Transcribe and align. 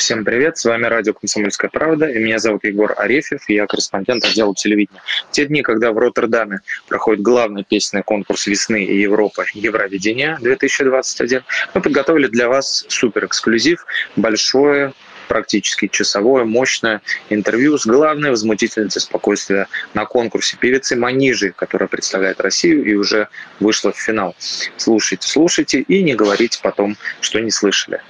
Всем 0.00 0.24
привет, 0.24 0.56
с 0.56 0.64
вами 0.64 0.86
радио 0.86 1.12
«Комсомольская 1.12 1.68
правда», 1.68 2.08
и 2.08 2.18
меня 2.18 2.38
зовут 2.38 2.64
Егор 2.64 2.94
Арефьев, 2.96 3.42
я 3.50 3.66
корреспондент 3.66 4.24
отдела 4.24 4.54
телевидения. 4.54 5.02
В 5.28 5.32
те 5.32 5.44
дни, 5.44 5.60
когда 5.60 5.92
в 5.92 5.98
Роттердаме 5.98 6.60
проходит 6.88 7.20
главный 7.20 7.64
песенный 7.64 8.02
конкурс 8.02 8.46
весны 8.46 8.82
и 8.82 8.98
Европы 8.98 9.44
«Евровидение-2021», 9.52 11.42
мы 11.74 11.82
подготовили 11.82 12.28
для 12.28 12.48
вас 12.48 12.86
супер-эксклюзив, 12.88 13.84
большое 14.16 14.94
практически 15.28 15.86
часовое, 15.86 16.44
мощное 16.46 17.02
интервью 17.28 17.76
с 17.76 17.84
главной 17.84 18.30
возмутительницей 18.30 19.02
спокойствия 19.02 19.68
на 19.92 20.06
конкурсе 20.06 20.56
певицы 20.56 20.96
Манижи, 20.96 21.52
которая 21.54 21.88
представляет 21.90 22.40
Россию 22.40 22.86
и 22.86 22.94
уже 22.94 23.28
вышла 23.60 23.92
в 23.92 23.98
финал. 23.98 24.34
Слушайте, 24.78 25.28
слушайте 25.28 25.82
и 25.82 26.02
не 26.02 26.14
говорите 26.14 26.58
потом, 26.62 26.96
что 27.20 27.38
не 27.40 27.50
слышали. 27.50 28.00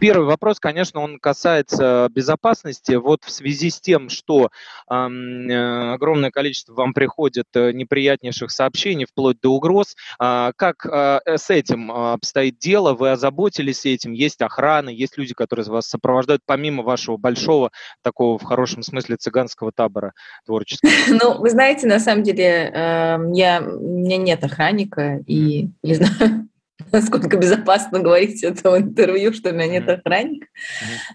Первый 0.00 0.26
вопрос, 0.26 0.60
конечно, 0.60 1.00
он 1.00 1.18
касается 1.18 2.08
безопасности. 2.12 2.92
Вот 2.92 3.24
в 3.24 3.30
связи 3.30 3.70
с 3.70 3.80
тем, 3.80 4.08
что 4.08 4.50
э, 4.88 4.94
огромное 4.94 6.30
количество 6.30 6.74
вам 6.74 6.94
приходит 6.94 7.46
э, 7.54 7.72
неприятнейших 7.72 8.52
сообщений, 8.52 9.06
вплоть 9.06 9.40
до 9.40 9.50
угроз, 9.50 9.96
э, 10.20 10.52
как 10.54 10.86
э, 10.86 11.20
с 11.26 11.50
этим 11.50 11.90
обстоит 11.90 12.58
дело? 12.58 12.94
Вы 12.94 13.10
озаботились 13.10 13.86
этим? 13.86 14.12
Есть 14.12 14.40
охрана, 14.40 14.90
есть 14.90 15.18
люди, 15.18 15.34
которые 15.34 15.66
вас 15.66 15.88
сопровождают, 15.88 16.42
помимо 16.46 16.84
вашего 16.84 17.16
большого, 17.16 17.70
такого 18.02 18.38
в 18.38 18.44
хорошем 18.44 18.84
смысле 18.84 19.16
цыганского 19.16 19.72
табора 19.74 20.12
творческого? 20.46 20.90
Ну, 21.20 21.38
вы 21.38 21.50
знаете, 21.50 21.86
на 21.88 21.98
самом 21.98 22.22
деле, 22.22 22.70
эм, 22.72 23.32
я, 23.32 23.60
у 23.60 23.98
меня 23.98 24.16
нет 24.18 24.44
охранника, 24.44 25.20
и 25.26 25.70
не 25.82 25.94
знаю, 25.94 26.48
насколько 26.92 27.36
безопасно 27.36 28.00
говорить 28.00 28.42
это 28.42 28.70
в 28.70 28.78
интервью, 28.78 29.32
что 29.32 29.50
у 29.50 29.52
меня 29.52 29.66
нет 29.66 29.88
охранника. 29.88 30.46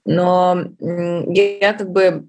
Но 0.06 0.66
я, 0.80 1.74
как 1.74 1.90
бы 1.92 2.28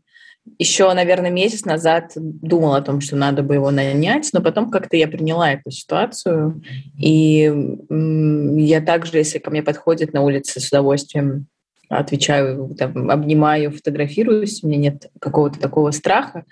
еще, 0.58 0.92
наверное, 0.92 1.30
месяц 1.30 1.64
назад 1.64 2.12
думала 2.16 2.76
о 2.76 2.82
том, 2.82 3.00
что 3.00 3.16
надо 3.16 3.42
бы 3.42 3.54
его 3.54 3.70
нанять, 3.70 4.28
но 4.32 4.42
потом 4.42 4.70
как-то 4.70 4.96
я 4.96 5.08
приняла 5.08 5.52
эту 5.52 5.70
ситуацию, 5.70 6.62
и 6.98 7.50
я 7.90 8.80
также, 8.82 9.18
если 9.18 9.38
ко 9.38 9.50
мне 9.50 9.62
подходит 9.62 10.12
на 10.12 10.20
улице, 10.20 10.60
с 10.60 10.68
удовольствием 10.68 11.46
отвечаю, 11.88 12.74
там, 12.78 13.10
обнимаю, 13.10 13.70
фотографируюсь, 13.70 14.62
у 14.62 14.68
меня 14.68 14.78
нет 14.78 15.10
какого-то 15.20 15.58
такого 15.60 15.90
страха. 15.92 16.44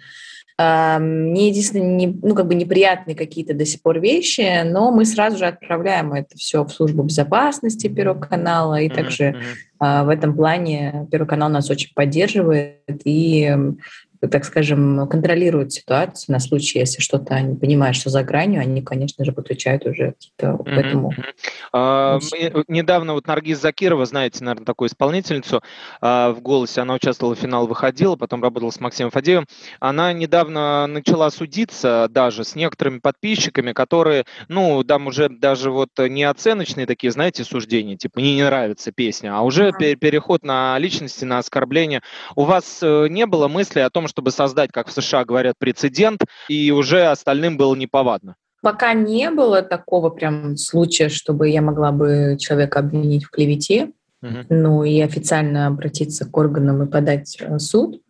Мне 0.58 1.48
единственное, 1.48 1.97
не, 1.97 2.06
ну, 2.22 2.34
как 2.34 2.47
бы 2.47 2.55
неприятные 2.55 3.17
какие-то 3.17 3.55
до 3.55 3.64
сих 3.64 3.83
пор 3.83 4.00
вещи, 4.00 4.62
но 4.64 4.91
мы 4.91 5.05
сразу 5.05 5.39
же 5.39 5.47
отправляем 5.47 6.12
это 6.12 6.36
все 6.36 6.64
в 6.64 6.70
службу 6.70 7.03
безопасности 7.03 7.89
Первого 7.89 8.20
канала, 8.20 8.80
и 8.80 8.89
также 8.89 9.36
mm-hmm. 9.80 10.05
в 10.05 10.08
этом 10.08 10.36
плане 10.36 11.08
Первый 11.11 11.27
канал 11.27 11.48
нас 11.48 11.70
очень 11.70 11.92
поддерживает, 11.95 13.00
и 13.05 13.56
так 14.30 14.44
скажем, 14.44 15.08
контролируют 15.08 15.72
ситуацию 15.72 16.32
на 16.32 16.40
случай, 16.40 16.78
если 16.78 17.00
что-то 17.00 17.34
они 17.34 17.56
понимают, 17.56 17.96
что 17.96 18.08
за 18.08 18.22
гранью, 18.22 18.60
они, 18.60 18.80
конечно 18.80 19.24
же, 19.24 19.32
подключают 19.32 19.84
уже 19.84 20.12
какие-то 20.12 20.62
к 20.62 20.68
этому. 20.68 21.12
А, 21.72 22.18
недавно 22.68 23.14
вот 23.14 23.26
Наргиз 23.26 23.60
Закирова, 23.60 24.06
знаете, 24.06 24.44
наверное, 24.44 24.64
такую 24.64 24.88
исполнительницу 24.88 25.62
а, 26.00 26.30
в 26.32 26.40
«Голосе», 26.40 26.82
она 26.82 26.94
участвовала 26.94 27.34
в 27.34 27.38
финал, 27.38 27.66
выходила, 27.66 28.16
потом 28.16 28.42
работала 28.42 28.70
с 28.70 28.78
Максимом 28.78 29.10
Фадеевым. 29.10 29.46
Она 29.80 30.12
недавно 30.12 30.86
начала 30.86 31.30
судиться 31.30 32.06
даже 32.11 32.44
с 32.44 32.55
некоторыми 32.55 32.98
подписчиками, 32.98 33.72
которые, 33.72 34.24
ну, 34.48 34.84
там 34.84 35.08
уже 35.08 35.28
даже 35.28 35.70
вот 35.70 35.90
не 35.98 36.24
оценочные 36.24 36.86
такие, 36.86 37.11
знаете, 37.11 37.44
суждения, 37.44 37.96
типа 37.96 38.20
«мне 38.20 38.36
не 38.36 38.44
нравится 38.44 38.92
песня», 38.92 39.36
а 39.36 39.42
уже 39.42 39.72
переход 39.72 40.44
на 40.44 40.78
личности, 40.78 41.24
на 41.24 41.38
оскорбление. 41.38 42.02
У 42.36 42.44
вас 42.44 42.80
э, 42.82 43.08
не 43.08 43.27
было 43.27 43.48
мысли 43.48 43.80
о 43.80 43.90
том, 43.90 44.06
чтобы 44.12 44.30
создать, 44.30 44.70
как 44.70 44.89
в 44.89 44.92
США 44.92 45.24
говорят, 45.24 45.55
прецедент, 45.58 46.20
и 46.48 46.70
уже 46.70 47.06
остальным 47.06 47.56
было 47.56 47.74
неповадно? 47.74 48.36
Пока 48.61 48.92
не 48.92 49.30
было 49.30 49.62
такого 49.62 50.11
прям 50.11 50.56
случая, 50.56 51.08
чтобы 51.08 51.48
я 51.48 51.62
могла 51.62 51.90
бы 51.92 52.36
человека 52.39 52.80
обвинить 52.80 53.24
в 53.24 53.30
клевете, 53.30 53.90
uh-huh. 54.23 54.46
ну 54.50 54.84
и 54.84 55.00
официально 55.00 55.67
обратиться 55.67 56.27
к 56.27 56.36
органам 56.36 56.83
и 56.83 56.90
подать 56.90 57.39
э, 57.40 57.58
суд. 57.58 58.00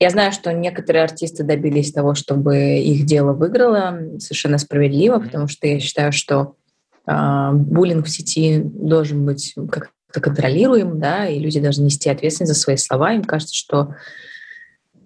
Я 0.00 0.10
знаю, 0.10 0.32
что 0.32 0.52
некоторые 0.52 1.04
артисты 1.04 1.44
добились 1.44 1.92
того, 1.92 2.14
чтобы 2.14 2.80
их 2.80 3.06
дело 3.06 3.32
выиграло 3.32 4.18
совершенно 4.18 4.58
справедливо, 4.58 5.20
потому 5.20 5.46
что 5.48 5.66
я 5.66 5.80
считаю, 5.80 6.12
что 6.12 6.56
э, 7.06 7.50
буллинг 7.52 8.06
в 8.06 8.10
сети 8.10 8.60
должен 8.62 9.24
быть 9.24 9.54
как-то 9.70 10.20
контролируем, 10.20 10.98
да, 10.98 11.26
и 11.28 11.38
люди 11.38 11.60
должны 11.60 11.84
нести 11.84 12.10
ответственность 12.10 12.52
за 12.52 12.60
свои 12.60 12.76
слова. 12.76 13.14
Им 13.14 13.24
кажется, 13.24 13.54
что 13.54 13.94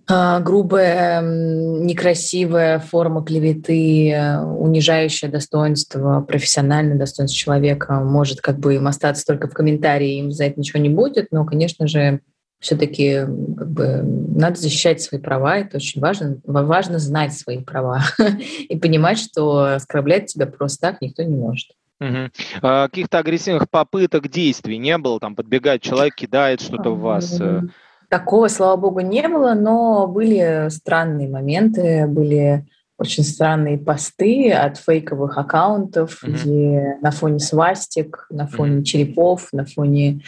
грубая, 0.09 1.21
некрасивая 1.21 2.79
форма 2.79 3.23
клеветы, 3.25 4.11
э, 4.11 4.41
унижающая 4.41 5.29
достоинство, 5.29 6.23
профессиональное 6.23 6.97
достоинство 6.97 7.37
человека 7.37 8.01
может 8.01 8.41
как 8.41 8.59
бы 8.59 8.77
им 8.77 8.87
остаться 8.87 9.27
только 9.27 9.49
в 9.49 9.53
комментарии, 9.53 10.19
им 10.19 10.33
за 10.33 10.45
это 10.45 10.61
ничего 10.61 10.81
не 10.81 10.89
будет, 10.89 11.29
но, 11.31 11.45
конечно 11.45 11.87
же, 11.87 12.21
все-таки 12.59 13.21
как 13.21 13.71
бы, 13.71 14.03
надо 14.03 14.59
защищать 14.59 15.01
свои 15.01 15.21
права, 15.21 15.59
это 15.59 15.77
очень 15.77 16.01
важно. 16.01 16.39
Важно 16.45 16.99
знать 16.99 17.33
свои 17.35 17.59
права 17.59 18.03
и 18.69 18.77
понимать, 18.79 19.19
что 19.19 19.75
оскорблять 19.75 20.27
тебя 20.27 20.47
просто 20.47 20.81
так 20.81 21.03
никто 21.03 21.23
не 21.23 21.37
может. 21.37 21.69
Угу. 22.01 22.31
А, 22.63 22.89
каких-то 22.89 23.19
агрессивных 23.19 23.69
попыток 23.69 24.29
действий 24.29 24.79
не 24.79 24.97
было? 24.99 25.21
Там 25.21 25.35
подбегает 25.35 25.83
человек, 25.83 26.15
кидает 26.15 26.61
что-то 26.61 26.91
в 26.91 27.01
вас? 27.01 27.41
Э? 27.41 27.63
Такого, 28.09 28.49
слава 28.49 28.77
богу, 28.77 29.01
не 29.01 29.29
было, 29.29 29.55
но 29.55 30.07
были 30.07 30.69
странные 30.71 31.29
моменты, 31.29 32.07
были 32.07 32.65
очень 32.99 33.23
странные 33.23 33.79
посты 33.79 34.51
от 34.51 34.77
фейковых 34.77 35.39
аккаунтов, 35.39 36.23
mm-hmm. 36.23 36.33
где 36.33 36.99
на 37.01 37.11
фоне 37.13 37.39
свастик, 37.39 38.27
на 38.31 38.47
фоне 38.47 38.79
mm-hmm. 38.79 38.85
черепов, 38.85 39.49
на 39.53 39.65
фоне 39.65 40.23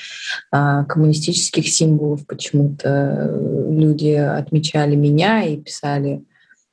а, 0.53 0.85
коммунистических 0.85 1.67
символов 1.67 2.25
почему-то 2.27 3.35
люди 3.69 4.13
отмечали 4.13 4.95
меня 4.95 5.43
и 5.43 5.57
писали. 5.57 6.23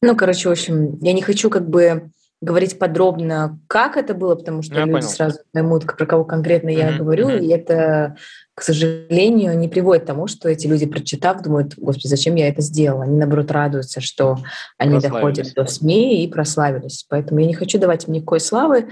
Ну, 0.01 0.15
короче, 0.15 0.49
в 0.49 0.51
общем, 0.51 0.99
я 1.01 1.13
не 1.13 1.23
хочу 1.23 1.49
как 1.49 1.67
бы 1.67 2.11
говорить 2.41 2.77
подробно, 2.77 3.59
как 3.67 3.97
это 3.97 4.13
было, 4.13 4.35
потому 4.35 4.61
что 4.61 4.75
я 4.75 4.81
люди 4.81 4.91
понял. 4.93 5.07
сразу 5.07 5.39
поймут, 5.51 5.85
про 5.85 6.05
кого 6.05 6.23
конкретно 6.23 6.69
mm-hmm. 6.69 6.91
я 6.91 6.97
говорю, 6.97 7.29
mm-hmm. 7.29 7.43
и 7.43 7.47
это, 7.49 8.15
к 8.53 8.61
сожалению, 8.61 9.57
не 9.57 9.67
приводит 9.67 10.03
к 10.03 10.07
тому, 10.07 10.27
что 10.27 10.47
эти 10.47 10.67
люди, 10.67 10.85
прочитав, 10.85 11.41
думают, 11.41 11.73
господи, 11.77 12.07
зачем 12.07 12.35
я 12.35 12.47
это 12.47 12.61
сделала? 12.61 13.03
Они, 13.03 13.17
наоборот, 13.17 13.49
радуются, 13.49 14.01
что 14.01 14.37
они 14.77 14.99
доходят 14.99 15.53
до 15.55 15.65
СМИ 15.65 16.23
и 16.23 16.27
прославились. 16.27 17.05
Поэтому 17.09 17.39
я 17.39 17.47
не 17.47 17.55
хочу 17.55 17.79
давать 17.79 18.07
им 18.07 18.13
никакой 18.13 18.39
славы. 18.39 18.89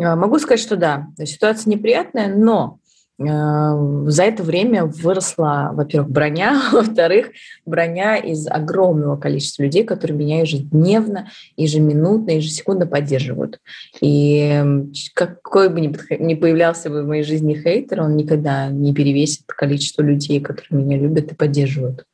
А, 0.00 0.16
могу 0.16 0.38
сказать, 0.40 0.60
что 0.60 0.76
да, 0.76 1.06
ситуация 1.24 1.70
неприятная, 1.70 2.34
но 2.34 2.77
за 3.18 4.22
это 4.22 4.44
время 4.44 4.84
выросла, 4.84 5.70
во-первых, 5.72 6.10
броня, 6.10 6.62
во-вторых, 6.72 7.30
броня 7.66 8.16
из 8.16 8.46
огромного 8.46 9.16
количества 9.16 9.64
людей, 9.64 9.82
которые 9.82 10.16
меня 10.16 10.40
ежедневно, 10.40 11.28
ежеминутно, 11.56 12.30
ежесекундно 12.30 12.86
поддерживают. 12.86 13.58
И 14.00 14.62
какой 15.14 15.68
бы 15.68 15.80
ни 15.80 16.34
появлялся 16.34 16.90
бы 16.90 17.02
в 17.02 17.08
моей 17.08 17.24
жизни 17.24 17.54
хейтер, 17.54 18.02
он 18.02 18.16
никогда 18.16 18.68
не 18.68 18.94
перевесит 18.94 19.42
количество 19.46 20.02
людей, 20.02 20.40
которые 20.40 20.84
меня 20.84 20.96
любят 20.96 21.32
и 21.32 21.34
поддерживают. 21.34 22.04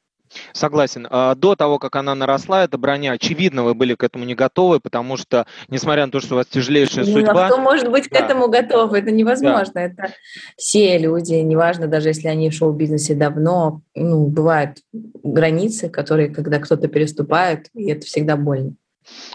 Согласен. 0.53 1.07
А, 1.11 1.35
до 1.35 1.57
того, 1.57 1.79
как 1.79 1.97
она 1.97 2.15
наросла, 2.15 2.65
эта 2.65 2.79
броня, 2.79 3.13
очевидно, 3.13 3.65
вы 3.65 3.75
были 3.75 3.95
к 3.95 4.03
этому 4.03 4.25
не 4.25 4.35
готовы, 4.35 4.81
потому 4.81 5.17
что, 5.17 5.47
несмотря 5.69 6.07
на 6.07 6.13
то, 6.13 6.21
что 6.21 6.35
у 6.35 6.37
вас 6.39 6.47
тяжелейшая 6.47 7.05
ну, 7.05 7.13
судьба... 7.13 7.49
Кто 7.49 7.59
может 7.59 7.91
быть 7.91 8.09
да. 8.11 8.19
к 8.19 8.23
этому 8.23 8.49
готов? 8.49 8.93
Это 8.93 9.11
невозможно. 9.11 9.73
Да. 9.75 9.83
Это 9.83 10.13
все 10.57 10.99
люди, 10.99 11.35
неважно, 11.35 11.87
даже 11.87 12.09
если 12.09 12.29
они 12.29 12.51
в 12.51 12.55
шоу-бизнесе 12.55 13.15
давно, 13.15 13.83
ну, 13.95 14.27
бывают 14.27 14.79
границы, 14.93 15.89
которые, 15.89 16.29
когда 16.29 16.59
кто-то 16.59 16.89
переступает, 16.89 17.69
и 17.75 17.91
это 17.91 18.07
всегда 18.07 18.37
больно. 18.37 18.75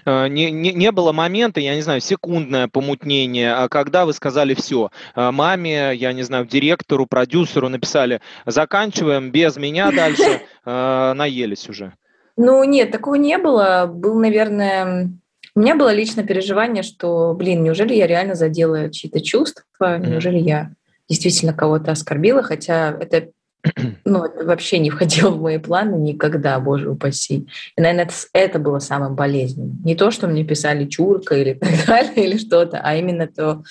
Э, 0.06 0.28
не, 0.28 0.52
не, 0.52 0.74
не 0.74 0.92
было 0.92 1.12
момента, 1.12 1.60
я 1.60 1.76
не 1.76 1.82
знаю, 1.82 2.02
секундное 2.02 2.68
помутнение, 2.68 3.54
а 3.54 3.70
когда 3.70 4.06
вы 4.06 4.14
сказали 4.14 4.54
все, 4.54 4.92
э, 5.16 5.32
маме, 5.32 5.96
я 5.96 6.14
не 6.14 6.24
знаю, 6.24 6.46
директору, 6.46 7.06
продюсеру 7.06 7.70
написали, 7.70 8.22
заканчиваем, 8.46 9.32
без 9.32 9.58
меня 9.58 9.92
дальше, 9.92 10.42
э, 10.66 11.14
наелись 11.14 11.70
уже. 11.70 11.94
Ну 12.38 12.64
нет, 12.64 12.92
такого 12.92 13.16
не 13.16 13.38
было. 13.38 13.86
Был, 13.94 14.18
наверное, 14.20 15.12
у 15.56 15.60
меня 15.60 15.76
было 15.76 15.94
личное 15.94 16.24
переживание, 16.24 16.84
что, 16.84 17.34
блин, 17.34 17.64
неужели 17.64 17.94
я 17.94 18.08
реально 18.08 18.36
задела 18.36 18.90
чьи-то 18.90 19.20
чувства, 19.20 19.98
неужели 19.98 20.38
я 20.38 20.72
действительно 21.10 21.54
кого-то 21.54 21.92
оскорбила, 21.92 22.44
хотя 22.44 22.96
это 22.98 23.32
ну, 24.06 24.24
это 24.24 24.46
вообще 24.46 24.80
не 24.80 24.90
входило 24.90 25.30
в 25.32 25.42
мои 25.42 25.58
планы 25.58 25.96
никогда, 25.96 26.60
боже 26.60 26.90
упаси. 26.90 27.48
И, 27.76 27.82
наверное, 27.82 28.06
это, 28.06 28.14
это 28.34 28.60
было 28.60 28.80
самым 28.80 29.16
болезненным. 29.16 29.80
Не 29.84 29.96
то, 29.96 30.12
что 30.12 30.28
мне 30.28 30.44
писали 30.44 30.86
чурка 30.86 31.36
или 31.36 31.54
так 31.60 31.86
далее, 31.86 32.26
или 32.26 32.38
что-то, 32.38 32.80
а 32.82 32.96
именно 32.96 33.28
то, 33.28 33.64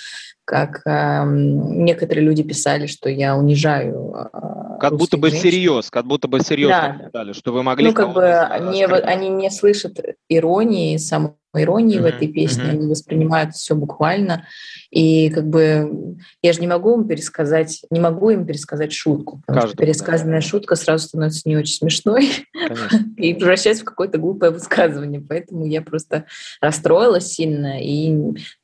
как 0.45 0.83
э, 0.87 1.25
некоторые 1.27 2.25
люди 2.25 2.43
писали, 2.43 2.87
что 2.87 3.09
я 3.09 3.37
унижаю. 3.37 4.15
Э, 4.33 4.79
как 4.81 4.97
будто 4.97 5.17
бы 5.17 5.29
женщин. 5.29 5.51
всерьез, 5.51 5.91
как 5.91 6.07
будто 6.07 6.29
бы 6.29 6.39
всерьез 6.39 6.71
да. 6.71 7.01
писали, 7.07 7.33
что 7.33 7.53
вы 7.53 7.63
могли. 7.63 7.89
Ну, 7.89 7.95
как 7.95 8.13
бы 8.13 8.25
они, 8.25 8.85
они 8.85 9.29
не 9.29 9.51
слышат 9.51 9.99
иронии, 10.29 10.97
самой 10.97 11.33
иронии 11.57 11.99
mm-hmm. 11.99 12.03
в 12.03 12.07
этой 12.07 12.29
песне, 12.29 12.65
mm-hmm. 12.65 12.71
они 12.71 12.87
воспринимают 12.89 13.55
все 13.55 13.75
буквально. 13.75 14.47
И 14.91 15.31
как 15.31 15.49
бы 15.49 16.17
я 16.43 16.53
же 16.53 16.61
не 16.61 16.67
могу 16.67 17.01
им 17.01 17.09
пересказать, 17.09 17.83
не 17.91 18.01
могу 18.01 18.31
им 18.31 18.47
пересказать 18.47 18.93
шутку, 18.93 19.43
потому 19.47 19.61
Каждый, 19.63 19.75
что 19.75 19.85
пересказанная 19.85 20.41
да. 20.41 20.47
шутка 20.47 20.77
сразу 20.77 21.09
становится 21.09 21.49
не 21.49 21.57
очень 21.57 21.75
смешной 21.75 22.31
и 23.17 23.35
превращается 23.35 23.83
в 23.83 23.87
какое-то 23.87 24.19
глупое 24.19 24.53
высказывание. 24.53 25.21
Поэтому 25.21 25.67
я 25.67 25.83
просто 25.83 26.25
расстроилась 26.61 27.33
сильно 27.33 27.83
и, 27.83 28.15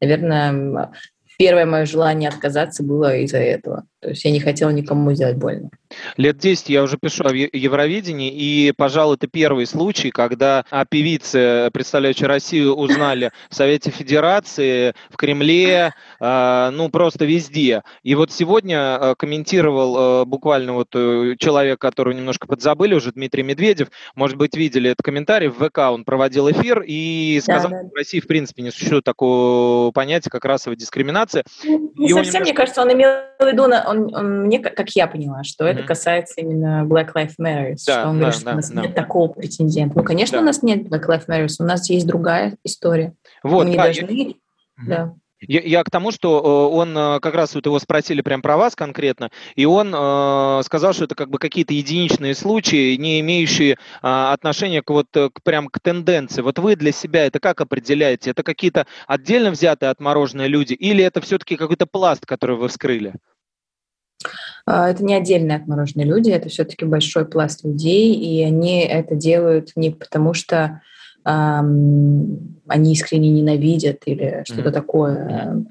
наверное, 0.01 0.91
первое 1.39 1.67
мое 1.67 1.85
желание 1.85 2.29
отказаться 2.29 2.83
было 2.83 3.17
из-за 3.19 3.39
этого. 3.39 3.85
То 4.01 4.11
есть 4.11 4.25
я 4.25 4.31
не 4.31 4.41
хотела 4.41 4.71
никому 4.71 5.13
сделать 5.13 5.37
больно. 5.37 5.71
Лет 6.17 6.38
10 6.38 6.69
я 6.70 6.82
уже 6.82 6.96
пишу 6.96 7.25
о 7.25 7.35
Евровидении, 7.35 8.31
и, 8.32 8.73
пожалуй, 8.73 9.17
это 9.17 9.26
первый 9.26 9.67
случай, 9.67 10.11
когда 10.11 10.64
о 10.70 10.85
певице, 10.85 11.70
представляющей 11.73 12.26
Россию, 12.26 12.75
узнали 12.75 13.32
в 13.50 13.55
Совете 13.55 13.91
Федерации, 13.91 14.94
в 15.11 15.17
Кремле, 15.17 15.94
э, 16.20 16.70
ну, 16.73 16.88
просто 16.88 17.25
везде. 17.25 17.82
И 18.02 18.14
вот 18.14 18.32
сегодня 18.32 18.99
э, 19.00 19.14
комментировал 19.17 20.23
э, 20.23 20.25
буквально 20.25 20.75
вот 20.75 20.91
человек, 20.91 21.81
которого 21.81 22.12
немножко 22.12 22.47
подзабыли 22.47 22.94
уже, 22.94 23.12
Дмитрий 23.12 23.43
Медведев, 23.43 23.88
может 24.14 24.37
быть, 24.37 24.56
видели 24.56 24.90
этот 24.90 25.02
комментарий, 25.02 25.49
в 25.49 25.69
ВК 25.69 25.79
он 25.90 26.05
проводил 26.05 26.50
эфир 26.50 26.82
и 26.87 27.40
сказал, 27.43 27.70
да, 27.70 27.76
да. 27.76 27.82
что 27.82 27.90
в 27.90 27.94
России, 27.97 28.20
в 28.20 28.26
принципе, 28.26 28.62
не 28.62 28.70
существует 28.70 29.05
такого 29.05 29.90
понятия, 29.93 30.31
как 30.31 30.44
расовая 30.44 30.76
дискриминация. 30.76 31.44
Ну, 31.64 31.93
не 31.97 32.08
совсем, 32.08 32.25
немножко... 32.25 32.40
мне 32.40 32.52
кажется, 32.55 32.82
он 32.82 32.93
имел 32.93 33.11
в 33.38 33.47
виду, 33.47 33.64
он, 33.64 33.73
он, 33.73 34.40
мне, 34.43 34.58
как 34.58 34.90
я 34.90 35.06
поняла, 35.06 35.43
что 35.44 35.64
mm-hmm. 35.85 35.87
это 35.87 35.95
касается 35.95 36.41
именно 36.41 36.85
Black 36.87 37.13
Lives 37.15 37.35
Matter, 37.41 37.77
да, 37.87 37.93
что 37.93 38.09
он 38.09 38.19
да, 38.19 38.21
говорит, 38.21 38.35
что 38.35 38.45
да, 38.45 38.53
у 38.53 38.57
нас 38.57 38.71
да. 38.71 38.83
нет 38.83 38.95
такого 38.95 39.29
претендента. 39.29 39.97
Ну, 39.97 40.05
конечно, 40.05 40.39
да. 40.39 40.43
у 40.43 40.47
нас 40.47 40.63
нет 40.63 40.87
Black 40.87 41.07
Lives 41.07 41.27
Matter, 41.29 41.49
у 41.59 41.65
нас 41.65 41.89
есть 41.91 42.07
другая 42.07 42.57
история. 42.65 43.15
Вот, 43.43 43.65
Мы 43.65 43.71
не 43.71 43.77
да, 43.77 43.85
должны... 43.85 44.11
Я... 44.11 44.35
Да. 44.87 45.15
Я, 45.47 45.61
я 45.61 45.85
к 45.85 45.91
тому, 45.91 46.11
что 46.11 46.39
э, 46.39 46.75
он 46.75 46.97
э, 46.97 47.21
как 47.21 47.35
раз 47.35 47.55
вот 47.55 47.67
его 47.67 47.79
спросили 47.79 48.23
прям 48.23 48.43
про 48.43 48.57
вас 48.57 48.75
конкретно, 48.75 49.31
и 49.55 49.67
он 49.67 49.93
э, 49.95 50.63
сказал, 50.65 50.93
что 50.93 51.05
это 51.05 51.15
как 51.15 51.31
бы 51.31 51.39
какие-то 51.39 51.75
единичные 51.75 52.35
случаи, 52.35 52.97
не 52.97 53.21
имеющие 53.21 53.73
э, 53.73 53.77
отношения 54.03 54.83
к 54.83 54.91
вот 54.91 55.09
к, 55.13 55.33
прям 55.43 55.69
к 55.69 55.81
тенденции. 55.81 56.43
Вот 56.43 56.59
вы 56.59 56.77
для 56.77 56.93
себя 56.93 57.27
это 57.27 57.41
как 57.41 57.61
определяете? 57.61 58.31
Это 58.31 58.43
какие-то 58.43 58.87
отдельно 59.07 59.51
взятые 59.51 59.91
отмороженные 59.91 60.49
люди, 60.49 60.75
или 60.75 61.05
это 61.05 61.21
все-таки 61.21 61.57
какой-то 61.57 61.87
пласт, 61.87 62.25
который 62.27 62.57
вы 62.57 62.69
вскрыли? 62.69 63.15
А, 64.66 64.88
это 64.88 65.05
не 65.05 65.14
отдельные 65.14 65.56
отмороженные 65.56 66.06
люди, 66.06 66.31
это 66.31 66.49
все-таки 66.49 66.84
большой 66.84 67.26
пласт 67.26 67.64
людей, 67.64 68.14
и 68.14 68.43
они 68.43 68.81
это 68.81 69.14
делают 69.14 69.72
не 69.76 69.90
потому, 69.90 70.32
что 70.32 70.81
эм, 71.26 72.61
они 72.66 72.93
искренне 72.94 73.31
ненавидят 73.31 74.02
или 74.06 74.43
что-то 74.46 74.70
mm-hmm. 74.70 74.72
такое. 74.72 75.66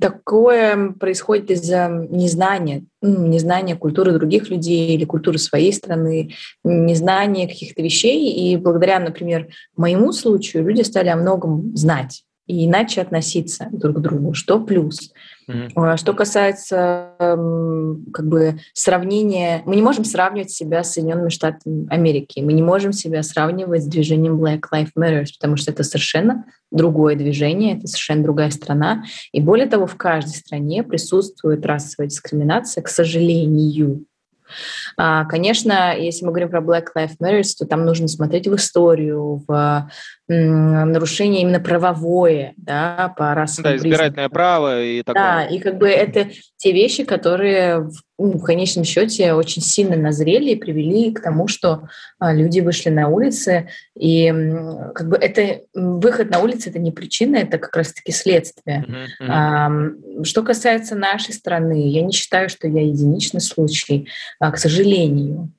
Такое 0.00 0.92
происходит 0.92 1.50
из-за 1.50 1.88
незнания, 2.10 2.84
незнания 3.00 3.74
культуры 3.74 4.12
других 4.12 4.50
людей 4.50 4.94
или 4.94 5.04
культуры 5.04 5.38
своей 5.38 5.72
страны, 5.72 6.34
незнания 6.62 7.48
каких-то 7.48 7.82
вещей. 7.82 8.32
И 8.32 8.56
благодаря, 8.58 8.98
например, 8.98 9.48
моему 9.76 10.12
случаю 10.12 10.66
люди 10.66 10.82
стали 10.82 11.08
о 11.08 11.16
многом 11.16 11.74
знать 11.74 12.24
и 12.50 12.66
иначе 12.66 13.00
относиться 13.00 13.68
друг 13.70 13.98
к 13.98 14.00
другу, 14.00 14.34
что 14.34 14.60
плюс. 14.60 15.12
Mm-hmm. 15.48 15.96
Что 15.96 16.12
касается 16.14 17.14
как 17.18 18.26
бы 18.26 18.58
сравнения, 18.72 19.62
мы 19.66 19.76
не 19.76 19.82
можем 19.82 20.04
сравнивать 20.04 20.50
себя 20.50 20.82
с 20.82 20.92
Соединенными 20.92 21.28
Штатами 21.28 21.86
Америки, 21.90 22.40
мы 22.40 22.52
не 22.52 22.62
можем 22.62 22.92
себя 22.92 23.22
сравнивать 23.22 23.84
с 23.84 23.86
движением 23.86 24.40
Black 24.42 24.62
Lives 24.72 24.90
Matter, 24.98 25.24
потому 25.38 25.56
что 25.56 25.70
это 25.70 25.84
совершенно 25.84 26.44
другое 26.72 27.14
движение, 27.14 27.76
это 27.76 27.86
совершенно 27.86 28.24
другая 28.24 28.50
страна. 28.50 29.04
И 29.32 29.40
более 29.40 29.66
того, 29.66 29.86
в 29.86 29.96
каждой 29.96 30.34
стране 30.34 30.82
присутствует 30.82 31.64
расовая 31.64 32.08
дискриминация, 32.08 32.82
к 32.82 32.88
сожалению. 32.88 34.04
А, 34.96 35.24
конечно, 35.24 35.96
если 35.96 36.24
мы 36.24 36.30
говорим 36.30 36.50
про 36.50 36.60
Black 36.60 36.86
Lives 36.96 37.16
Matter, 37.20 37.42
то 37.58 37.66
там 37.66 37.84
нужно 37.84 38.08
смотреть 38.08 38.48
в 38.48 38.54
историю, 38.54 39.44
в 39.46 39.90
нарушение 40.32 41.42
именно 41.42 41.58
правовое, 41.58 42.54
да, 42.56 43.12
по 43.16 43.34
расовым 43.34 43.72
Да, 43.72 43.76
избирательное 43.76 44.28
признакам. 44.28 44.32
право 44.32 44.82
и 44.82 45.02
такое. 45.02 45.22
Да, 45.22 45.44
и 45.44 45.58
как 45.58 45.78
бы 45.78 45.88
это 45.88 46.28
те 46.56 46.72
вещи, 46.72 47.04
которые 47.04 47.80
в, 47.80 47.92
ну, 48.16 48.38
в 48.38 48.44
конечном 48.44 48.84
счете 48.84 49.32
очень 49.32 49.60
сильно 49.60 49.96
назрели 49.96 50.50
и 50.50 50.56
привели 50.56 51.12
к 51.12 51.20
тому, 51.20 51.48
что 51.48 51.88
а, 52.20 52.32
люди 52.32 52.60
вышли 52.60 52.90
на 52.90 53.08
улицы, 53.08 53.68
и 53.98 54.32
как 54.94 55.08
бы 55.08 55.16
это 55.16 55.62
выход 55.74 56.30
на 56.30 56.38
улицы 56.38 56.70
это 56.70 56.78
не 56.78 56.92
причина, 56.92 57.36
это 57.36 57.58
как 57.58 57.74
раз-таки 57.76 58.12
следствие. 58.12 58.84
Uh-huh, 59.20 59.28
uh-huh. 59.28 60.24
Что 60.24 60.42
касается 60.44 60.94
нашей 60.94 61.34
страны, 61.34 61.88
я 61.90 62.02
не 62.02 62.12
считаю, 62.12 62.48
что 62.48 62.68
я 62.68 62.82
единичный 62.82 63.40
случай, 63.40 64.08
а, 64.38 64.52
к 64.52 64.58
сожалению. 64.58 65.50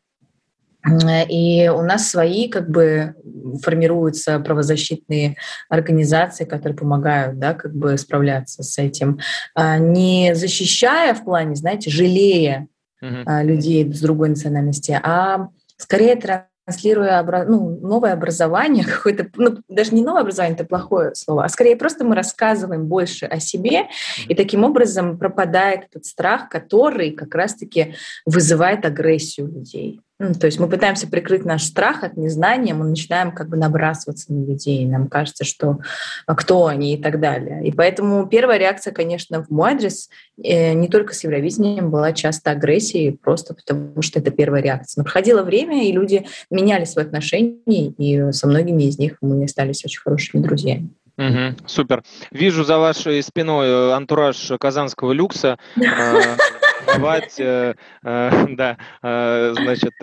И 1.29 1.69
у 1.69 1.81
нас 1.81 2.09
свои 2.09 2.49
как 2.49 2.69
бы 2.69 3.15
формируются 3.61 4.39
правозащитные 4.39 5.37
организации, 5.69 6.45
которые 6.45 6.77
помогают, 6.77 7.37
да, 7.37 7.53
как 7.53 7.75
бы 7.75 7.97
справляться 7.97 8.63
с 8.63 8.77
этим, 8.77 9.19
а, 9.53 9.77
не 9.77 10.33
защищая 10.33 11.13
в 11.13 11.23
плане, 11.23 11.55
знаете, 11.55 11.91
жалея 11.91 12.67
uh-huh. 13.03 13.43
людей 13.43 13.91
с 13.91 14.01
другой 14.01 14.29
национальности, 14.29 14.99
а 15.03 15.49
скорее 15.77 16.15
транслируя 16.15 17.23
ну, 17.47 17.79
новое 17.81 18.13
образование, 18.13 18.83
какое-то, 18.85 19.27
ну, 19.35 19.57
даже 19.67 19.93
не 19.93 20.03
новое 20.03 20.21
образование, 20.21 20.55
это 20.55 20.65
плохое 20.65 21.13
слово, 21.15 21.45
а 21.45 21.49
скорее 21.49 21.75
просто 21.75 22.03
мы 22.03 22.15
рассказываем 22.15 22.87
больше 22.87 23.25
о 23.25 23.39
себе, 23.39 23.87
и 24.27 24.35
таким 24.35 24.63
образом 24.63 25.17
пропадает 25.17 25.85
этот 25.89 26.05
страх, 26.05 26.49
который 26.49 27.11
как 27.11 27.33
раз-таки 27.35 27.95
вызывает 28.25 28.85
агрессию 28.85 29.47
людей. 29.47 30.01
Ну, 30.21 30.35
то 30.35 30.45
есть 30.45 30.59
мы 30.59 30.69
пытаемся 30.69 31.07
прикрыть 31.07 31.45
наш 31.45 31.63
страх 31.63 32.03
от 32.03 32.15
незнания, 32.15 32.75
мы 32.75 32.85
начинаем 32.85 33.31
как 33.31 33.49
бы 33.49 33.57
набрасываться 33.57 34.31
на 34.31 34.45
людей, 34.45 34.85
нам 34.85 35.07
кажется, 35.07 35.43
что 35.43 35.79
а, 36.27 36.35
кто 36.35 36.67
они 36.67 36.93
и 36.93 37.01
так 37.01 37.19
далее. 37.19 37.65
И 37.65 37.71
поэтому 37.71 38.27
первая 38.27 38.59
реакция, 38.59 38.93
конечно, 38.93 39.43
в 39.43 39.49
мой 39.49 39.71
адрес 39.71 40.09
э, 40.37 40.73
не 40.73 40.89
только 40.89 41.15
с 41.15 41.23
Евровидением 41.23 41.89
была 41.89 42.13
часто 42.13 42.51
агрессией, 42.51 43.17
просто 43.17 43.55
потому 43.55 43.99
что 44.03 44.19
это 44.19 44.29
первая 44.29 44.61
реакция. 44.61 45.01
Но 45.01 45.05
проходило 45.05 45.41
время, 45.41 45.87
и 45.87 45.91
люди 45.91 46.27
меняли 46.51 46.85
свои 46.85 47.05
отношения, 47.05 47.87
и 47.97 48.31
со 48.31 48.45
многими 48.45 48.83
из 48.83 48.99
них 48.99 49.17
мы 49.21 49.43
остались 49.43 49.83
очень 49.83 50.01
хорошими 50.01 50.43
друзьями. 50.43 50.91
Угу, 51.17 51.65
супер. 51.65 52.03
Вижу 52.29 52.63
за 52.63 52.77
вашей 52.77 53.23
спиной 53.23 53.67
э, 53.67 53.91
антураж 53.93 54.51
казанского 54.59 55.13
люкса. 55.13 55.57
Э, 56.91 56.95
кровать, 56.95 57.39
э, 57.39 57.73
да, 58.03 58.77
значит, 59.01 59.93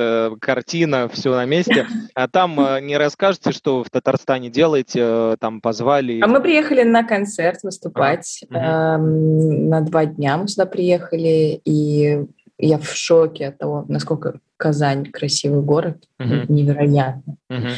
картина, 0.41 1.09
все 1.09 1.35
на 1.35 1.45
месте. 1.45 1.87
А 2.15 2.29
там 2.29 2.57
не 2.83 2.97
расскажете, 2.97 3.53
что 3.53 3.85
в 3.85 3.91
Татарстане 3.91 4.51
делаете, 4.51 5.37
там 5.41 5.61
позвали? 5.61 6.21
А 6.21 6.27
мы 6.27 6.41
приехали 6.41 6.83
на 6.83 7.05
концерт 7.05 7.63
выступать. 7.63 8.45
А, 8.51 8.99
на 8.99 9.81
два 9.83 10.07
дня 10.07 10.37
мы 10.37 10.49
сюда 10.49 10.67
приехали, 10.67 11.61
и 11.65 12.27
я 12.59 12.79
в 12.79 12.89
шоке 12.91 13.49
от 13.49 13.59
того, 13.59 13.85
насколько 13.89 14.41
Казань 14.59 15.07
красивый 15.07 15.63
город, 15.63 16.05
uh-huh. 16.21 16.47
невероятно. 16.49 17.37
Uh-huh. 17.51 17.73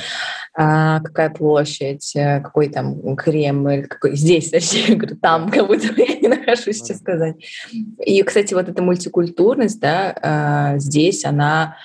А, 0.53 1.01
какая 1.01 1.31
площадь, 1.31 2.17
э, 2.17 2.41
какой 2.41 2.69
там 2.69 3.15
Кремль, 3.17 3.87
какой 3.87 4.17
здесь, 4.17 4.51
точнее, 4.51 4.97
говорю, 4.97 5.17
там, 5.17 5.51
как 5.51 5.67
будто 5.67 5.87
я 5.97 6.19
не 6.19 6.29
нахожусь, 6.29 6.85
что 6.85 6.95
сказать. 6.95 7.37
И, 8.05 8.23
кстати, 8.23 8.55
вот 8.55 8.69
эта 8.69 8.83
мультикультурность, 8.83 9.79
да, 9.79 10.17
а, 10.21 10.79
здесь 10.79 11.25
она, 11.25 11.77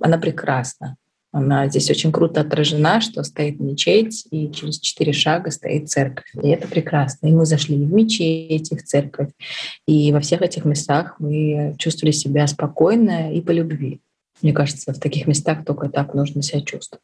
она 0.00 0.18
прекрасна. 0.18 0.96
Она 1.36 1.68
здесь 1.68 1.90
очень 1.90 2.12
круто 2.12 2.40
отражена, 2.40 3.02
что 3.02 3.22
стоит 3.22 3.60
мечеть, 3.60 4.26
и 4.30 4.50
через 4.50 4.80
четыре 4.80 5.12
шага 5.12 5.50
стоит 5.50 5.90
церковь. 5.90 6.24
И 6.42 6.48
это 6.48 6.66
прекрасно. 6.66 7.26
И 7.26 7.32
мы 7.32 7.44
зашли 7.44 7.76
в 7.76 7.92
мечеть, 7.92 8.72
и 8.72 8.76
в 8.76 8.82
церковь. 8.82 9.28
И 9.86 10.12
во 10.12 10.20
всех 10.20 10.40
этих 10.40 10.64
местах 10.64 11.16
мы 11.18 11.74
чувствовали 11.78 12.12
себя 12.12 12.46
спокойно 12.46 13.34
и 13.34 13.42
по 13.42 13.50
любви. 13.50 14.00
Мне 14.42 14.52
кажется, 14.52 14.92
в 14.92 14.98
таких 14.98 15.26
местах 15.26 15.64
только 15.64 15.88
так 15.88 16.14
нужно 16.14 16.42
себя 16.42 16.60
чувствовать. 16.60 17.02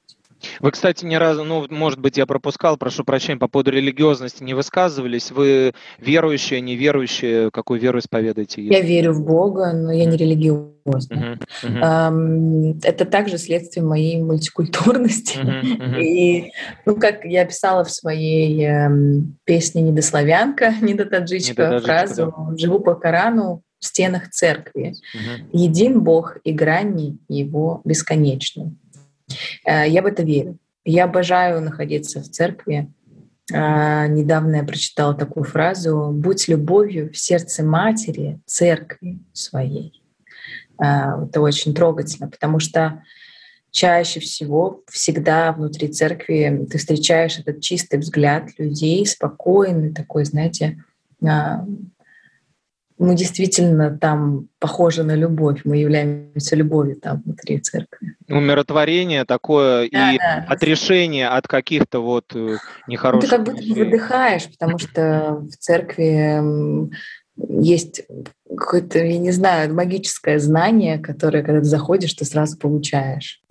Вы, 0.60 0.70
кстати, 0.70 1.04
ни 1.04 1.14
разу, 1.14 1.44
ну, 1.44 1.66
может 1.70 2.00
быть, 2.00 2.16
я 2.16 2.26
пропускал, 2.26 2.76
прошу 2.76 3.04
прощения, 3.04 3.38
по 3.38 3.48
поводу 3.48 3.70
религиозности 3.70 4.42
не 4.42 4.54
высказывались. 4.54 5.30
Вы 5.30 5.72
верующие, 5.98 6.60
неверующие, 6.60 7.50
какую 7.50 7.80
веру 7.80 7.98
исповедуете? 7.98 8.62
Я 8.62 8.80
верю 8.80 9.12
в 9.12 9.24
Бога, 9.24 9.72
но 9.72 9.92
я 9.92 10.04
не 10.04 10.16
религиозна. 10.16 10.72
Uh-huh, 10.84 11.38
uh-huh. 11.62 12.80
Это 12.82 13.04
также 13.04 13.38
следствие 13.38 13.84
моей 13.84 14.20
мультикультурности. 14.20 15.38
Uh-huh, 15.38 15.78
uh-huh. 15.78 16.00
И, 16.00 16.52
ну, 16.86 16.96
как 16.96 17.24
я 17.24 17.44
писала 17.44 17.84
в 17.84 17.90
своей 17.90 18.64
эм, 18.64 19.38
песне 19.44 19.82
«Недославянка», 19.82 20.74
«Недотаджичка», 20.80 21.62
Недотаджичка 21.62 21.86
фразу 21.86 22.34
да. 22.36 22.56
«Живу 22.56 22.80
по 22.80 22.94
Корану, 22.94 23.62
в 23.82 23.86
стенах 23.86 24.30
церкви. 24.30 24.94
Угу. 25.14 25.58
Един 25.58 26.00
Бог 26.02 26.38
и 26.44 26.52
грани 26.52 27.18
его 27.28 27.82
бесконечны. 27.84 28.76
Э, 29.66 29.88
я 29.88 30.02
в 30.02 30.06
это 30.06 30.22
верю. 30.22 30.56
Я 30.84 31.04
обожаю 31.04 31.60
находиться 31.60 32.20
в 32.20 32.28
церкви. 32.30 32.88
Э, 33.52 34.06
недавно 34.06 34.56
я 34.56 34.62
прочитала 34.62 35.14
такую 35.14 35.44
фразу 35.44 36.10
«Будь 36.12 36.46
любовью 36.46 37.12
в 37.12 37.18
сердце 37.18 37.64
матери, 37.64 38.40
церкви 38.46 39.18
своей». 39.32 40.00
Э, 40.80 41.24
это 41.24 41.40
очень 41.40 41.74
трогательно, 41.74 42.30
потому 42.30 42.60
что 42.60 43.02
чаще 43.72 44.20
всего 44.20 44.82
всегда 44.88 45.50
внутри 45.50 45.88
церкви 45.88 46.68
ты 46.70 46.78
встречаешь 46.78 47.40
этот 47.40 47.60
чистый 47.60 47.98
взгляд 47.98 48.50
людей, 48.58 49.04
спокойный 49.06 49.92
такой, 49.92 50.24
знаете, 50.24 50.84
мы 53.02 53.16
действительно 53.16 53.98
там 53.98 54.48
похожи 54.58 55.02
на 55.02 55.14
любовь, 55.14 55.62
мы 55.64 55.76
являемся 55.76 56.54
любовью 56.54 56.96
там 56.96 57.22
внутри 57.24 57.58
церкви. 57.58 58.14
Умиротворение 58.28 59.24
такое 59.24 59.88
да, 59.90 60.12
и 60.12 60.18
да. 60.18 60.46
отрешение 60.48 61.28
от 61.28 61.48
каких-то 61.48 61.98
вот 62.00 62.34
э, 62.34 62.58
нехороших... 62.86 63.30
Ну, 63.30 63.36
ты 63.36 63.44
как 63.44 63.44
будто 63.44 63.66
бы 63.66 63.84
выдыхаешь, 63.84 64.48
потому 64.48 64.78
что 64.78 65.42
в 65.50 65.56
церкви 65.56 66.88
есть 67.48 68.04
какое-то, 68.48 69.00
я 69.00 69.18
не 69.18 69.32
знаю, 69.32 69.74
магическое 69.74 70.38
знание, 70.38 70.98
которое, 70.98 71.42
когда 71.42 71.60
ты 71.60 71.66
заходишь, 71.66 72.14
ты 72.14 72.24
сразу 72.24 72.56
получаешь. 72.56 73.42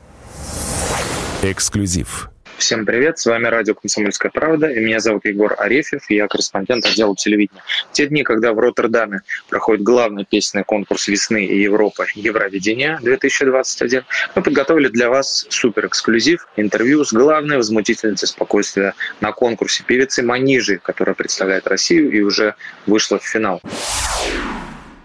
Эксклюзив. 1.44 2.31
Всем 2.62 2.86
привет, 2.86 3.18
с 3.18 3.26
вами 3.26 3.48
радио 3.48 3.74
«Комсомольская 3.74 4.30
правда», 4.30 4.70
и 4.70 4.80
меня 4.80 5.00
зовут 5.00 5.26
Егор 5.26 5.56
Арефьев, 5.58 6.04
я 6.12 6.28
корреспондент 6.28 6.86
отдела 6.86 7.16
телевидения. 7.16 7.64
те 7.92 8.06
дни, 8.06 8.22
когда 8.22 8.54
в 8.54 8.60
Роттердаме 8.60 9.22
проходит 9.50 9.82
главный 9.82 10.26
песенный 10.26 10.64
конкурс 10.64 11.08
весны 11.08 11.44
и 11.44 11.60
Европы 11.60 12.06
«Евровидение-2021», 12.14 14.04
мы 14.36 14.44
подготовили 14.44 14.90
для 14.90 15.10
вас 15.10 15.48
супер-эксклюзив, 15.50 16.48
интервью 16.56 17.04
с 17.04 17.12
главной 17.12 17.58
возмутительницей 17.58 18.28
спокойствия 18.28 18.94
на 19.22 19.32
конкурсе 19.32 19.84
певицы 19.84 20.22
Манижи, 20.22 20.78
которая 20.78 21.16
представляет 21.16 21.66
Россию 21.66 22.12
и 22.12 22.22
уже 22.22 22.54
вышла 22.86 23.18
в 23.18 23.24
финал. 23.24 23.60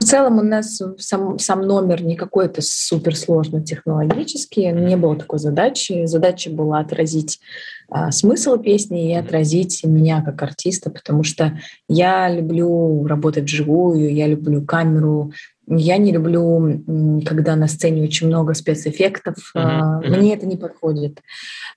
В 0.07 0.09
целом 0.09 0.39
у 0.39 0.43
нас 0.43 0.81
сам, 0.99 1.37
сам 1.41 1.63
номер 1.63 2.01
не 2.01 2.15
какой-то 2.15 2.63
суперсложный 2.63 3.65
технологический, 3.65 4.71
не 4.71 4.97
было 4.97 5.17
такой 5.17 5.41
задачи. 5.41 6.07
Задача 6.07 6.49
была 6.49 6.79
отразить 6.79 7.41
а, 7.89 8.13
смысл 8.13 8.57
песни 8.57 9.11
и 9.11 9.15
отразить 9.15 9.83
меня 9.83 10.23
как 10.23 10.41
артиста, 10.41 10.91
потому 10.91 11.25
что 11.25 11.59
я 11.89 12.33
люблю 12.33 13.05
работать 13.05 13.47
вживую, 13.47 14.15
я 14.15 14.29
люблю 14.29 14.65
камеру, 14.65 15.33
я 15.67 15.97
не 15.97 16.13
люблю, 16.13 16.81
когда 17.27 17.57
на 17.57 17.67
сцене 17.67 18.05
очень 18.05 18.29
много 18.29 18.55
спецэффектов. 18.55 19.53
Mm-hmm. 19.57 20.17
Мне 20.17 20.35
это 20.35 20.47
не 20.47 20.57
подходит. 20.57 21.21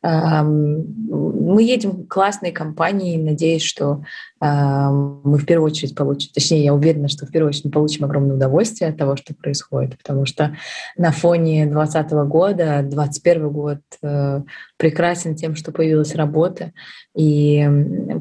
Мы 0.04 1.64
едем 1.64 2.04
в 2.04 2.08
классной 2.08 2.52
компании, 2.52 3.18
надеюсь, 3.18 3.64
что 3.64 4.04
мы 4.42 5.38
в 5.38 5.46
первую 5.46 5.70
очередь 5.72 5.96
получим, 5.96 6.32
точнее, 6.34 6.64
я 6.64 6.74
уверена, 6.74 7.10
что 7.10 7.26
в 7.26 7.32
первую 7.32 7.50
очередь 7.50 7.74
получим 7.74 8.06
огромное 8.06 8.36
удовольствие 8.36 8.90
от 8.90 8.98
того, 8.98 9.18
что 9.18 9.34
происходит, 9.34 9.98
потому 9.98 10.26
что 10.26 10.56
на 10.98 11.12
фоне 11.12 11.66
2020 11.66 12.12
года, 12.28 12.82
2021 12.84 13.50
год 13.50 13.80
э, 14.02 14.42
прекрасен 14.78 15.36
тем, 15.36 15.56
что 15.56 15.72
появилась 15.72 16.16
работа, 16.16 16.72
и 17.16 17.68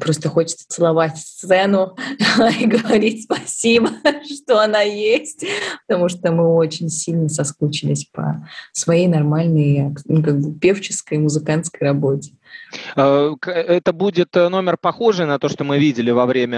просто 0.01 0.27
хочется 0.29 0.65
целовать 0.67 1.17
сцену 1.17 1.95
и 2.59 2.65
говорить 2.65 3.23
спасибо, 3.23 3.89
что 4.25 4.61
она 4.61 4.81
есть, 4.81 5.45
потому 5.87 6.09
что 6.09 6.31
мы 6.31 6.53
очень 6.53 6.89
сильно 6.89 7.29
соскучились 7.29 8.05
по 8.11 8.45
своей 8.73 9.07
нормальной 9.07 9.95
ну, 10.05 10.21
как 10.21 10.39
бы 10.39 10.59
певческой, 10.59 11.17
музыкантской 11.17 11.87
работе. 11.87 12.33
Э, 12.95 13.35
это 13.43 13.93
будет 13.93 14.35
э, 14.35 14.49
номер 14.49 14.77
похожий 14.77 15.25
на 15.25 15.39
то, 15.39 15.49
что 15.49 15.63
мы 15.63 15.79
видели 15.79 16.11
во 16.11 16.25
время 16.25 16.57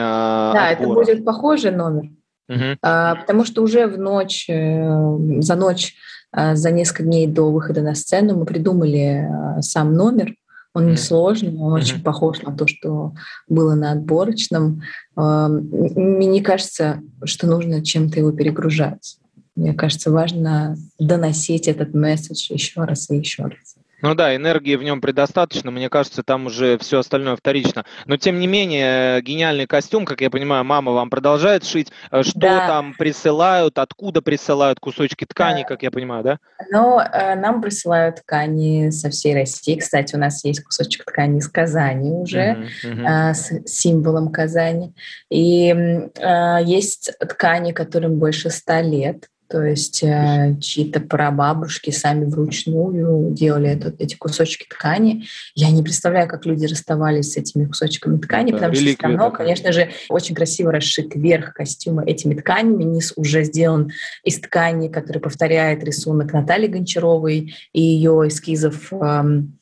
Да, 0.54 0.70
отбора. 0.70 1.02
это 1.02 1.14
будет 1.14 1.26
похожий 1.26 1.72
номер. 1.72 2.10
Угу. 2.50 2.78
Потому 2.82 3.46
что 3.46 3.62
уже 3.62 3.88
в 3.88 3.98
ночь, 3.98 4.50
э, 4.50 5.18
за 5.40 5.56
ночь, 5.56 5.96
за 6.34 6.72
несколько 6.72 7.04
дней 7.04 7.28
до 7.28 7.52
выхода 7.52 7.82
на 7.82 7.94
сцену 7.94 8.38
мы 8.38 8.46
придумали 8.46 9.28
сам 9.60 9.94
номер. 9.94 10.34
Он 10.74 10.90
несложный, 10.90 11.50
он 11.50 11.74
mm-hmm. 11.74 11.76
очень 11.76 12.02
похож 12.02 12.42
на 12.44 12.56
то, 12.56 12.66
что 12.66 13.12
было 13.50 13.76
на 13.76 13.92
отборочном. 13.92 14.84
Мне 15.18 16.42
кажется, 16.42 17.02
что 17.26 17.48
нужно 17.48 17.84
чем-то 17.84 18.20
его 18.20 18.32
перегружать. 18.32 19.18
Мне 19.58 19.74
кажется, 19.74 20.12
важно 20.12 20.78
доносить 20.98 21.68
этот 21.68 21.94
месседж 21.94 22.54
еще 22.54 22.86
раз 22.86 23.10
и 23.10 23.18
еще 23.18 23.44
раз. 23.44 23.76
Ну 24.02 24.16
да, 24.16 24.36
энергии 24.36 24.76
в 24.76 24.84
нем 24.84 25.02
предостаточно, 25.02 25.72
мне 25.72 25.90
кажется, 25.90 26.24
там 26.24 26.48
уже 26.48 26.78
все 26.80 27.00
остальное 27.00 27.36
вторично. 27.36 27.86
Но 28.06 28.18
тем 28.18 28.40
не 28.40 28.48
менее, 28.48 29.22
гениальный 29.22 29.68
костюм, 29.68 30.06
как 30.06 30.22
я 30.22 30.30
понимаю, 30.30 30.64
мама 30.64 30.92
вам 30.92 31.10
продолжает 31.10 31.64
шить. 31.64 31.92
Э, 32.12 32.24
что 32.24 32.40
да. 32.40 32.68
там 32.68 32.94
присылают, 32.98 33.78
откуда 33.78 34.22
присылают 34.22 34.80
кусочки 34.80 35.26
ткани, 35.26 35.62
да. 35.62 35.68
как 35.68 35.84
я 35.84 35.92
понимаю, 35.92 36.24
да? 36.24 36.40
Ну, 36.72 37.00
э, 37.00 37.36
нам 37.36 37.62
присылают 37.62 38.18
ткани 38.18 38.90
со 38.90 39.10
всей 39.10 39.36
России. 39.36 39.78
Кстати, 39.78 40.16
у 40.16 40.20
нас 40.20 40.44
есть 40.44 40.64
кусочек 40.64 41.06
ткани 41.06 41.40
из 41.40 41.48
Казани 41.48 42.12
уже, 42.12 42.68
uh-huh, 42.84 42.96
uh-huh. 42.96 43.34
с 43.34 43.68
символом 43.68 44.32
Казани. 44.32 44.94
И 45.30 45.74
есть 46.66 47.12
ткани, 47.20 47.72
которым 47.72 48.18
больше 48.18 48.50
ста 48.50 48.82
лет. 48.82 49.28
То 49.52 49.62
есть 49.64 50.02
э, 50.02 50.56
чьи-то 50.62 51.02
прабабушки 51.02 51.90
сами 51.90 52.24
вручную 52.24 53.32
делали 53.32 53.70
этот, 53.70 54.00
эти 54.00 54.16
кусочки 54.16 54.66
ткани. 54.66 55.26
Я 55.56 55.72
не 55.72 55.84
представляю, 55.84 56.30
как 56.30 56.46
люди 56.46 56.66
расставались 56.66 57.34
с 57.34 57.38
этими 57.38 57.66
кусочками 57.66 58.18
ткани, 58.18 58.52
да, 58.52 58.58
потому 58.58 58.76
что 58.76 58.86
все 58.86 58.98
равно, 59.02 59.30
такая. 59.30 59.48
конечно 59.48 59.74
же, 59.74 59.90
очень 60.08 60.36
красиво 60.36 60.72
расшит 60.72 61.16
верх 61.16 61.54
костюма 61.54 62.06
этими 62.06 62.34
тканями. 62.34 62.84
Низ 62.84 63.12
уже 63.18 63.44
сделан 63.44 63.92
из 64.24 64.40
ткани, 64.40 64.88
который 64.88 65.20
повторяет 65.20 65.84
рисунок 65.84 66.32
Натальи 66.32 66.68
Гончаровой 66.68 67.54
и 67.74 67.82
ее 67.82 68.30
эскизов 68.30 68.94
эм, 68.94 69.60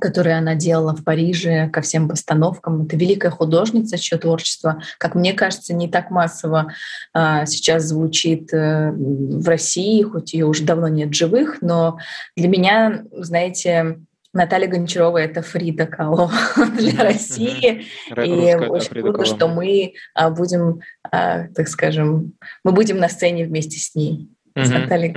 которые 0.00 0.36
она 0.36 0.54
делала 0.54 0.94
в 0.94 1.04
Париже 1.04 1.68
ко 1.70 1.80
всем 1.80 2.08
постановкам. 2.08 2.82
Это 2.82 2.96
великая 2.96 3.30
художница, 3.30 3.98
чье 3.98 4.18
творчество, 4.18 4.82
как 4.98 5.14
мне 5.14 5.32
кажется, 5.32 5.74
не 5.74 5.88
так 5.88 6.10
массово 6.10 6.72
а, 7.12 7.46
сейчас 7.46 7.84
звучит 7.84 8.52
а, 8.52 8.92
в 8.92 9.46
России, 9.48 10.02
хоть 10.02 10.32
ее 10.32 10.46
уже 10.46 10.64
давно 10.64 10.88
нет 10.88 11.14
живых, 11.14 11.58
но 11.60 11.98
для 12.36 12.48
меня, 12.48 13.04
знаете, 13.12 13.98
Наталья 14.36 14.68
Гончарова— 14.68 15.18
это 15.18 15.42
Фрида 15.42 15.86
Кало 15.86 16.30
для 16.76 17.02
России. 17.02 17.86
И 18.10 18.54
очень 18.54 19.00
круто, 19.00 19.24
что 19.24 19.48
мы 19.48 19.94
а, 20.14 20.30
будем, 20.30 20.80
а, 21.10 21.48
так 21.48 21.68
скажем, 21.68 22.34
мы 22.62 22.72
будем 22.72 22.98
на 22.98 23.08
сцене 23.08 23.46
вместе 23.46 23.78
с 23.78 23.94
ней 23.94 24.28
с 24.56 24.70
Натальей. 24.70 25.14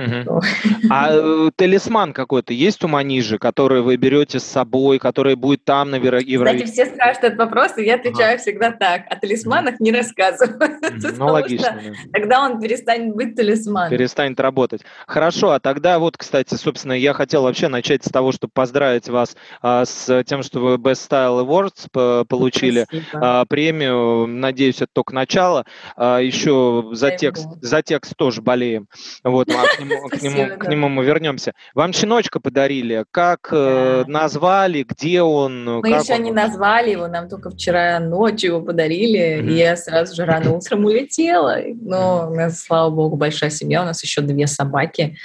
А 0.90 1.10
э, 1.12 1.50
талисман 1.56 2.12
какой-то 2.12 2.52
есть 2.52 2.84
у 2.84 2.88
Манижи, 2.88 3.38
который 3.38 3.80
вы 3.80 3.96
берете 3.96 4.38
с 4.38 4.44
собой, 4.44 4.98
который 4.98 5.34
будет 5.34 5.64
там 5.64 5.90
на 5.90 5.96
Евровидении? 5.96 6.64
Кстати, 6.64 6.70
все 6.70 6.86
спрашивают 6.86 7.24
этот 7.24 7.38
вопрос, 7.38 7.78
и 7.78 7.84
я 7.84 7.94
отвечаю 7.94 8.38
всегда 8.38 8.70
так. 8.70 9.02
О 9.08 9.16
талисманах 9.16 9.80
не 9.80 9.92
рассказываю. 9.92 10.60
Ну, 11.20 11.26
логично. 11.26 11.80
Тогда 12.12 12.40
он 12.44 12.60
перестанет 12.60 13.14
быть 13.14 13.34
талисманом. 13.34 13.90
Перестанет 13.90 14.40
работать. 14.40 14.82
Хорошо, 15.06 15.52
а 15.52 15.60
тогда 15.60 15.98
вот, 15.98 16.16
кстати, 16.16 16.54
собственно, 16.54 16.92
я 16.92 17.12
хотел 17.12 17.42
вообще 17.42 17.68
начать 17.68 18.04
с 18.04 18.08
того, 18.08 18.32
чтобы 18.32 18.52
поздравить 18.54 19.08
вас 19.08 19.36
а, 19.62 19.84
с 19.84 20.24
тем, 20.24 20.42
что 20.42 20.60
вы 20.60 20.74
Best 20.76 21.08
Style 21.08 21.44
Awards 21.44 22.24
получили 22.24 22.86
а, 23.12 23.44
премию. 23.44 24.26
Надеюсь, 24.26 24.76
это 24.76 24.88
только 24.92 25.14
начало. 25.14 25.64
А, 25.96 26.18
еще 26.18 26.88
за 26.92 27.10
текст, 27.10 27.46
за 27.60 27.82
текст 27.82 28.14
тоже 28.16 28.42
болеем. 28.42 28.88
Вот, 29.30 29.48
а 29.50 29.66
к 29.76 29.80
нему, 29.80 30.08
к, 30.08 30.22
нему, 30.22 30.58
к 30.58 30.68
нему 30.68 30.88
мы 30.88 31.04
вернемся. 31.04 31.52
Вам 31.74 31.92
щеночка 31.92 32.40
подарили. 32.40 33.04
Как 33.10 33.48
э, 33.52 34.04
назвали, 34.06 34.82
где 34.82 35.22
он? 35.22 35.80
Мы 35.80 35.88
еще 35.88 36.14
он? 36.14 36.22
не 36.22 36.32
назвали 36.32 36.90
его, 36.90 37.08
нам 37.08 37.28
только 37.28 37.50
вчера 37.50 37.98
ночью 38.00 38.50
его 38.50 38.60
подарили, 38.60 39.40
mm-hmm. 39.40 39.50
и 39.50 39.54
я 39.54 39.76
сразу 39.76 40.14
же 40.14 40.24
рано 40.24 40.52
утром 40.52 40.84
улетела. 40.84 41.58
Но 41.80 42.28
у 42.30 42.34
нас, 42.34 42.60
слава 42.60 42.90
богу, 42.90 43.16
большая 43.16 43.50
семья, 43.50 43.82
у 43.82 43.84
нас 43.84 44.02
еще 44.02 44.20
две 44.20 44.46
собаки. 44.46 45.16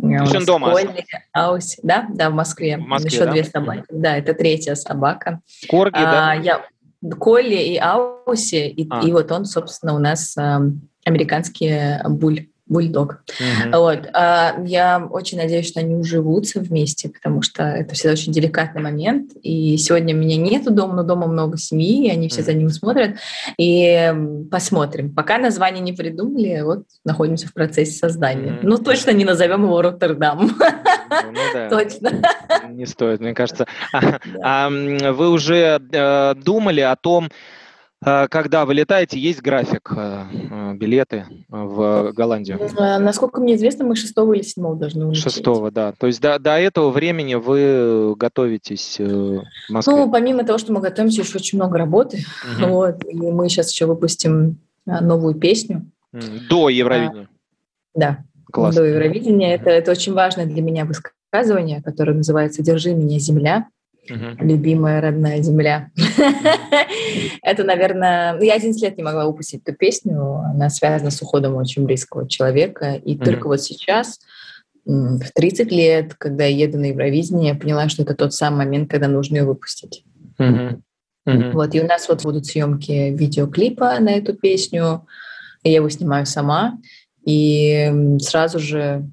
Еще 0.00 0.44
дома? 0.44 0.70
Колли, 0.70 1.04
Ауси. 1.32 1.80
Да, 1.82 2.06
да, 2.14 2.30
в 2.30 2.34
Москве. 2.34 2.76
В 2.76 2.82
Москве 2.82 3.10
Еще 3.10 3.24
да? 3.24 3.32
две 3.32 3.44
собаки. 3.44 3.84
Да, 3.90 4.16
это 4.16 4.32
третья 4.32 4.74
собака. 4.74 5.40
Корги, 5.68 5.96
а, 5.96 6.04
да? 6.04 6.32
Я... 6.34 6.64
Колли 7.18 7.56
и 7.56 7.78
Ауси, 7.78 8.68
и, 8.68 8.86
а. 8.90 9.00
и 9.00 9.12
вот 9.12 9.32
он, 9.32 9.44
собственно, 9.44 9.94
у 9.94 9.98
нас 9.98 10.36
э, 10.36 10.58
американский 11.04 11.98
буль 12.08 12.48
бульдог. 12.68 13.22
Mm-hmm. 13.40 13.78
Вот. 13.78 14.08
А, 14.12 14.56
я 14.64 15.06
очень 15.10 15.38
надеюсь, 15.38 15.68
что 15.68 15.80
они 15.80 15.94
уживутся 15.94 16.60
вместе, 16.60 17.08
потому 17.08 17.42
что 17.42 17.64
это 17.64 17.94
всегда 17.94 18.12
очень 18.12 18.32
деликатный 18.32 18.82
момент. 18.82 19.32
И 19.42 19.76
сегодня 19.78 20.12
меня 20.12 20.36
нету 20.36 20.70
дома, 20.70 20.94
но 20.94 21.02
дома 21.02 21.26
много 21.26 21.56
семьи, 21.56 22.06
и 22.06 22.10
они 22.10 22.28
все 22.28 22.40
mm-hmm. 22.40 22.44
за 22.44 22.52
ним 22.54 22.70
смотрят. 22.70 23.16
И 23.58 24.14
посмотрим. 24.50 25.14
Пока 25.14 25.38
название 25.38 25.82
не 25.82 25.92
придумали, 25.92 26.60
вот 26.62 26.84
находимся 27.04 27.48
в 27.48 27.54
процессе 27.54 27.92
создания. 27.92 28.52
Mm-hmm. 28.52 28.60
Ну, 28.62 28.78
точно 28.78 29.10
не 29.10 29.24
назовем 29.24 29.64
его 29.64 29.82
Роттердам. 29.82 30.56
Ну, 31.10 31.40
да. 31.54 31.68
Точно. 31.68 32.10
Не 32.68 32.86
стоит, 32.86 33.20
мне 33.20 33.34
кажется. 33.34 33.66
А, 34.42 34.68
вы 34.68 35.30
уже 35.30 35.80
э, 35.92 36.34
думали 36.34 36.80
о 36.80 36.96
том, 36.96 37.28
когда 38.00 38.64
вы 38.64 38.74
летаете, 38.74 39.18
есть 39.18 39.42
график, 39.42 39.92
а, 39.96 40.28
а, 40.50 40.74
билеты 40.74 41.26
в 41.48 42.12
Голландию? 42.12 42.60
Насколько 42.76 43.40
мне 43.40 43.56
известно, 43.56 43.84
мы 43.84 43.96
6 43.96 44.12
или 44.16 44.42
7 44.42 44.78
должны 44.78 45.06
улететь. 45.06 45.24
6, 45.24 45.72
да. 45.72 45.92
То 45.98 46.06
есть 46.06 46.20
до, 46.20 46.38
до 46.38 46.58
этого 46.58 46.90
времени 46.90 47.34
вы 47.34 48.14
готовитесь 48.14 49.00
э, 49.00 49.04
в 49.04 49.70
Москве? 49.70 49.96
Ну, 49.96 50.10
помимо 50.10 50.44
того, 50.44 50.58
что 50.58 50.72
мы 50.72 50.80
готовимся, 50.80 51.22
еще 51.22 51.38
очень 51.38 51.58
много 51.58 51.78
работы. 51.78 52.24
Угу. 52.58 52.68
Вот, 52.68 53.04
и 53.04 53.16
мы 53.16 53.48
сейчас 53.48 53.72
еще 53.72 53.86
выпустим 53.86 54.58
новую 54.86 55.34
песню. 55.34 55.90
До 56.12 56.68
Евровидения? 56.68 57.24
А, 57.24 57.98
да, 57.98 58.18
Классно. 58.50 58.82
до 58.82 58.86
Евровидения. 58.86 59.54
Это, 59.54 59.70
это 59.70 59.90
очень 59.90 60.14
важное 60.14 60.46
для 60.46 60.62
меня 60.62 60.86
высказывание, 60.86 61.82
которое 61.82 62.14
называется 62.14 62.62
«Держи 62.62 62.94
меня, 62.94 63.18
земля». 63.18 63.66
Угу. 64.10 64.44
Любимая 64.46 65.00
родная 65.00 65.42
земля. 65.42 65.90
Это, 67.42 67.64
наверное... 67.64 68.38
Я 68.40 68.54
11 68.54 68.82
лет 68.82 68.96
не 68.96 69.02
могла 69.02 69.26
выпустить 69.26 69.62
эту 69.64 69.76
песню. 69.76 70.42
Она 70.52 70.70
связана 70.70 71.10
с 71.10 71.20
уходом 71.22 71.56
очень 71.56 71.84
близкого 71.84 72.28
человека. 72.28 72.94
И 72.94 73.16
только 73.16 73.48
вот 73.48 73.60
сейчас, 73.60 74.20
в 74.84 75.24
30 75.34 75.70
лет, 75.70 76.14
когда 76.14 76.44
я 76.44 76.66
еду 76.66 76.78
на 76.78 76.86
Евровидение, 76.86 77.52
я 77.52 77.58
поняла, 77.58 77.88
что 77.88 78.02
это 78.02 78.14
тот 78.14 78.32
самый 78.32 78.66
момент, 78.66 78.90
когда 78.90 79.08
нужно 79.08 79.36
ее 79.36 79.44
выпустить. 79.44 80.04
Вот, 81.52 81.74
и 81.74 81.80
у 81.80 81.86
нас 81.86 82.08
вот 82.08 82.22
будут 82.22 82.46
съемки 82.46 83.10
видеоклипа 83.10 83.98
на 84.00 84.10
эту 84.10 84.34
песню. 84.34 85.06
Я 85.62 85.76
его 85.76 85.88
снимаю 85.90 86.24
сама. 86.24 86.78
И 87.24 88.16
сразу 88.20 88.58
же 88.58 89.06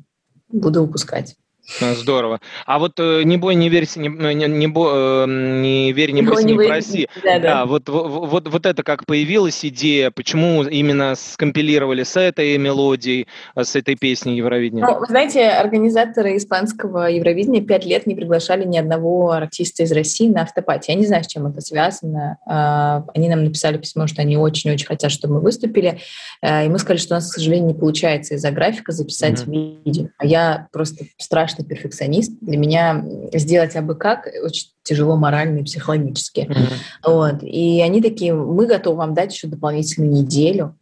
буду 0.48 0.82
выпускать. 0.82 1.36
Э, 1.82 1.94
здорово. 1.96 2.40
А 2.66 2.80
вот 2.80 3.00
э, 3.00 3.24
не 3.24 3.38
бой, 3.38 3.56
не 3.56 3.70
верь, 3.70 3.88
не, 3.96 4.08
не, 4.08 4.48
не, 4.48 4.66
э, 4.66 5.26
не 5.28 5.92
верь, 5.94 6.12
не 6.12 6.22
бойся, 6.22 6.46
не, 6.46 6.54
не 6.54 6.68
проси. 6.68 7.10
Да, 7.24 7.40
да. 7.40 7.40
да 7.40 7.66
вот, 7.66 7.90
вот, 7.90 8.48
вот 8.48 8.66
это 8.66 8.84
как 8.84 9.06
появилась 9.06 9.66
идея, 9.66 10.12
почему 10.12 10.64
именно 10.64 11.16
скомпилировали 11.16 12.04
с 12.04 12.20
этой 12.20 12.58
мелодией, 12.58 13.28
с 13.56 13.76
этой 13.76 13.96
песней 13.96 14.38
Евровидения? 14.38 14.86
Ну, 14.86 15.00
вы 15.00 15.06
знаете, 15.08 15.48
организаторы 15.50 16.38
испанского 16.38 17.08
Евровидения 17.08 17.62
пять 17.62 17.86
лет 17.86 18.06
не 18.06 18.16
приглашали 18.16 18.66
ни 18.66 18.78
одного 18.78 19.32
артиста 19.32 19.84
из 19.84 19.92
России 19.92 20.30
на 20.30 20.44
автопати. 20.44 20.92
Я 20.92 20.98
не 20.98 21.06
знаю, 21.06 21.24
с 21.24 21.28
чем 21.28 21.48
это 21.48 21.62
связано. 21.62 22.38
А, 22.46 23.06
они 23.16 23.28
нам 23.28 23.44
написали 23.44 23.78
письмо, 23.78 24.08
что 24.08 24.22
они 24.22 24.38
очень-очень 24.38 24.86
хотят, 24.86 25.12
чтобы 25.12 25.36
мы 25.36 25.40
выступили. 25.42 26.00
И 26.44 26.70
мы 26.70 26.78
сказали, 26.80 26.98
что 26.98 27.16
у 27.16 27.18
нас, 27.18 27.32
к 27.32 27.36
сожалению, 27.36 27.68
не 27.70 27.74
получается 27.74 28.36
из-за 28.36 28.52
графика 28.52 28.92
записать 28.92 29.42
mm-hmm. 29.42 29.84
видео. 29.84 30.08
А 30.18 30.26
я 30.26 30.68
просто 30.72 31.06
страшно 31.18 31.55
страшный 31.56 31.66
перфекционист. 31.66 32.34
Для 32.42 32.58
меня 32.58 33.06
сделать 33.34 33.76
абы 33.76 33.96
как 33.96 34.28
очень 34.44 34.70
тяжело 34.84 35.16
морально 35.16 35.60
и 35.60 35.64
психологически. 35.64 36.42
Mm-hmm. 36.42 37.12
Вот. 37.12 37.44
И 37.44 37.82
они 37.82 38.02
такие, 38.02 38.34
мы 38.34 38.68
готовы 38.68 38.98
вам 38.98 39.14
дать 39.14 39.34
еще 39.34 39.48
дополнительную 39.48 40.12
неделю. 40.12 40.76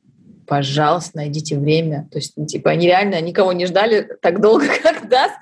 Пожалуйста, 0.47 1.17
найдите 1.17 1.57
время. 1.57 2.07
То 2.11 2.17
есть, 2.17 2.33
типа, 2.47 2.71
они 2.71 2.87
реально 2.87 3.21
никого 3.21 3.53
не 3.53 3.65
ждали 3.65 4.07
так 4.21 4.41
долго, 4.41 4.65
как 4.83 5.07
даст. 5.09 5.35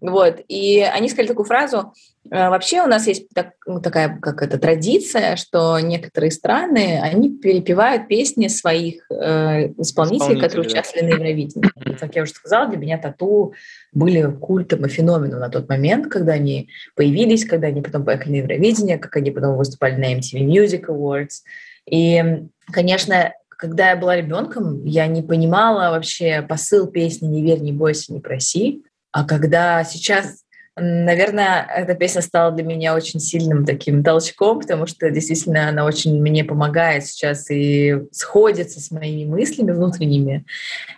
Вот. 0.00 0.40
И 0.48 0.80
они 0.80 1.08
сказали 1.08 1.28
такую 1.28 1.46
фразу, 1.46 1.92
Э, 2.30 2.50
вообще 2.50 2.82
у 2.82 2.86
нас 2.86 3.06
есть 3.06 3.28
так, 3.34 3.52
ну, 3.66 3.80
такая 3.80 4.18
как 4.20 4.42
это 4.42 4.58
традиция, 4.58 5.36
что 5.36 5.78
некоторые 5.80 6.30
страны 6.30 7.00
они 7.02 7.30
перепевают 7.30 8.08
песни 8.08 8.48
своих 8.48 9.10
э, 9.10 9.72
исполнителей, 9.78 9.82
исполнителей, 9.82 10.40
которые 10.40 10.68
да. 10.68 10.70
участвовали 10.70 11.06
на 11.06 11.14
Евровидении. 11.14 11.96
Как 11.98 12.14
я 12.14 12.22
уже 12.22 12.32
сказала, 12.32 12.68
для 12.68 12.78
меня 12.78 12.98
тату 12.98 13.54
были 13.92 14.30
культом 14.30 14.84
и 14.84 14.88
феноменом 14.88 15.40
на 15.40 15.48
тот 15.48 15.68
момент, 15.68 16.08
когда 16.08 16.32
они 16.34 16.68
появились, 16.94 17.44
когда 17.44 17.68
они 17.68 17.80
потом 17.80 18.04
поехали 18.04 18.32
на 18.32 18.36
Евровидение, 18.36 18.98
как 18.98 19.16
они 19.16 19.30
потом 19.30 19.56
выступали 19.56 19.94
на 19.94 20.14
MTV 20.14 20.44
Music 20.44 20.86
Awards. 20.86 21.42
И, 21.90 22.22
конечно, 22.70 23.32
когда 23.58 23.90
я 23.90 23.96
была 23.96 24.16
ребенком, 24.16 24.84
я 24.84 25.06
не 25.08 25.20
понимала 25.20 25.90
вообще 25.90 26.42
посыл 26.42 26.86
песни 26.86 27.26
«Не 27.26 27.42
верь, 27.42 27.60
не 27.60 27.72
бойся, 27.72 28.12
не 28.12 28.20
проси». 28.20 28.84
А 29.12 29.24
когда 29.24 29.84
сейчас 29.84 30.44
Наверное, 30.80 31.66
эта 31.74 31.94
песня 31.94 32.22
стала 32.22 32.52
для 32.52 32.64
меня 32.64 32.94
очень 32.94 33.18
сильным 33.18 33.64
таким 33.64 34.04
толчком, 34.04 34.60
потому 34.60 34.86
что 34.86 35.10
действительно 35.10 35.68
она 35.68 35.84
очень 35.84 36.20
мне 36.20 36.44
помогает 36.44 37.04
сейчас 37.04 37.50
и 37.50 37.96
сходится 38.12 38.80
с 38.80 38.92
моими 38.92 39.28
мыслями 39.28 39.72
внутренними. 39.72 40.44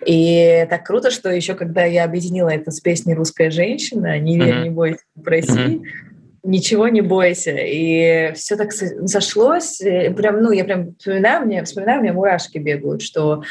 И 0.04 0.66
так 0.68 0.84
круто, 0.84 1.10
что 1.10 1.30
еще 1.30 1.54
когда 1.54 1.84
я 1.84 2.04
объединила 2.04 2.50
это 2.50 2.70
с 2.70 2.80
песней 2.80 3.14
«Русская 3.14 3.50
женщина», 3.50 4.18
«Не 4.18 4.38
верь, 4.38 4.64
не 4.64 4.70
бойся, 4.70 5.00
проси», 5.22 5.52
mm-hmm. 5.52 5.82
Ничего 6.42 6.88
не 6.88 7.00
бойся. 7.00 7.54
И 7.56 8.32
все 8.34 8.56
так 8.56 8.72
сошлось. 8.72 9.78
Прям, 9.78 10.42
ну, 10.42 10.52
я 10.52 10.64
прям 10.64 10.94
вспоминаю, 10.96 11.46
мне, 11.46 11.64
вспоминаю, 11.64 12.02
меня 12.02 12.12
мурашки 12.12 12.58
бегают, 12.58 13.02
что 13.02 13.42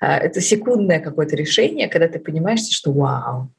э, 0.00 0.06
это 0.06 0.40
секундное 0.40 1.00
какое-то 1.00 1.36
решение, 1.36 1.88
когда 1.88 2.08
ты 2.08 2.18
понимаешь, 2.18 2.68
что 2.68 2.92
вау, 2.92 3.50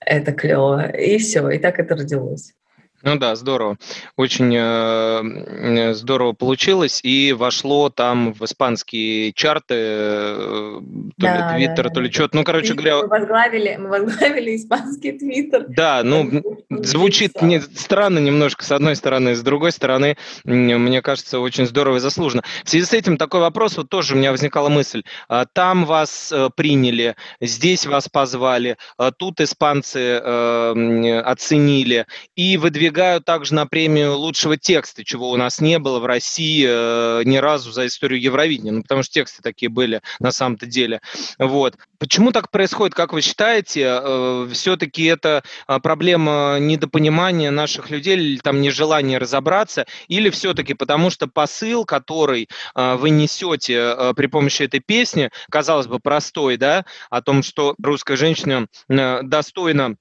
это 0.00 0.32
клево. 0.32 0.90
И 0.90 1.18
все, 1.18 1.48
и 1.50 1.58
так 1.58 1.78
это 1.78 1.96
родилось. 1.96 2.52
Ну 3.02 3.16
да, 3.16 3.36
здорово. 3.36 3.76
Очень 4.16 4.52
э, 4.56 5.94
здорово 5.94 6.32
получилось. 6.32 6.98
И 7.04 7.32
вошло 7.32 7.90
там 7.90 8.32
в 8.32 8.44
испанские 8.44 9.32
чарты, 9.34 9.74
э, 9.76 10.80
то 10.80 10.82
да, 11.16 11.36
ли 11.36 11.66
Твиттер, 11.66 11.88
да, 11.88 11.94
то 11.94 12.00
ли 12.00 12.08
да. 12.08 12.14
что-то. 12.14 12.36
Ну, 12.36 12.44
короче 12.44 12.74
говоря... 12.74 12.96
Мы 13.02 13.06
возглавили, 13.06 13.76
мы 13.76 13.88
возглавили 13.88 14.56
испанский 14.56 15.12
Твиттер. 15.12 15.66
Да, 15.68 16.02
ну, 16.02 16.42
звучит 16.70 17.40
не, 17.40 17.60
странно 17.60 18.18
немножко, 18.18 18.64
с 18.64 18.72
одной 18.72 18.96
стороны. 18.96 19.36
С 19.36 19.42
другой 19.42 19.70
стороны, 19.70 20.16
мне 20.42 21.00
кажется, 21.00 21.38
очень 21.38 21.66
здорово 21.66 21.98
и 21.98 22.00
заслуженно. 22.00 22.42
В 22.64 22.68
связи 22.68 22.84
с 22.84 22.92
этим 22.92 23.16
такой 23.16 23.40
вопрос, 23.40 23.76
вот 23.76 23.88
тоже 23.88 24.14
у 24.14 24.16
меня 24.16 24.32
возникала 24.32 24.68
мысль. 24.68 25.04
А, 25.28 25.46
там 25.46 25.84
вас 25.84 26.32
э, 26.32 26.50
приняли, 26.56 27.14
здесь 27.40 27.86
вас 27.86 28.08
позвали, 28.08 28.76
а 28.96 29.12
тут 29.12 29.40
испанцы 29.40 30.00
э, 30.00 31.20
оценили, 31.20 32.06
и 32.34 32.56
выдвигали 32.56 32.87
выдвигают 32.88 33.24
также 33.24 33.54
на 33.54 33.66
премию 33.66 34.16
лучшего 34.16 34.56
текста, 34.56 35.04
чего 35.04 35.30
у 35.30 35.36
нас 35.36 35.60
не 35.60 35.78
было 35.78 35.98
в 35.98 36.06
России 36.06 36.66
э, 36.66 37.22
ни 37.24 37.36
разу 37.36 37.70
за 37.70 37.86
историю 37.86 38.20
Евровидения, 38.20 38.72
ну, 38.72 38.82
потому 38.82 39.02
что 39.02 39.12
тексты 39.12 39.42
такие 39.42 39.68
были 39.68 40.00
на 40.20 40.32
самом-то 40.32 40.66
деле. 40.66 41.00
Вот. 41.38 41.76
Почему 41.98 42.32
так 42.32 42.50
происходит, 42.50 42.94
как 42.94 43.12
вы 43.12 43.20
считаете? 43.20 44.00
Э, 44.02 44.48
все-таки 44.52 45.04
это 45.04 45.42
э, 45.66 45.78
проблема 45.80 46.56
недопонимания 46.60 47.50
наших 47.50 47.90
людей 47.90 48.16
или 48.16 48.38
там 48.38 48.60
нежелания 48.60 49.18
разобраться, 49.18 49.86
или 50.08 50.30
все-таки 50.30 50.74
потому 50.74 51.10
что 51.10 51.26
посыл, 51.26 51.84
который 51.84 52.48
э, 52.74 52.94
вы 52.96 53.10
несете 53.10 54.14
при 54.16 54.26
помощи 54.26 54.62
этой 54.62 54.80
песни, 54.80 55.30
казалось 55.50 55.86
бы, 55.86 55.98
простой, 56.00 56.56
да, 56.56 56.84
о 57.10 57.20
том, 57.20 57.42
что 57.42 57.74
русская 57.82 58.16
женщина 58.16 58.66
э, 58.88 59.22
достойна 59.22 59.96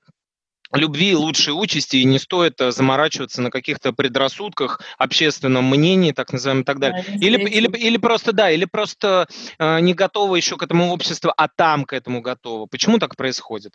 любви 0.73 1.11
и 1.11 1.15
лучшей 1.15 1.51
участи, 1.51 1.97
и 1.97 2.05
не 2.05 2.19
стоит 2.19 2.59
э, 2.61 2.71
заморачиваться 2.71 3.41
на 3.41 3.51
каких-то 3.51 3.93
предрассудках, 3.93 4.81
общественном 4.97 5.69
мнении, 5.69 6.11
так 6.11 6.33
называемом, 6.33 6.63
и 6.63 6.65
так 6.65 6.79
далее. 6.79 7.03
Да, 7.07 7.13
или, 7.13 7.37
или, 7.49 7.67
или 7.77 7.97
просто, 7.97 8.33
да, 8.33 8.51
или 8.51 8.65
просто 8.65 9.27
э, 9.59 9.79
не 9.79 9.93
готово 9.93 10.35
еще 10.35 10.57
к 10.57 10.63
этому 10.63 10.91
обществу, 10.91 11.31
а 11.35 11.47
там 11.47 11.85
к 11.85 11.93
этому 11.93 12.21
готово. 12.21 12.65
Почему 12.65 12.99
так 12.99 13.15
происходит? 13.15 13.73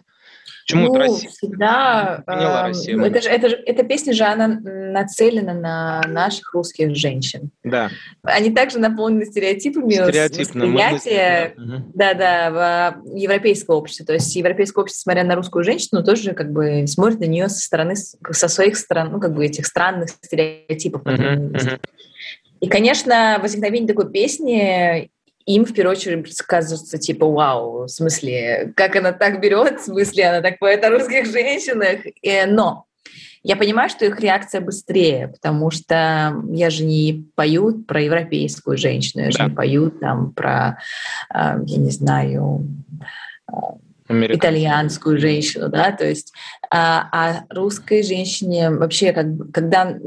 Почему 0.66 0.86
ну, 0.86 0.94
Россия? 0.96 1.30
всегда... 1.30 2.22
Поняла 2.26 2.62
э, 2.62 2.68
Россия. 2.68 3.00
Это 3.02 3.22
же, 3.22 3.28
это 3.28 3.48
же, 3.48 3.56
эта 3.66 3.82
песня 3.82 4.12
же, 4.12 4.24
она 4.24 4.48
нацелена 4.48 5.54
на 5.54 6.00
наших 6.06 6.52
русских 6.54 6.94
женщин. 6.94 7.50
Да. 7.64 7.90
Они 8.22 8.52
также 8.52 8.78
наполнены 8.78 9.24
стереотипами 9.26 9.98
восприятия, 9.98 11.54
да-да, 11.94 13.02
в 13.02 13.16
европейское 13.16 13.76
общество. 13.76 14.06
То 14.06 14.14
есть 14.14 14.34
европейское 14.36 14.82
общество, 14.82 15.02
смотря 15.02 15.24
на 15.24 15.34
русскую 15.34 15.64
женщину, 15.64 16.04
тоже 16.04 16.32
как 16.32 16.52
бы 16.52 16.81
смотрит 16.86 17.20
на 17.20 17.24
нее 17.24 17.48
со 17.48 17.60
стороны, 17.60 17.94
со 17.96 18.48
своих 18.48 18.76
сторон, 18.76 19.12
ну, 19.12 19.20
как 19.20 19.34
бы 19.34 19.44
этих 19.44 19.66
странных 19.66 20.10
стереотипов. 20.10 21.02
Uh-huh, 21.02 21.52
uh-huh. 21.52 21.80
И, 22.60 22.68
конечно, 22.68 23.38
возникновение 23.42 23.88
такой 23.88 24.10
песни 24.10 25.10
им 25.46 25.64
в 25.64 25.72
первую 25.72 25.96
очередь 25.96 26.36
кажется, 26.42 26.98
типа, 26.98 27.26
вау, 27.26 27.84
в 27.84 27.88
смысле, 27.88 28.72
как 28.76 28.96
она 28.96 29.12
так 29.12 29.40
берет, 29.40 29.80
в 29.80 29.84
смысле, 29.84 30.26
она 30.26 30.40
так 30.40 30.58
поет 30.58 30.84
о 30.84 30.90
русских 30.90 31.26
женщинах. 31.26 32.00
Но 32.46 32.86
я 33.42 33.56
понимаю, 33.56 33.90
что 33.90 34.04
их 34.04 34.20
реакция 34.20 34.60
быстрее, 34.60 35.28
потому 35.28 35.70
что 35.70 36.36
я 36.50 36.70
же 36.70 36.84
не 36.84 37.26
пою 37.34 37.82
про 37.82 38.02
европейскую 38.02 38.76
женщину, 38.76 39.24
я 39.24 39.30
да. 39.30 39.32
же 39.32 39.50
не 39.50 39.54
пою 39.56 39.90
там 39.90 40.32
про, 40.32 40.78
а, 41.28 41.58
я 41.64 41.78
не 41.78 41.90
знаю, 41.90 42.64
а, 43.48 43.74
итальянскую 44.12 45.18
женщину, 45.18 45.68
да, 45.68 45.92
то 45.92 46.06
есть 46.06 46.32
а, 46.70 47.08
а 47.12 47.44
русской 47.50 48.02
женщине 48.02 48.70
вообще, 48.70 49.12
как, 49.12 49.26
когда 49.52 49.98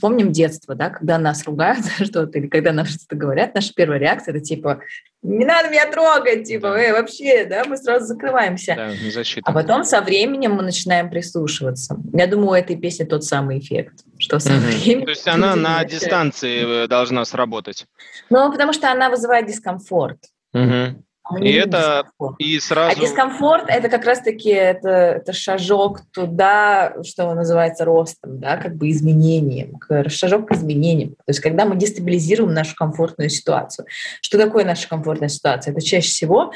Помним 0.00 0.32
детство, 0.32 0.74
да, 0.74 0.90
когда 0.90 1.18
нас 1.18 1.44
ругают 1.46 1.84
за 1.98 2.04
что-то 2.04 2.38
или 2.38 2.48
когда 2.48 2.72
нам 2.72 2.84
что-то 2.84 3.14
говорят, 3.14 3.54
наша 3.54 3.72
первая 3.74 3.98
реакция 3.98 4.34
это 4.34 4.44
типа 4.44 4.80
«не 5.22 5.44
надо 5.44 5.70
меня 5.70 5.90
трогать», 5.90 6.46
типа 6.46 6.70
да. 6.70 6.82
«э, 6.82 6.92
вообще», 6.92 7.44
да, 7.44 7.64
мы 7.64 7.76
сразу 7.76 8.06
закрываемся. 8.06 8.74
Да, 8.76 8.90
защита. 9.10 9.48
А 9.48 9.52
потом 9.54 9.84
со 9.84 10.00
временем 10.00 10.52
мы 10.52 10.62
начинаем 10.62 11.10
прислушиваться. 11.10 11.96
Я 12.12 12.26
думаю, 12.26 12.50
у 12.50 12.54
этой 12.54 12.76
песни 12.76 13.04
тот 13.04 13.24
самый 13.24 13.60
эффект, 13.60 14.00
что 14.18 14.40
со 14.40 14.52
временем... 14.54 15.04
То 15.04 15.10
есть 15.10 15.28
она 15.28 15.54
на 15.54 15.84
дистанции 15.84 16.84
э, 16.84 16.88
должна 16.88 17.24
сработать? 17.24 17.86
Ну, 18.30 18.50
потому 18.50 18.72
что 18.72 18.90
она 18.90 19.10
вызывает 19.10 19.46
дискомфорт. 19.46 20.18
Угу. 20.52 21.03
И 21.40 21.52
это 21.52 22.04
дискомфорт. 22.04 22.36
и 22.38 22.60
сразу. 22.60 22.96
А 22.96 23.00
дискомфорт 23.00 23.64
это 23.68 23.88
как 23.88 24.04
раз-таки 24.04 24.50
это, 24.50 24.88
это 24.88 25.32
шажок 25.32 26.00
туда, 26.12 26.94
что 27.02 27.32
называется 27.34 27.84
ростом, 27.84 28.38
да, 28.40 28.56
как 28.58 28.76
бы 28.76 28.90
изменением, 28.90 29.78
шажок 30.08 30.48
к 30.48 30.52
изменениям. 30.52 31.10
То 31.10 31.28
есть 31.28 31.40
когда 31.40 31.64
мы 31.64 31.76
дестабилизируем 31.76 32.52
нашу 32.52 32.76
комфортную 32.76 33.30
ситуацию. 33.30 33.86
Что 34.20 34.38
такое 34.38 34.64
наша 34.64 34.88
комфортная 34.88 35.28
ситуация? 35.28 35.72
Это 35.72 35.80
чаще 35.80 36.08
всего 36.08 36.52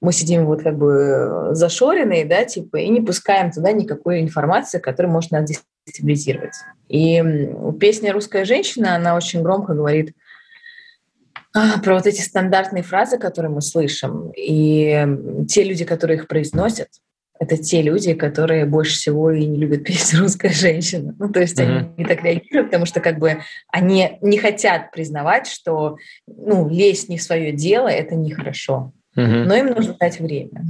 мы 0.00 0.12
сидим 0.12 0.46
вот 0.46 0.62
как 0.62 0.76
бы 0.76 1.50
зашоренные, 1.52 2.24
да, 2.24 2.44
типа, 2.44 2.76
и 2.76 2.88
не 2.88 3.00
пускаем 3.00 3.52
туда 3.52 3.72
никакой 3.72 4.20
информации, 4.20 4.78
которая 4.78 5.12
может 5.12 5.30
нас 5.30 5.48
дестабилизировать. 5.86 6.54
И 6.88 7.22
песня 7.80 8.12
«Русская 8.12 8.44
женщина», 8.44 8.96
она 8.96 9.14
очень 9.14 9.42
громко 9.42 9.74
говорит 9.74 10.10
а, 10.10 10.31
про 11.52 11.94
вот 11.94 12.06
эти 12.06 12.20
стандартные 12.20 12.82
фразы, 12.82 13.18
которые 13.18 13.50
мы 13.50 13.60
слышим. 13.60 14.32
И 14.36 15.06
те 15.48 15.64
люди, 15.64 15.84
которые 15.84 16.18
их 16.18 16.28
произносят, 16.28 16.88
это 17.42 17.56
те 17.56 17.82
люди, 17.82 18.14
которые 18.14 18.66
больше 18.66 18.94
всего 18.94 19.32
и 19.32 19.44
не 19.44 19.58
любят 19.58 19.84
петь 19.84 20.14
русская 20.14 20.50
женщина. 20.50 21.14
Ну, 21.18 21.28
то 21.28 21.40
есть 21.40 21.58
mm-hmm. 21.58 21.76
они 21.76 21.88
не 21.98 22.04
так 22.04 22.22
реагируют, 22.22 22.68
потому 22.68 22.86
что 22.86 23.00
как 23.00 23.18
бы 23.18 23.40
они 23.72 24.18
не 24.20 24.38
хотят 24.38 24.92
признавать, 24.92 25.48
что 25.48 25.96
ну, 26.26 26.68
лезть 26.68 27.08
не 27.08 27.18
в 27.18 27.22
свое 27.22 27.52
дело– 27.52 27.88
это 27.88 28.14
нехорошо. 28.14 28.92
Mm-hmm. 29.16 29.44
Но 29.44 29.54
им 29.56 29.66
нужно 29.66 29.96
дать 29.98 30.20
время. 30.20 30.64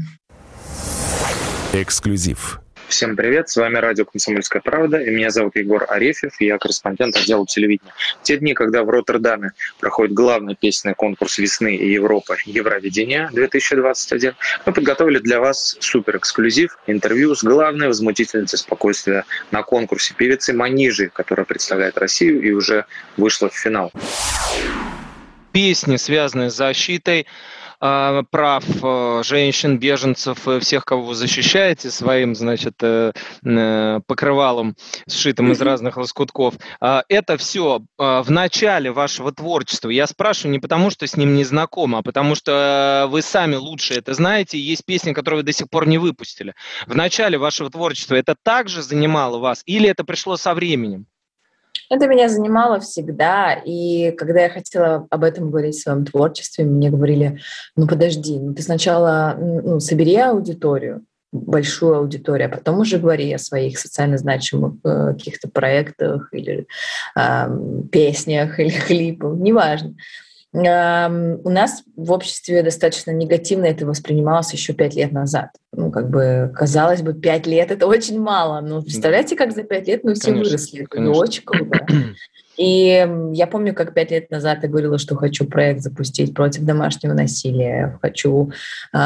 Эксклюзив. 1.75 2.61
Всем 2.89 3.17
привет, 3.17 3.49
с 3.49 3.57
вами 3.57 3.77
радио 3.77 4.05
«Комсомольская 4.05 4.61
правда», 4.61 4.99
и 5.01 5.11
меня 5.11 5.31
зовут 5.31 5.57
Егор 5.57 5.87
Арефьев, 5.89 6.41
я 6.41 6.59
корреспондент 6.59 7.17
отдела 7.17 7.47
телевидения. 7.47 7.93
те 8.23 8.37
дни, 8.37 8.55
когда 8.55 8.83
в 8.85 8.91
Роттердаме 8.91 9.53
проходит 9.81 10.15
главный 10.15 10.55
песенный 10.55 10.95
конкурс 10.95 11.39
весны 11.39 11.75
и 11.75 11.93
Европы 11.93 12.37
Евровидение-2021, 12.45 14.35
мы 14.67 14.73
подготовили 14.73 15.19
для 15.19 15.41
вас 15.41 15.77
супер-эксклюзив, 15.81 16.79
интервью 16.87 17.35
с 17.35 17.43
главной 17.43 17.89
возмутительницей 17.89 18.59
спокойствия 18.59 19.25
на 19.51 19.63
конкурсе 19.63 20.15
певицы 20.15 20.53
Манижи, 20.53 21.11
которая 21.13 21.47
представляет 21.47 21.99
Россию 21.99 22.43
и 22.43 22.51
уже 22.53 22.85
вышла 23.17 23.49
в 23.49 23.55
финал. 23.55 23.93
Песни, 25.53 25.97
связанные 25.97 26.51
с 26.51 26.57
защитой 26.57 27.27
прав 27.83 28.65
э, 28.83 29.23
женщин, 29.25 29.77
беженцев, 29.77 30.47
э, 30.47 30.61
всех, 30.61 30.85
кого 30.85 31.03
вы 31.03 31.15
защищаете 31.17 31.91
своим, 31.91 32.37
значит, 32.37 32.75
э, 32.81 33.13
покрывалом, 34.07 34.77
сшитым 35.09 35.51
из 35.51 35.61
разных 35.61 35.97
лоскутков. 35.97 36.55
А, 36.81 37.03
это 37.09 37.37
все 37.37 37.81
в 37.99 38.27
начале 38.29 38.93
вашего 38.93 39.33
творчества. 39.33 39.91
Я 39.91 40.07
спрашиваю 40.07 40.53
не 40.53 40.59
потому, 40.61 40.91
что 40.91 41.07
с 41.07 41.17
ним 41.17 41.35
не 41.35 41.45
знаком, 41.45 41.97
а 41.97 42.03
потому 42.03 42.35
что 42.35 43.07
вы 43.11 43.23
сами 43.23 43.57
лучше 43.57 43.95
это 43.95 44.15
знаете. 44.15 44.59
Есть 44.59 44.85
песни, 44.85 45.13
которые 45.13 45.41
вы 45.41 45.45
до 45.45 45.53
сих 45.53 45.69
пор 45.69 45.87
не 45.89 45.99
выпустили. 45.99 46.55
В 46.87 46.95
начале 46.95 47.37
вашего 47.39 47.71
творчества 47.71 48.15
это 48.15 48.37
также 48.43 48.83
занимало 48.83 49.39
вас 49.39 49.63
или 49.67 49.89
это 49.89 50.05
пришло 50.05 50.37
со 50.37 50.55
временем? 50.55 51.07
Это 51.93 52.07
меня 52.07 52.31
занимало 52.31 52.81
всегда, 52.81 53.53
и 53.53 54.13
когда 54.13 54.45
я 54.45 54.49
хотела 54.49 55.07
об 55.11 55.25
этом 55.25 55.51
говорить 55.51 55.75
в 55.75 55.83
своем 55.83 56.07
творчестве, 56.07 56.65
мне 56.65 56.89
говорили, 56.89 57.39
ну 57.77 57.87
подожди, 57.87 58.39
ну 58.39 58.55
ты 58.55 58.63
сначала 58.63 59.37
ну, 59.39 59.79
собери 59.79 60.17
аудиторию, 60.17 61.05
большую 61.33 61.97
аудиторию, 61.97 62.49
а 62.49 62.57
потом 62.57 62.79
уже 62.79 62.97
говори 62.97 63.31
о 63.35 63.39
своих 63.39 63.79
социально 63.79 64.17
значимых 64.17 64.77
э, 64.85 65.13
каких-то 65.13 65.51
проектах 65.51 66.31
или 66.33 66.67
э, 67.15 67.59
песнях 67.93 68.59
или 68.59 68.71
клипах, 68.87 69.37
неважно. 69.37 69.95
У 70.55 70.59
нас 70.59 71.83
в 71.97 72.13
обществе 72.13 72.63
достаточно 72.63 73.11
негативно 73.11 73.65
это 73.65 73.87
воспринималось 73.87 74.53
еще 74.53 74.75
пять 74.75 74.95
лет 74.95 75.11
назад. 75.11 75.49
Ну, 75.73 75.91
как 75.91 76.11
бы, 76.11 76.53
казалось 76.55 77.01
бы, 77.01 77.15
пять 77.15 77.47
лет— 77.47 77.71
это 77.73 77.87
очень 77.87 78.21
мало. 78.21 78.61
Но 78.61 78.83
представляете, 78.83 79.35
как 79.35 79.53
за 79.53 79.63
пять 79.63 79.89
лет 79.89 80.05
мы 80.05 80.13
все 80.13 80.27
конечно, 80.27 80.45
выросли. 80.45 80.87
Это 80.91 81.11
очень 81.11 81.43
круто. 81.45 81.87
И 82.57 83.09
я 83.33 83.47
помню, 83.47 83.75
как 83.75 83.95
пять 83.95 84.11
лет 84.11 84.31
назад 84.31 84.61
я 84.63 84.69
говорила, 84.69 84.99
что 84.99 85.17
хочу 85.17 85.47
проект 85.47 85.81
запустить 85.81 86.35
против 86.35 86.63
домашнего 86.63 87.15
насилия, 87.15 87.99
хочу 88.03 88.53
э, 88.93 88.99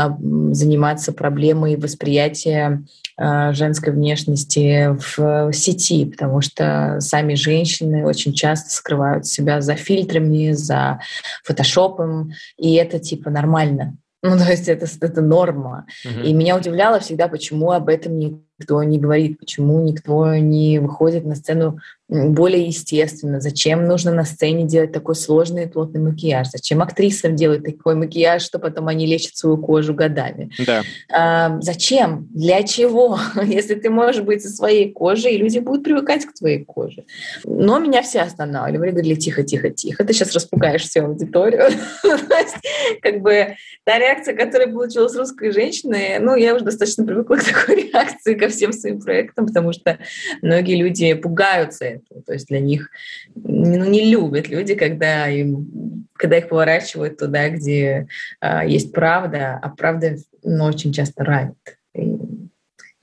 заниматься 0.51 1.13
проблемой 1.13 1.77
восприятия 1.77 2.83
э, 3.17 3.53
женской 3.53 3.93
внешности 3.93 4.89
в 4.89 5.53
сети, 5.53 6.07
потому 6.07 6.41
что 6.41 6.97
сами 7.01 7.35
женщины 7.35 8.05
очень 8.05 8.33
часто 8.33 8.71
скрывают 8.71 9.27
себя 9.27 9.61
за 9.61 9.75
фильтрами, 9.75 10.53
за 10.53 11.01
фотошопом, 11.45 12.33
и 12.57 12.75
это 12.75 12.99
типа 12.99 13.31
нормально. 13.31 13.97
Ну, 14.23 14.37
то 14.37 14.51
есть 14.51 14.67
это, 14.67 14.87
это 15.03 15.21
норма. 15.21 15.87
Uh-huh. 16.05 16.25
И 16.25 16.33
меня 16.33 16.57
удивляло 16.57 16.99
всегда, 16.99 17.29
почему 17.29 17.71
об 17.71 17.89
этом 17.89 18.43
никто 18.59 18.83
не 18.83 18.99
говорит, 18.99 19.39
почему 19.39 19.83
никто 19.83 20.35
не 20.37 20.79
выходит 20.79 21.25
на 21.25 21.35
сцену 21.35 21.79
более 22.09 22.67
естественно. 22.67 23.41
Зачем 23.41 23.87
нужно 23.87 24.13
на 24.13 24.25
сцене 24.25 24.65
делать 24.65 24.93
такой 24.93 25.17
сложный 25.17 25.65
и 25.65 25.67
плотный 25.67 26.01
макияж? 26.01 26.49
Зачем 26.53 26.81
актрисам 26.81 27.35
делать 27.35 27.65
такой 27.65 27.97
макияж, 27.97 28.43
что 28.43 28.61
потом 28.61 28.87
они 28.87 29.07
лечат 29.07 29.37
свою 29.37 29.59
кожу 29.59 29.93
годами? 29.93 30.51
Да. 30.65 30.83
А, 31.13 31.61
зачем? 31.61 32.29
Для 32.33 32.63
чего? 32.63 33.19
Если 33.43 33.75
ты 33.75 33.91
можешь 33.91 34.23
быть 34.23 34.43
со 34.43 34.51
своей 34.51 34.93
кожей, 34.93 35.35
и 35.35 35.39
люди 35.39 35.59
будут 35.59 35.83
привыкать 35.83 36.27
к 36.27 36.33
твоей 36.33 36.65
коже. 36.65 37.05
Но 37.45 37.81
меня 37.81 38.03
все 38.03 38.21
останавливали, 38.21 38.91
говорили, 38.91 39.17
тихо, 39.17 39.43
тихо, 39.43 39.71
тихо, 39.71 40.05
ты 40.05 40.13
сейчас 40.13 40.33
распугаешь 40.33 40.83
всю 40.83 41.05
аудиторию. 41.05 41.71
Как 43.03 43.21
бы 43.21 43.57
та 43.83 43.99
реакция, 43.99 44.37
которая 44.37 44.69
получилась 44.69 45.17
русской 45.17 45.51
женщиной, 45.51 46.21
ну, 46.21 46.37
я 46.37 46.55
уже 46.55 46.65
достаточно 46.65 47.05
привыкла 47.05 47.37
к 47.37 47.45
такой 47.45 47.91
реакции 47.93 48.35
ко 48.47 48.49
всем 48.53 48.73
своим 48.73 49.01
проектам, 49.01 49.47
потому 49.47 49.73
что 49.73 49.99
многие 50.43 50.77
люди 50.77 51.15
пугаются 51.15 51.85
этого. 51.85 52.23
То 52.23 52.33
есть 52.33 52.49
для 52.49 52.61
них 52.61 52.91
ну, 53.35 53.85
не 53.85 54.11
любят 54.11 54.49
люди, 54.49 54.75
когда, 54.75 55.29
им, 55.29 56.07
когда 56.15 56.39
их 56.39 56.49
поворачивают 56.49 57.19
туда, 57.19 57.49
где 57.49 58.07
а, 58.41 58.65
есть 58.65 58.93
правда, 58.93 59.59
а 59.63 59.69
правда 59.71 60.17
ну, 60.43 60.65
очень 60.65 60.93
часто 60.93 61.25
ранит. 61.25 61.57
И 61.95 62.19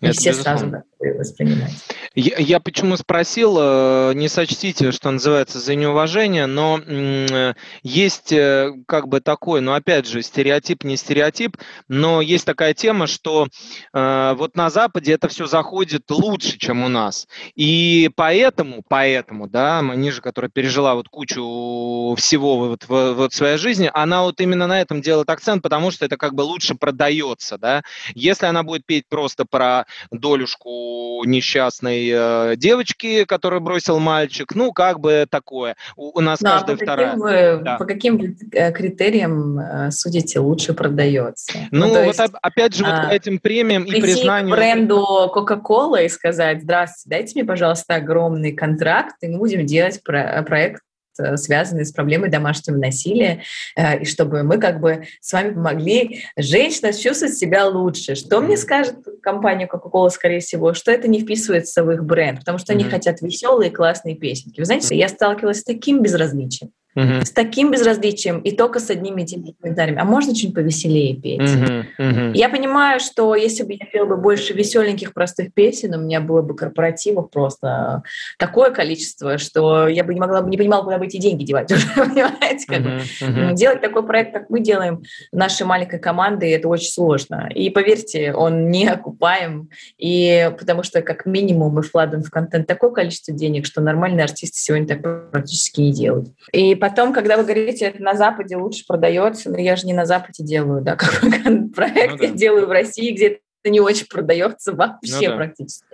не 0.02 0.12
все 0.12 0.32
безусловно. 0.32 0.60
сразу 0.60 0.84
воспринимать. 1.12 1.72
Я, 2.16 2.38
я 2.38 2.60
почему 2.60 2.96
спросил, 2.96 3.58
э, 3.60 4.14
не 4.14 4.28
сочтите, 4.28 4.92
что 4.92 5.10
называется, 5.10 5.60
за 5.60 5.74
неуважение, 5.76 6.46
но 6.46 6.80
э, 6.80 7.54
есть 7.82 8.32
э, 8.32 8.72
как 8.88 9.08
бы 9.08 9.20
такой, 9.20 9.62
ну 9.62 9.74
опять 9.74 10.08
же, 10.08 10.22
стереотип, 10.22 10.84
не 10.84 10.96
стереотип, 10.96 11.58
но 11.88 12.22
есть 12.22 12.46
такая 12.46 12.74
тема, 12.74 13.08
что 13.08 13.48
вот 13.94 14.56
на 14.56 14.70
Западе 14.70 15.14
это 15.14 15.28
все 15.28 15.46
заходит 15.46 16.10
лучше, 16.10 16.58
чем 16.58 16.84
у 16.84 16.88
нас. 16.88 17.28
И 17.56 18.10
поэтому, 18.16 18.84
поэтому, 18.88 19.48
да, 19.48 19.82
Манижа, 19.82 20.22
которая 20.22 20.50
пережила 20.50 20.96
вот 20.96 21.10
кучу 21.10 22.16
всего 22.18 22.58
вот 22.58 22.86
в 22.88 23.14
вот 23.14 23.34
своей 23.34 23.58
жизни, 23.58 23.90
она 23.94 24.24
вот 24.24 24.40
именно 24.42 24.68
на 24.68 24.82
этом 24.82 25.02
делает 25.02 25.30
акцент, 25.30 25.64
потому 25.64 25.92
что 25.92 26.06
это 26.06 26.18
как 26.18 26.34
бы 26.34 26.42
лучше 26.42 26.76
продается, 26.76 27.58
да. 27.58 27.84
Если 28.14 28.46
она 28.46 28.64
будет 28.64 28.86
петь 28.86 29.08
просто 29.08 29.46
про 29.46 29.86
долюшку 30.12 30.93
несчастной 31.26 32.10
э, 32.12 32.56
девочки, 32.58 33.26
которую 33.26 33.62
бросил 33.62 34.00
мальчик. 34.00 34.56
Ну, 34.56 34.72
как 34.72 35.00
бы 35.00 35.26
такое. 35.30 35.76
У, 35.96 36.18
у 36.18 36.22
нас 36.22 36.42
ну, 36.42 36.50
каждая 36.50 36.76
а 36.76 36.80
по 36.80 36.84
вторая. 36.84 37.08
Каким 37.08 37.22
вы, 37.22 37.64
да. 37.64 37.78
По 37.78 37.86
каким 37.86 38.36
э, 38.52 38.72
критериям 38.72 39.60
э, 39.60 39.92
судите 39.92 40.40
лучше 40.40 40.74
продается? 40.74 41.54
Ну, 41.72 41.88
ну 41.88 42.06
вот 42.06 42.18
есть, 42.18 42.20
опять 42.42 42.76
же, 42.76 42.86
а, 42.86 43.02
вот 43.02 43.10
по 43.10 43.14
этим 43.14 43.40
премиям 43.40 43.84
и 43.84 44.02
признанию... 44.02 44.54
к 44.54 44.58
бренду 44.58 45.32
Coca-Cola 45.34 46.06
и 46.06 46.10
сказать, 46.10 46.62
здравствуйте, 46.64 47.10
дайте 47.10 47.34
мне, 47.36 47.46
пожалуйста, 47.46 47.96
огромный 47.96 48.52
контракт, 48.52 49.16
и 49.22 49.28
мы 49.28 49.40
будем 49.40 49.66
делать 49.66 50.02
про- 50.04 50.44
проект 50.44 50.82
э, 51.20 51.38
связанный 51.38 51.86
с 51.86 51.92
проблемой 51.92 52.30
домашнего 52.30 52.78
насилия, 52.78 53.44
э, 53.76 54.02
и 54.02 54.06
чтобы 54.06 54.44
мы 54.44 54.58
как 54.58 54.80
бы 54.80 55.06
с 55.20 55.34
вами 55.34 55.54
помогли 55.54 56.26
женщинам 56.38 56.94
чувствовать 56.94 57.38
себя 57.38 57.66
лучше. 57.66 58.16
Что 58.16 58.42
мне 58.42 58.58
скажет 58.58 58.96
компания 59.22 59.70
Coca-Cola, 59.72 60.10
скорее 60.10 60.40
всего, 60.40 60.74
что 60.74 60.92
это 60.92 61.08
не 61.08 61.22
вписывается 61.22 61.84
в 61.84 61.92
их 61.92 62.04
бренд, 62.04 62.40
потому 62.40 62.58
что 62.58 62.74
они 62.74 62.84
хотят 62.84 63.22
веселые, 63.22 63.72
классные 63.72 64.16
песенки. 64.16 64.60
Вы 64.60 64.66
знаете, 64.66 64.96
я 64.96 65.08
сталкивалась 65.08 65.60
с 65.60 65.64
таким 65.64 66.02
безразличием 66.02 66.72
Угу. 66.96 67.26
С 67.26 67.32
таким 67.32 67.72
безразличием 67.72 68.40
и 68.40 68.52
только 68.52 68.80
с 68.80 68.90
одними 68.90 69.24
этими 69.24 69.56
комментариями. 69.60 70.00
А 70.00 70.06
можно 70.06 70.36
что-нибудь 70.36 70.56
повеселее 70.56 71.16
петь? 71.16 71.42
Угу, 71.42 72.08
угу. 72.08 72.32
Я 72.34 72.50
понимаю, 72.50 73.00
что 73.00 73.36
если 73.36 73.64
бы 73.64 73.74
я 73.74 73.86
пела 73.86 74.06
бы 74.06 74.18
больше 74.18 74.54
веселеньких 74.54 75.14
простых 75.14 75.54
песен, 75.54 75.96
у 75.96 76.00
меня 76.00 76.22
было 76.22 76.42
бы 76.42 76.56
корпоративов 76.56 77.32
просто 77.32 78.04
такое 78.38 78.72
количество, 78.72 79.38
что 79.38 79.88
я 79.88 80.04
бы 80.04 80.14
не 80.14 80.20
могла 80.20 80.42
бы 80.42 80.50
не 80.50 80.58
понимала, 80.58 80.84
куда 80.84 80.98
бы 80.98 81.06
эти 81.06 81.18
деньги 81.18 81.44
девать 81.44 81.72
уже, 81.72 81.88
понимаете? 81.96 82.66
Как 82.68 82.82
угу, 82.82 82.90
угу. 82.90 83.56
Делать 83.56 83.82
такой 83.82 84.06
проект, 84.06 84.34
как 84.34 84.50
мы 84.50 84.60
делаем 84.60 85.04
нашей 85.32 85.66
маленькой 85.66 86.00
командой, 86.00 86.52
это 86.52 86.68
очень 86.68 86.92
сложно. 86.92 87.50
И 87.54 87.70
поверьте, 87.70 88.34
он 88.34 88.70
не 88.70 88.88
окупаем, 88.88 89.70
и 89.98 90.52
потому 90.60 90.84
что 90.84 91.02
как 91.02 91.26
минимум 91.26 91.74
мы 91.74 91.82
вкладываем 91.82 92.24
в 92.24 92.30
контент 92.30 92.68
такое 92.68 92.92
количество 92.92 93.34
денег, 93.34 93.66
что 93.66 93.82
нормальные 93.82 94.24
артисты 94.24 94.60
сегодня 94.60 94.88
так 94.88 95.32
практически 95.32 95.82
не 95.82 95.92
делают. 95.94 96.30
И 96.52 96.76
потом, 96.84 97.14
когда 97.14 97.38
вы 97.38 97.44
говорите, 97.44 97.86
это 97.86 98.04
на 98.04 98.14
Западе 98.14 98.58
лучше 98.58 98.84
продается, 98.86 99.50
но 99.50 99.58
я 99.58 99.78
же 99.78 99.88
не 99.88 99.94
на 99.94 100.06
Западе 100.06 100.44
делаю, 100.44 100.82
да, 100.82 100.98
проект 101.76 102.12
ну, 102.12 102.18
да. 102.18 102.26
я 102.26 102.30
делаю 102.32 102.68
в 102.68 102.72
России, 102.72 103.14
где 103.14 103.40
это 103.64 103.72
не 103.72 103.80
очень 103.80 104.06
продается 104.08 104.74
вообще 104.74 105.30
ну, 105.30 105.30
да. 105.30 105.36
практически. 105.38 105.86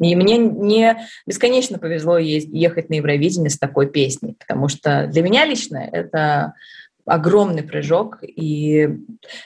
И 0.00 0.14
мне 0.14 0.38
не 0.38 0.96
бесконечно 1.26 1.80
повезло 1.80 2.16
ехать 2.16 2.90
на 2.90 2.94
Евровидение 2.94 3.50
с 3.50 3.58
такой 3.58 3.90
песней, 3.90 4.36
потому 4.38 4.68
что 4.68 5.08
для 5.08 5.20
меня 5.20 5.44
лично 5.46 5.78
это 5.78 6.54
огромный 7.06 7.62
прыжок, 7.62 8.18
и 8.22 8.88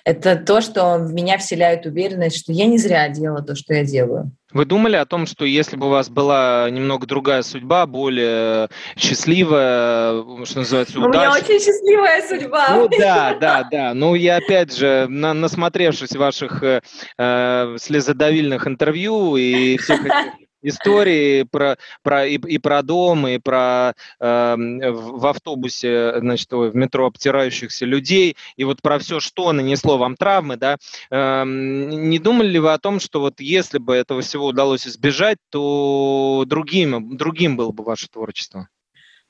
это 0.04 0.36
то, 0.36 0.60
что 0.60 0.98
в 0.98 1.12
меня 1.12 1.38
вселяет 1.38 1.86
уверенность, 1.86 2.38
что 2.38 2.52
я 2.52 2.66
не 2.66 2.78
зря 2.78 3.08
делала 3.08 3.42
то, 3.42 3.54
что 3.54 3.74
я 3.74 3.84
делаю. 3.84 4.30
Вы 4.52 4.64
думали 4.64 4.96
о 4.96 5.04
том, 5.04 5.26
что 5.26 5.44
если 5.44 5.76
бы 5.76 5.88
у 5.88 5.90
вас 5.90 6.08
была 6.08 6.70
немного 6.70 7.06
другая 7.06 7.42
судьба, 7.42 7.86
более 7.86 8.70
счастливая, 8.96 10.22
что 10.44 10.60
называется, 10.60 10.98
удачная... 10.98 11.28
У 11.28 11.32
меня 11.34 11.44
очень 11.44 11.60
счастливая 11.60 12.22
судьба. 12.26 12.68
Ну 12.70 12.88
да, 12.98 13.34
да, 13.40 13.68
да. 13.70 13.94
Ну 13.94 14.14
я 14.14 14.36
опять 14.36 14.74
же, 14.74 15.06
на, 15.08 15.34
насмотревшись 15.34 16.16
ваших 16.16 16.62
э, 16.62 16.80
э 17.18 17.76
слезодавильных 17.78 18.66
интервью 18.66 19.36
и 19.36 19.76
всех 19.76 20.00
этих 20.06 20.47
истории 20.62 21.44
про, 21.44 21.76
про, 22.02 22.26
и, 22.26 22.34
и 22.36 22.58
про 22.58 22.82
дом, 22.82 23.26
и 23.26 23.38
про 23.38 23.94
э, 24.20 24.56
в 24.56 25.26
автобусе, 25.26 26.18
значит, 26.20 26.50
в 26.52 26.74
метро 26.74 27.06
обтирающихся 27.06 27.84
людей, 27.86 28.36
и 28.56 28.64
вот 28.64 28.82
про 28.82 28.98
все, 28.98 29.20
что 29.20 29.52
нанесло 29.52 29.98
вам 29.98 30.16
травмы, 30.16 30.56
да, 30.56 30.76
э, 31.10 31.44
не 31.46 32.18
думали 32.18 32.48
ли 32.48 32.58
вы 32.58 32.72
о 32.72 32.78
том, 32.78 33.00
что 33.00 33.20
вот 33.20 33.40
если 33.40 33.78
бы 33.78 33.94
этого 33.94 34.22
всего 34.22 34.46
удалось 34.46 34.86
избежать, 34.86 35.38
то 35.50 36.44
другим, 36.46 37.16
другим 37.16 37.56
было 37.56 37.72
бы 37.72 37.84
ваше 37.84 38.08
творчество? 38.08 38.68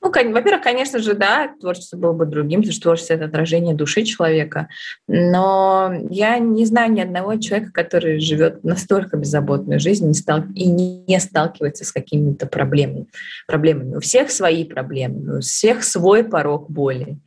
Ну, 0.00 0.10
во-первых, 0.10 0.62
конечно 0.62 1.00
же, 1.00 1.14
да, 1.14 1.50
творчество 1.60 1.96
было 1.96 2.12
бы 2.12 2.24
другим, 2.24 2.60
потому 2.60 2.72
что 2.72 2.82
творчество— 2.82 3.14
это 3.14 3.24
отражение 3.24 3.74
души 3.74 4.04
человека. 4.04 4.68
Но 5.08 5.92
я 6.08 6.38
не 6.38 6.64
знаю 6.66 6.92
ни 6.92 7.00
одного 7.00 7.36
человека, 7.36 7.72
который 7.72 8.20
живет 8.20 8.62
настолько 8.62 9.16
беззаботную 9.16 9.80
жизнь 9.80 10.06
не, 10.06 10.14
стал... 10.14 10.44
и 10.54 10.66
не 10.68 11.20
сталкивается 11.20 11.84
с 11.84 11.92
какими-то 11.92 12.46
проблемами. 12.46 13.06
проблемами. 13.46 13.96
У 13.96 14.00
всех 14.00 14.30
свои 14.30 14.64
проблемы, 14.64 15.38
у 15.38 15.40
всех 15.40 15.82
свой 15.82 16.22
порог 16.22 16.70
боли. 16.70 17.18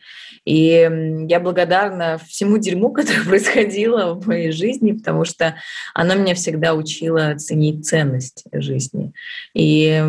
И 0.45 1.25
я 1.29 1.39
благодарна 1.39 2.19
всему 2.27 2.57
дерьму, 2.57 2.89
которое 2.93 3.25
происходило 3.25 4.13
в 4.13 4.27
моей 4.27 4.51
жизни, 4.51 4.93
потому 4.93 5.25
что 5.25 5.55
оно 5.93 6.15
меня 6.15 6.35
всегда 6.35 6.73
учило 6.73 7.35
ценить 7.37 7.85
ценность 7.85 8.43
жизни. 8.51 9.13
И 9.53 10.03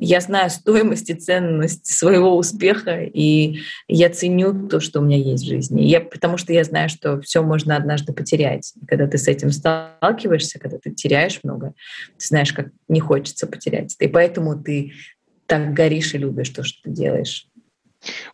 я 0.00 0.20
знаю 0.20 0.50
стоимость 0.50 1.10
и 1.10 1.14
ценность 1.14 1.86
своего 1.86 2.36
успеха, 2.36 3.02
и 3.02 3.58
я 3.88 4.10
ценю 4.10 4.68
то, 4.68 4.80
что 4.80 5.00
у 5.00 5.02
меня 5.02 5.16
есть 5.16 5.44
в 5.44 5.48
жизни. 5.48 5.82
Я, 5.82 6.00
потому 6.00 6.36
что 6.36 6.52
я 6.52 6.64
знаю, 6.64 6.88
что 6.88 7.20
все 7.20 7.42
можно 7.42 7.76
однажды 7.76 8.12
потерять. 8.12 8.72
Когда 8.86 9.06
ты 9.06 9.18
с 9.18 9.26
этим 9.26 9.50
сталкиваешься, 9.50 10.58
когда 10.58 10.78
ты 10.78 10.90
теряешь 10.92 11.40
много, 11.42 11.74
ты 12.16 12.26
знаешь, 12.26 12.52
как 12.52 12.68
не 12.86 13.00
хочется 13.00 13.46
потерять. 13.46 13.96
И 13.98 14.08
поэтому 14.08 14.60
ты 14.60 14.92
так 15.46 15.72
горишь 15.72 16.14
и 16.14 16.18
любишь 16.18 16.50
то, 16.50 16.62
что 16.62 16.82
ты 16.84 16.90
делаешь. 16.90 17.47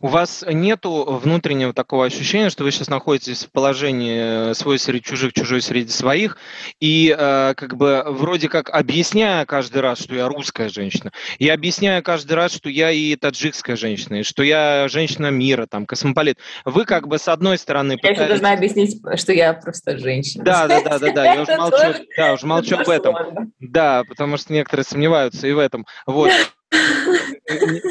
У 0.05 0.07
вас 0.07 0.45
нету 0.47 1.19
внутреннего 1.23 1.73
такого 1.73 2.05
ощущения, 2.05 2.51
что 2.51 2.63
вы 2.63 2.69
сейчас 2.69 2.89
находитесь 2.89 3.45
в 3.45 3.51
положении 3.51 4.51
э, 4.51 4.53
свой 4.53 4.77
среди 4.77 5.01
чужих, 5.01 5.33
чужой 5.33 5.63
среди 5.63 5.89
своих, 5.89 6.37
и 6.79 7.09
э, 7.09 7.55
как 7.57 7.75
бы 7.75 8.03
вроде 8.05 8.47
как 8.47 8.69
объясняя 8.69 9.47
каждый 9.47 9.81
раз, 9.81 9.99
что 9.99 10.13
я 10.13 10.27
русская 10.27 10.69
женщина, 10.69 11.11
и 11.39 11.49
объясняя 11.49 12.03
каждый 12.03 12.33
раз, 12.33 12.53
что 12.53 12.69
я 12.69 12.91
и 12.91 13.15
таджикская 13.15 13.75
женщина, 13.75 14.17
и 14.19 14.23
что 14.23 14.43
я 14.43 14.87
женщина 14.89 15.31
мира, 15.31 15.65
там, 15.65 15.87
космополит. 15.87 16.37
Вы 16.65 16.85
как 16.85 17.07
бы 17.07 17.17
с 17.17 17.27
одной 17.27 17.57
стороны... 17.57 17.93
Я 17.93 17.97
пытаетесь... 17.97 18.19
еще 18.19 18.27
должна 18.27 18.53
объяснить, 18.53 19.01
что 19.15 19.33
я 19.33 19.53
просто 19.53 19.97
женщина. 19.97 20.43
Да, 20.43 20.67
да, 20.67 20.81
да, 20.81 20.99
да, 20.99 21.11
да, 21.13 21.33
я 21.33 21.41
уже 21.41 21.57
молчу, 21.57 22.05
да, 22.15 22.33
уже 22.33 22.45
молчу 22.45 22.75
об 22.77 22.89
этом. 22.89 23.15
Да, 23.59 24.03
потому 24.07 24.37
что 24.37 24.53
некоторые 24.53 24.83
сомневаются 24.83 25.47
и 25.47 25.51
в 25.51 25.57
этом. 25.57 25.87
Вот 26.05 26.31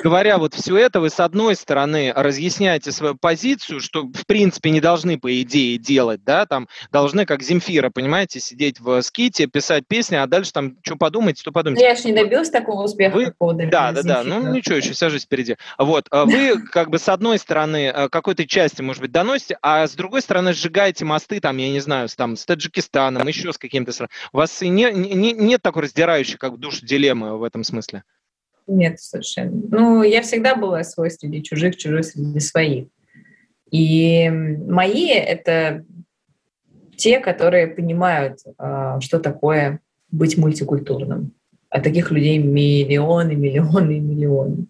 говоря 0.03 0.39
вот 0.39 0.55
все 0.55 0.77
это, 0.77 1.01
вы 1.01 1.11
с 1.11 1.21
одной 1.21 1.55
стороны 1.55 2.13
разъясняете 2.15 2.93
свою 2.93 3.15
позицию, 3.15 3.81
что 3.81 4.03
в 4.03 4.27
принципе 4.27 4.71
не 4.71 4.81
должны 4.81 5.19
по 5.19 5.41
идее 5.43 5.79
делать, 5.79 6.25
да, 6.25 6.47
там 6.47 6.69
должны 6.91 7.25
как 7.25 7.43
Земфира, 7.43 7.91
понимаете, 7.91 8.41
сидеть 8.41 8.81
в 8.81 9.01
ските, 9.03 9.47
писать 9.47 9.87
песни, 9.87 10.17
а 10.17 10.27
дальше 10.27 10.53
там 10.53 10.77
что 10.83 10.97
подумать, 10.97 11.39
что 11.39 11.53
подумать. 11.53 11.81
Я 11.81 11.95
же 11.95 12.05
не 12.05 12.13
добилась 12.13 12.51
такого 12.51 12.85
успеха, 12.85 13.15
вы... 13.15 13.35
Да, 13.67 13.93
да, 13.93 14.03
да, 14.03 14.23
ну 14.25 14.53
ничего, 14.53 14.77
еще 14.77 14.93
вся 14.93 15.09
жизнь 15.11 15.25
впереди. 15.25 15.57
Вот, 15.79 16.07
а 16.11 16.25
вы 16.25 16.59
как 16.59 16.91
бы 16.91 16.99
с 16.99 17.09
одной 17.09 17.39
стороны 17.39 17.93
э, 17.95 18.09
какой-то 18.09 18.47
части, 18.47 18.83
может 18.83 19.01
быть, 19.01 19.13
доносите, 19.13 19.57
а 19.63 19.87
с 19.87 19.93
другой 19.93 20.23
стороны 20.23 20.53
сжигаете 20.53 21.05
мосты, 21.05 21.41
там, 21.41 21.57
я 21.57 21.71
не 21.71 21.81
знаю, 21.81 22.09
там, 22.17 22.37
с 22.37 22.45
Таджикистаном, 22.45 23.27
еще 23.27 23.53
с 23.53 23.59
каким-то. 23.59 23.93
У 24.33 24.39
вас 24.39 24.61
не, 24.61 24.91
не, 24.93 25.33
нет 25.33 25.63
такой 25.63 25.83
раздирающей 25.83 26.37
как 26.37 26.53
бы 26.53 26.59
душу 26.59 26.85
дилеммы 26.85 27.39
в 27.39 27.43
этом 27.45 27.65
смысле? 27.65 28.03
Нет, 28.67 29.01
совершенно. 29.01 29.63
Ну, 29.71 30.03
я 30.03 30.23
всегда 30.23 30.55
была 30.55 30.83
свой 30.85 31.11
среди 31.11 31.43
чужих, 31.43 31.77
чужой 31.77 32.03
среди 32.03 32.41
своих. 32.41 32.87
И 33.71 34.31
мои— 34.31 35.09
это 35.09 35.85
те, 36.97 37.19
которые 37.21 37.67
понимают, 37.67 38.39
а, 38.57 39.01
что 39.01 39.19
такое 39.19 39.81
быть 40.11 40.39
мультикультурным. 40.39 41.33
А 41.69 41.81
таких 41.81 42.11
людей 42.11 42.39
миллионы, 42.39 43.35
миллионы 43.35 43.97
и 43.97 44.01
миллионы. 44.01 44.67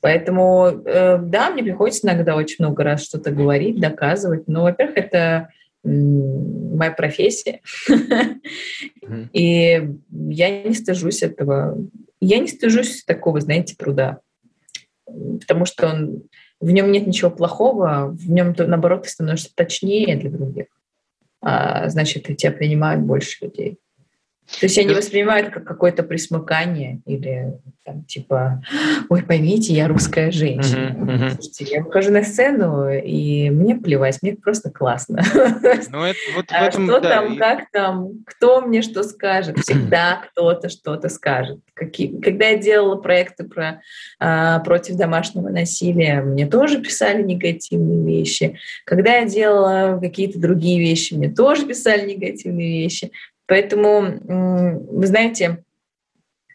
Поэтому, 0.00 0.68
э, 0.84 1.18
да, 1.18 1.50
мне 1.50 1.62
приходится 1.62 2.06
иногда 2.06 2.36
очень 2.36 2.56
много 2.58 2.84
раз 2.84 3.04
что-то 3.04 3.30
говорить, 3.30 3.80
доказывать. 3.80 4.46
Но, 4.46 4.62
во-первых, 4.62 4.96
это 4.96 5.48
моя 5.82 6.90
профессия. 6.90 7.60
И 9.32 9.88
я 10.10 10.62
не 10.62 10.74
стыжусь 10.74 11.22
этого. 11.22 11.78
Я 12.28 12.40
не 12.40 12.48
стыжусь 12.48 13.04
такого, 13.04 13.40
знаете, 13.40 13.76
труда, 13.76 14.18
потому 15.04 15.64
что 15.64 15.86
он, 15.86 16.24
в 16.58 16.68
нем 16.72 16.90
нет 16.90 17.06
ничего 17.06 17.30
плохого, 17.30 18.08
в 18.08 18.28
нем, 18.28 18.52
наоборот, 18.58 19.04
ты 19.04 19.10
становишься 19.10 19.50
точнее 19.54 20.16
для 20.16 20.30
других. 20.30 20.66
А, 21.40 21.88
значит, 21.88 22.24
тебя 22.36 22.50
принимают 22.50 23.02
больше 23.02 23.44
людей. 23.44 23.78
То 24.60 24.66
есть 24.66 24.76
я 24.76 24.84
не 24.84 24.94
воспринимаю 24.94 25.44
это 25.44 25.52
как 25.52 25.64
какое-то 25.64 26.02
присмыкание 26.02 27.00
или 27.04 27.54
там, 27.86 28.04
типа, 28.04 28.62
ой, 29.08 29.22
поймите, 29.22 29.72
я 29.72 29.86
русская 29.86 30.32
женщина. 30.32 30.96
Uh-huh, 30.98 31.06
uh-huh. 31.06 31.34
Слушайте, 31.34 31.66
я 31.76 31.82
выхожу 31.84 32.10
на 32.10 32.24
сцену, 32.24 32.90
и 32.90 33.48
мне 33.50 33.76
плевать, 33.76 34.18
мне 34.22 34.34
просто 34.34 34.70
классно. 34.70 35.22
Ну, 35.90 36.02
это, 36.02 36.18
вот 36.34 36.46
а 36.48 36.66
этом, 36.66 36.86
что 36.86 37.00
да, 37.00 37.08
там, 37.08 37.34
и... 37.34 37.36
как 37.36 37.70
там, 37.70 38.10
кто 38.26 38.60
мне 38.60 38.82
что 38.82 39.04
скажет? 39.04 39.58
Всегда 39.58 40.22
кто-то 40.30 40.68
что-то 40.68 41.08
скажет. 41.08 41.60
Какие, 41.74 42.20
когда 42.20 42.48
я 42.48 42.58
делала 42.58 42.96
проекты 42.96 43.44
про, 43.44 43.82
а, 44.18 44.58
против 44.60 44.96
домашнего 44.96 45.48
насилия, 45.48 46.22
мне 46.22 46.46
тоже 46.46 46.80
писали 46.80 47.22
негативные 47.22 48.18
вещи. 48.18 48.58
Когда 48.84 49.16
я 49.16 49.26
делала 49.26 49.98
какие-то 50.00 50.40
другие 50.40 50.80
вещи, 50.80 51.14
мне 51.14 51.30
тоже 51.30 51.66
писали 51.66 52.14
негативные 52.14 52.82
вещи. 52.82 53.12
Поэтому, 53.46 54.82
вы 54.90 55.06
знаете, 55.06 55.62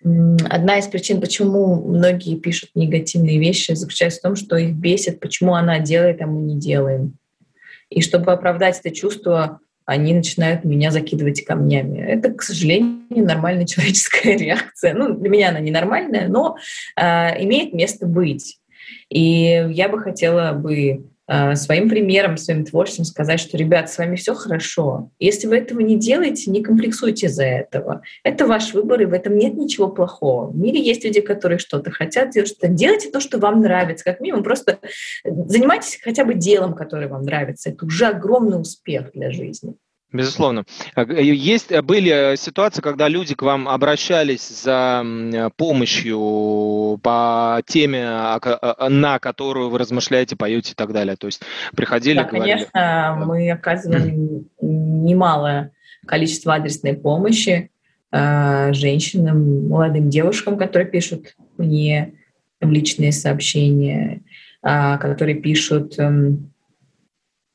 одна 0.03 0.79
из 0.79 0.87
причин, 0.87 1.21
почему 1.21 1.75
многие 1.87 2.37
пишут 2.37 2.71
негативные 2.75 3.39
вещи, 3.39 3.73
заключается 3.73 4.19
в 4.19 4.23
том, 4.23 4.35
что 4.35 4.57
их 4.57 4.73
бесит, 4.73 5.19
почему 5.19 5.53
она 5.53 5.79
делает, 5.79 6.21
а 6.21 6.27
мы 6.27 6.41
не 6.41 6.59
делаем. 6.59 7.17
И 7.89 8.01
чтобы 8.01 8.31
оправдать 8.31 8.79
это 8.79 8.91
чувство, 8.91 9.59
они 9.85 10.13
начинают 10.13 10.63
меня 10.63 10.91
закидывать 10.91 11.43
камнями. 11.43 11.99
Это, 11.99 12.33
к 12.33 12.41
сожалению, 12.41 13.25
нормальная 13.25 13.65
человеческая 13.65 14.37
реакция. 14.37 14.93
Ну, 14.93 15.13
для 15.13 15.29
меня 15.29 15.49
она 15.49 15.59
ненормальная, 15.59 16.27
но 16.27 16.55
э, 16.95 17.43
имеет 17.43 17.73
место 17.73 18.05
быть. 18.05 18.59
И 19.09 19.67
я 19.71 19.89
бы 19.89 19.99
хотела 19.99 20.53
бы 20.53 21.10
своим 21.55 21.89
примером, 21.89 22.37
своим 22.37 22.65
творчеством 22.65 23.05
сказать, 23.05 23.39
что, 23.39 23.57
ребят, 23.57 23.89
с 23.89 23.97
вами 23.97 24.15
все 24.15 24.33
хорошо. 24.33 25.11
Если 25.19 25.47
вы 25.47 25.57
этого 25.57 25.79
не 25.79 25.97
делаете, 25.97 26.51
не 26.51 26.63
комплексуйте 26.63 27.29
за 27.29 27.45
этого. 27.45 28.01
Это 28.23 28.45
ваш 28.47 28.73
выбор, 28.73 29.01
и 29.01 29.05
в 29.05 29.13
этом 29.13 29.37
нет 29.37 29.53
ничего 29.53 29.87
плохого. 29.87 30.51
В 30.51 30.57
мире 30.57 30.81
есть 30.81 31.05
люди, 31.05 31.21
которые 31.21 31.59
что-то 31.59 31.91
хотят 31.91 32.31
делать, 32.31 32.49
что 32.49 32.67
делайте 32.67 33.09
то, 33.09 33.19
что 33.19 33.37
вам 33.37 33.61
нравится. 33.61 34.03
Как 34.03 34.19
минимум, 34.19 34.43
просто 34.43 34.79
занимайтесь 35.23 35.99
хотя 36.03 36.25
бы 36.25 36.33
делом, 36.33 36.73
которое 36.73 37.07
вам 37.07 37.23
нравится. 37.23 37.69
Это 37.69 37.85
уже 37.85 38.07
огромный 38.07 38.59
успех 38.59 39.11
для 39.13 39.31
жизни. 39.31 39.75
Безусловно. 40.13 40.65
Э, 40.95 41.05
есть, 41.21 41.71
э, 41.71 41.81
были 41.81 42.35
ситуации, 42.35 42.81
когда 42.81 43.07
люди 43.07 43.33
к 43.33 43.41
вам 43.41 43.67
обращались 43.67 44.47
за 44.63 45.05
помощью 45.55 46.99
по 47.01 47.61
теме, 47.65 48.05
на 48.89 49.19
которую 49.19 49.69
вы 49.69 49.79
размышляете, 49.79 50.35
поете 50.35 50.73
и 50.73 50.75
так 50.75 50.91
далее. 50.91 51.15
То 51.15 51.27
есть 51.27 51.41
приходили, 51.75 52.17
да, 52.17 52.23
говорили... 52.25 52.67
конечно, 52.71 53.25
мы 53.25 53.51
оказываем 53.51 54.45
немалое 54.61 55.71
количество 56.05 56.55
адресной 56.55 56.93
помощи 56.93 57.71
э, 58.11 58.73
женщинам, 58.73 59.69
молодым 59.69 60.09
девушкам, 60.09 60.57
которые 60.57 60.89
пишут 60.89 61.35
мне 61.57 62.15
личные 62.59 63.11
сообщения, 63.11 64.21
которые 64.61 65.41
пишут 65.41 65.97
эм, 65.97 66.50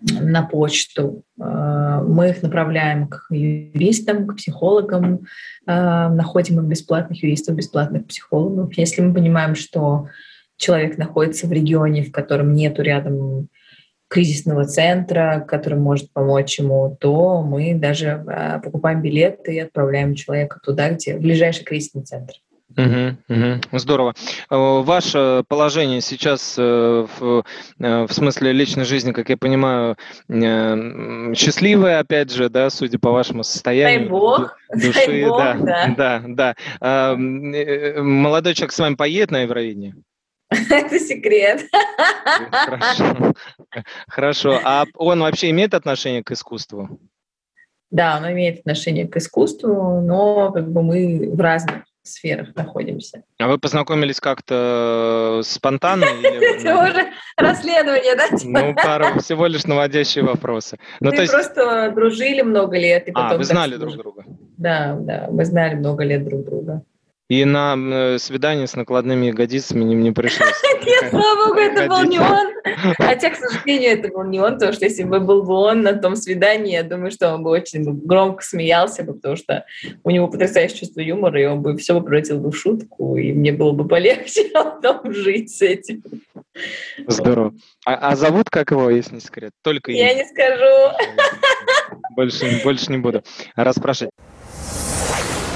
на 0.01 0.43
почту. 0.43 1.23
Э, 1.41 2.03
мы 2.07 2.31
их 2.31 2.43
направляем 2.43 3.09
к 3.09 3.27
юристам, 3.31 4.27
к 4.27 4.37
психологам, 4.37 5.27
э, 5.67 6.09
находим 6.09 6.59
им 6.59 6.69
бесплатных 6.69 7.23
юристов, 7.23 7.57
бесплатных 7.57 8.07
психологов. 8.07 8.77
Если 8.77 9.03
мы 9.03 9.15
понимаем, 9.15 9.55
что 9.55 10.09
человек 10.57 10.99
находится 10.99 11.47
в 11.47 11.53
регионе, 11.53 12.03
в 12.03 12.13
котором 12.13 12.53
нету 12.55 12.83
рядом 12.83 13.49
кризисного 14.09 14.65
центра, 14.65 15.45
который 15.47 15.79
может 15.79 16.13
помочь 16.13 16.59
ему, 16.59 16.97
то 17.01 17.43
мы 17.43 17.75
даже 17.75 18.25
э, 18.27 18.61
покупаем 18.63 19.03
билеты 19.03 19.55
и 19.55 19.61
отправляем 19.61 20.15
человека 20.15 20.61
туда, 20.63 20.91
где 20.91 21.17
ближайший 21.17 21.65
кризисный 21.65 22.03
центр. 22.03 22.35
Угу, 22.77 23.17
угу, 23.29 23.79
здорово. 23.79 24.15
Э, 24.51 24.57
ваше 24.83 25.45
положение 25.49 26.03
сейчас 26.03 26.57
э, 26.59 27.07
в, 27.19 27.45
э, 27.79 28.07
в 28.07 28.13
смысле 28.13 28.53
личной 28.53 28.85
жизни, 28.85 29.13
как 29.13 29.31
я 29.31 29.39
понимаю, 29.39 29.97
счастливое, 30.29 32.01
опять 32.01 32.31
же, 32.31 32.51
да, 32.51 32.69
судя 32.69 32.99
по 32.99 33.11
вашему 33.13 33.45
состоянию. 33.45 34.01
Дай 34.01 34.09
бог. 34.09 34.59
Души, 34.75 34.93
дай 35.07 35.25
бог, 35.25 35.39
да, 35.39 35.95
да, 35.97 36.23
да, 36.27 36.55
да. 36.81 37.17
Молодой 37.17 38.55
человек 38.55 38.73
с 38.73 38.79
вами 38.79 38.95
поедет 38.95 39.31
на 39.31 39.43
Евровидение? 39.43 39.95
Это 40.51 40.99
секрет. 40.99 41.63
Хорошо. 42.37 43.35
Хорошо. 44.07 44.61
А 44.63 44.85
он 44.97 45.21
вообще 45.21 45.49
имеет 45.51 45.73
отношение 45.73 46.23
к 46.23 46.31
искусству? 46.31 47.01
Да, 47.91 48.19
он 48.19 48.31
имеет 48.33 48.61
отношение 48.61 49.09
к 49.09 49.17
искусству, 49.17 50.01
но 50.03 50.53
как 50.53 50.71
бы 50.71 50.83
мы 50.83 51.31
в 51.33 51.41
разных 51.41 51.85
сферах 52.07 52.55
находимся. 52.55 53.23
А 53.39 53.49
вы 53.49 53.59
познакомились 53.59 54.21
как-то 54.21 55.41
спонтанно? 55.45 56.05
Это 56.23 56.79
уже 56.79 57.13
расследование, 57.37 58.17
да? 58.17 58.25
Ну, 58.45 58.75
пару, 58.75 59.19
всего 59.21 59.47
лишь 59.47 59.65
наводящие 59.65 60.25
вопросы. 60.25 60.79
Ну, 61.01 61.11
мы 61.11 61.27
просто 61.27 61.93
дружили 61.95 62.43
много 62.43 62.79
лет. 62.79 63.09
А, 63.15 63.37
вы 63.37 63.45
знали 63.45 63.77
друг 63.77 63.97
друга? 63.97 64.25
Да, 64.57 64.97
да, 64.99 65.29
мы 65.31 65.45
знали 65.45 65.75
много 65.75 66.05
лет 66.05 66.25
друг 66.25 66.45
друга. 66.45 66.83
И 67.29 67.45
на 67.45 67.75
э, 67.77 68.19
свидание 68.19 68.69
с 68.69 68.77
накладными 68.77 69.27
ягодицами 69.27 69.83
не, 69.83 69.97
не 69.97 70.13
пришлось. 70.13 70.63
Нет, 70.87 71.11
слава 71.11 71.49
богу, 71.49 71.59
это 71.59 71.89
был 71.89 72.05
не 72.05 72.21
он. 72.21 72.53
Хотя, 72.99 73.31
к 73.31 73.37
сожалению, 73.37 73.99
это 73.99 74.09
был 74.09 74.23
не 74.25 74.39
он, 74.39 74.55
потому 74.55 74.73
что 74.73 74.85
если 74.85 75.03
бы 75.03 75.19
был 75.19 75.43
бы 75.43 75.55
он 75.55 75.83
на 75.83 75.95
том 75.95 76.15
свидании, 76.15 76.75
я 76.75 76.85
думаю, 76.85 77.11
что 77.11 77.35
он 77.35 77.43
бы 77.43 77.51
очень 77.51 77.83
громко 77.83 78.45
смеялся 78.45 79.03
бы, 79.03 79.15
потому 79.15 79.35
что 79.35 79.65
у 80.05 80.11
него 80.11 80.29
потрясающее 80.29 80.79
чувство 80.79 81.01
юмора, 81.01 81.43
и 81.43 81.47
он 81.47 81.63
бы 81.63 81.77
все 81.77 81.95
бы 81.95 82.05
превратил 82.05 82.39
бы 82.39 82.53
в 82.53 82.57
шутку, 82.57 83.17
и 83.17 83.33
мне 83.33 83.51
было 83.51 83.73
бы 83.73 83.89
полегче 83.89 84.45
потом 84.55 85.13
жить 85.13 85.51
с 85.51 85.63
этим. 85.63 86.05
Здорово. 87.09 87.55
А, 87.85 88.11
а 88.11 88.17
зовут 88.17 88.51
как 88.51 88.71
его, 88.71 88.89
если 88.89 89.17
не 89.17 89.21
секрет? 89.21 89.51
Только 89.63 89.91
Я 89.91 90.15
не 90.15 90.25
скажу. 90.25 90.97
Больше, 92.11 92.61
больше 92.63 92.93
не 92.93 92.99
буду 92.99 93.25
расспрашивать. 93.57 94.13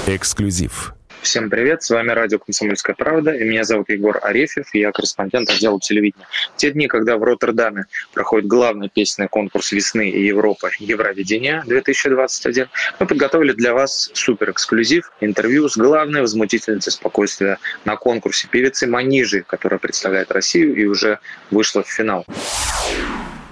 Эксклюзив. 0.05 0.95
Всем 1.21 1.51
привет, 1.51 1.83
с 1.83 1.91
вами 1.91 2.09
радио 2.09 2.39
«Комсомольская 2.39 2.95
правда», 2.95 3.31
и 3.31 3.43
меня 3.43 3.63
зовут 3.63 3.89
Егор 3.89 4.19
Арефьев, 4.23 4.73
и 4.73 4.79
я 4.79 4.91
корреспондент 4.91 5.51
отдела 5.51 5.79
телевидения. 5.79 6.25
В 6.55 6.57
те 6.57 6.71
дни, 6.71 6.87
когда 6.87 7.15
в 7.15 7.23
Роттердаме 7.23 7.85
проходит 8.11 8.47
главный 8.47 8.89
песенный 8.89 9.27
конкурс 9.27 9.71
весны 9.71 10.09
и 10.09 10.25
Европы 10.25 10.71
«Евровидение-2021», 10.79 12.67
мы 12.99 13.05
подготовили 13.05 13.51
для 13.51 13.75
вас 13.75 14.09
супер-эксклюзив, 14.13 15.11
интервью 15.21 15.69
с 15.69 15.77
главной 15.77 16.21
возмутительницей 16.21 16.91
спокойствия 16.91 17.59
на 17.85 17.97
конкурсе 17.97 18.47
певицей 18.47 18.87
Манижи, 18.87 19.43
которая 19.47 19.79
представляет 19.79 20.31
Россию 20.31 20.75
и 20.75 20.85
уже 20.85 21.19
вышла 21.51 21.83
в 21.83 21.87
финал. 21.87 22.25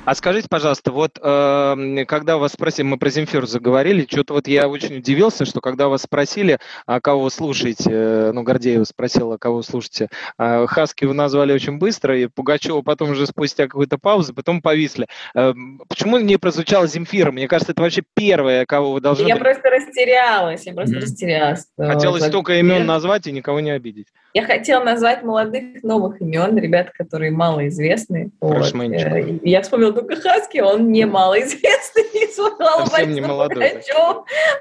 А 0.10 0.16
скажите, 0.16 0.48
пожалуйста, 0.50 0.92
вот 0.92 1.20
э, 1.22 2.06
когда 2.08 2.40
вас 2.40 2.54
спросили, 2.54 2.84
мы 2.84 2.98
про 2.98 3.12
Земфиру 3.12 3.46
заговорили, 3.46 4.08
что-то 4.10 4.34
вот 4.34 4.48
я 4.48 4.68
очень 4.68 4.98
удивился, 4.98 5.46
что 5.46 5.62
когда 5.62 5.88
вас 5.88 6.02
спросили, 6.02 6.58
а 6.88 7.00
кого 7.00 7.26
вы 7.26 7.30
слушаете, 7.30 7.92
э, 7.92 8.32
ну, 8.34 8.42
Гордеева 8.42 8.86
спросила, 8.86 9.38
кого 9.38 9.58
вы 9.58 9.64
слушаете, 9.64 10.10
э, 10.40 10.66
Хаски 10.66 11.06
вы 11.06 11.14
назвали 11.14 11.54
очень 11.54 11.78
быстро, 11.78 12.18
и 12.18 12.26
Пугачева 12.26 12.82
потом 12.82 13.12
уже 13.12 13.28
спустя 13.28 13.66
какую-то 13.68 14.00
паузу, 14.00 14.34
потом 14.34 14.64
повисли. 14.64 15.06
Э, 15.36 15.54
почему 15.88 16.18
не 16.18 16.38
прозвучала 16.38 16.88
Земфира? 16.88 17.32
Мне 17.32 17.48
кажется, 17.48 17.74
это 17.74 17.84
вообще 17.84 18.02
первое, 18.16 18.66
кого 18.66 18.94
вы 18.94 19.02
должны 19.02 19.28
Я 19.28 19.36
быть... 19.36 19.44
просто 19.44 19.70
растерялась, 19.70 20.66
я 20.66 20.74
просто 20.74 20.96
mm-hmm. 20.96 21.02
растерялась. 21.02 21.68
Хотелось 21.78 22.24
вот, 22.24 22.30
столько 22.30 22.58
имен 22.58 22.88
назвать 22.88 23.28
и 23.28 23.32
никого 23.32 23.60
не 23.60 23.70
обидеть. 23.70 24.08
Я 24.34 24.44
хотела 24.44 24.84
назвать 24.84 25.24
молодых 25.24 25.82
новых 25.84 26.22
имен, 26.22 26.58
ребят, 26.58 26.92
которые 26.92 27.32
малоизвестны. 27.32 28.30
Вот. 28.40 28.74
Э, 28.76 29.40
я 29.44 29.62
вспомнила 29.62 29.92
только 29.92 30.16
Хаски, 30.18 30.60
он 30.60 30.92
не 30.92 31.06
малоизвестный. 31.06 32.04
Совсем 32.88 33.12
не 33.12 33.22
молодой. 33.22 33.82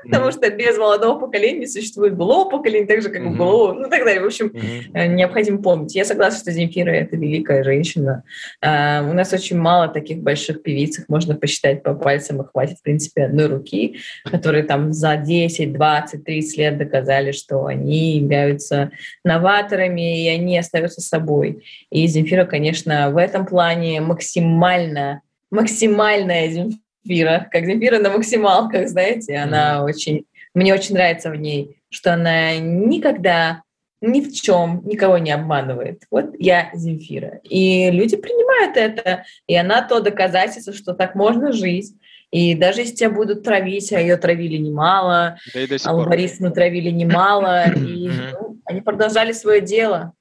Потому 0.05 0.33
что 0.33 0.51
без 0.51 0.77
молодого 0.79 1.19
поколения 1.19 1.67
существует 1.67 2.17
былого 2.17 2.49
поколения, 2.49 2.87
так 2.87 3.03
же, 3.03 3.09
как 3.09 3.21
и 3.23 3.29
былого, 3.29 3.73
ну 3.75 3.87
и 3.87 3.91
так 3.91 4.05
далее. 4.05 4.23
В 4.23 4.27
общем, 4.27 4.53
э, 4.95 5.07
необходимо 5.07 5.63
помнить. 5.63 5.95
Я 5.95 6.05
согласна, 6.05 6.41
что 6.41 6.51
Земфира— 6.51 6.91
это 6.93 7.17
великая 7.17 7.63
женщина. 7.63 8.25
Э, 8.61 9.03
у 9.03 9.13
нас 9.13 9.33
очень 9.33 9.59
мало 9.59 9.89
таких 9.89 10.19
больших 10.19 10.63
певиц, 10.63 10.99
их 10.99 11.09
можно 11.09 11.35
посчитать 11.35 11.83
по 11.83 11.95
пальцам, 11.95 12.41
и 12.41 12.47
хватит, 12.47 12.79
в 12.79 12.83
принципе, 12.83 13.25
одной 13.25 13.47
руки, 13.47 13.99
которые 14.25 14.65
там 14.65 14.93
за 14.93 15.17
10, 15.17 15.73
20, 15.73 16.25
30 16.25 16.59
лет 16.59 16.79
доказали, 16.79 17.33
что 17.33 17.67
они 17.67 18.17
являются 18.19 18.91
новаторами, 19.25 19.59
мотиваторами, 19.69 20.25
и 20.25 20.29
они 20.29 20.59
остаются 20.59 21.01
собой. 21.01 21.65
И 21.91 22.07
Земфира, 22.07 22.45
конечно, 22.45 23.11
в 23.11 23.17
этом 23.17 23.47
плане 23.47 24.01
максимально, 24.01 25.23
максимальная 25.51 26.49
Земфира, 26.49 27.49
как 27.51 27.67
Земфира 27.67 27.99
на 27.99 28.11
максималках, 28.11 28.89
знаете, 28.89 29.37
она 29.37 29.79
mm-hmm. 29.79 29.85
очень, 29.85 30.25
мне 30.55 30.75
очень 30.75 30.95
нравится 30.95 31.31
в 31.31 31.37
ней, 31.37 31.77
что 31.91 32.15
она 32.15 32.57
никогда 32.59 33.63
ни 34.01 34.21
в 34.21 34.33
чем 34.33 34.83
никого 34.85 35.19
не 35.19 35.33
обманывает. 35.33 36.03
Вот 36.11 36.27
я 36.39 36.71
Земфира. 36.73 37.41
И 37.43 37.91
люди 37.91 38.17
принимают 38.17 38.77
это, 38.77 39.25
и 39.49 39.57
она 39.57 39.83
то 39.83 40.01
доказательство, 40.01 40.73
что 40.73 40.95
так 40.95 41.15
можно 41.15 41.53
жить. 41.53 41.93
И 42.31 42.55
даже 42.55 42.81
если 42.81 42.95
тебя 42.95 43.11
будут 43.11 43.43
травить, 43.43 43.93
а 43.93 44.01
ее 44.01 44.17
травили 44.17 44.59
немало, 44.59 45.39
да 45.55 45.77
Аллу 45.85 46.05
Борисовну 46.05 46.53
травили 46.53 46.91
немало, 46.91 47.71
и 47.71 48.11
ну, 48.33 48.59
они 48.67 48.83
продолжали 48.83 49.33
свое 49.33 49.61
дело. 49.61 50.13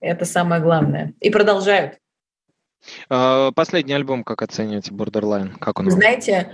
Это 0.00 0.24
самое 0.24 0.62
главное. 0.62 1.14
И 1.20 1.30
продолжают. 1.30 1.98
А, 3.08 3.50
последний 3.52 3.94
альбом, 3.94 4.22
как 4.22 4.42
оцениваете, 4.42 4.92
Borderline? 4.92 5.58
Как 5.58 5.80
он? 5.80 5.90
Знаете, 5.90 6.52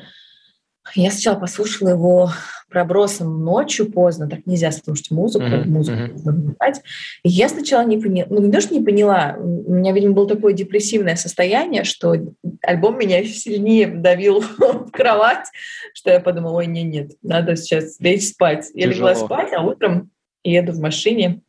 я 0.94 1.10
сначала 1.10 1.38
послушала 1.38 1.90
его 1.90 2.30
пробросом 2.68 3.44
ночью 3.44 3.90
поздно, 3.90 4.28
так 4.28 4.46
нельзя 4.46 4.72
слушать 4.72 5.10
музыку, 5.10 5.44
uh-huh, 5.44 5.64
музыку 5.64 5.98
uh-huh. 5.98 6.74
И 7.22 7.28
я 7.28 7.48
сначала 7.48 7.86
не 7.86 7.98
поняла, 7.98 8.26
ну 8.30 8.40
не 8.40 8.50
то, 8.50 8.60
что 8.60 8.74
не 8.74 8.84
поняла, 8.84 9.36
у 9.38 9.72
меня, 9.72 9.92
видимо, 9.92 10.14
было 10.14 10.28
такое 10.28 10.52
депрессивное 10.52 11.14
состояние, 11.14 11.84
что 11.84 12.14
альбом 12.62 12.98
меня 12.98 13.20
еще 13.20 13.32
сильнее 13.34 13.86
давил 13.86 14.40
в 14.58 14.90
кровать, 14.90 15.46
что 15.94 16.10
я 16.10 16.20
подумала, 16.20 16.58
ой, 16.58 16.66
нет, 16.66 16.84
нет, 16.84 17.12
надо 17.22 17.56
сейчас 17.56 17.98
лечь 18.00 18.28
спать. 18.28 18.70
Я 18.74 18.88
Тяжело. 18.88 19.10
легла 19.10 19.24
спать, 19.26 19.52
а 19.52 19.62
утром 19.62 20.10
еду 20.42 20.72
в 20.72 20.80
машине, 20.80 21.40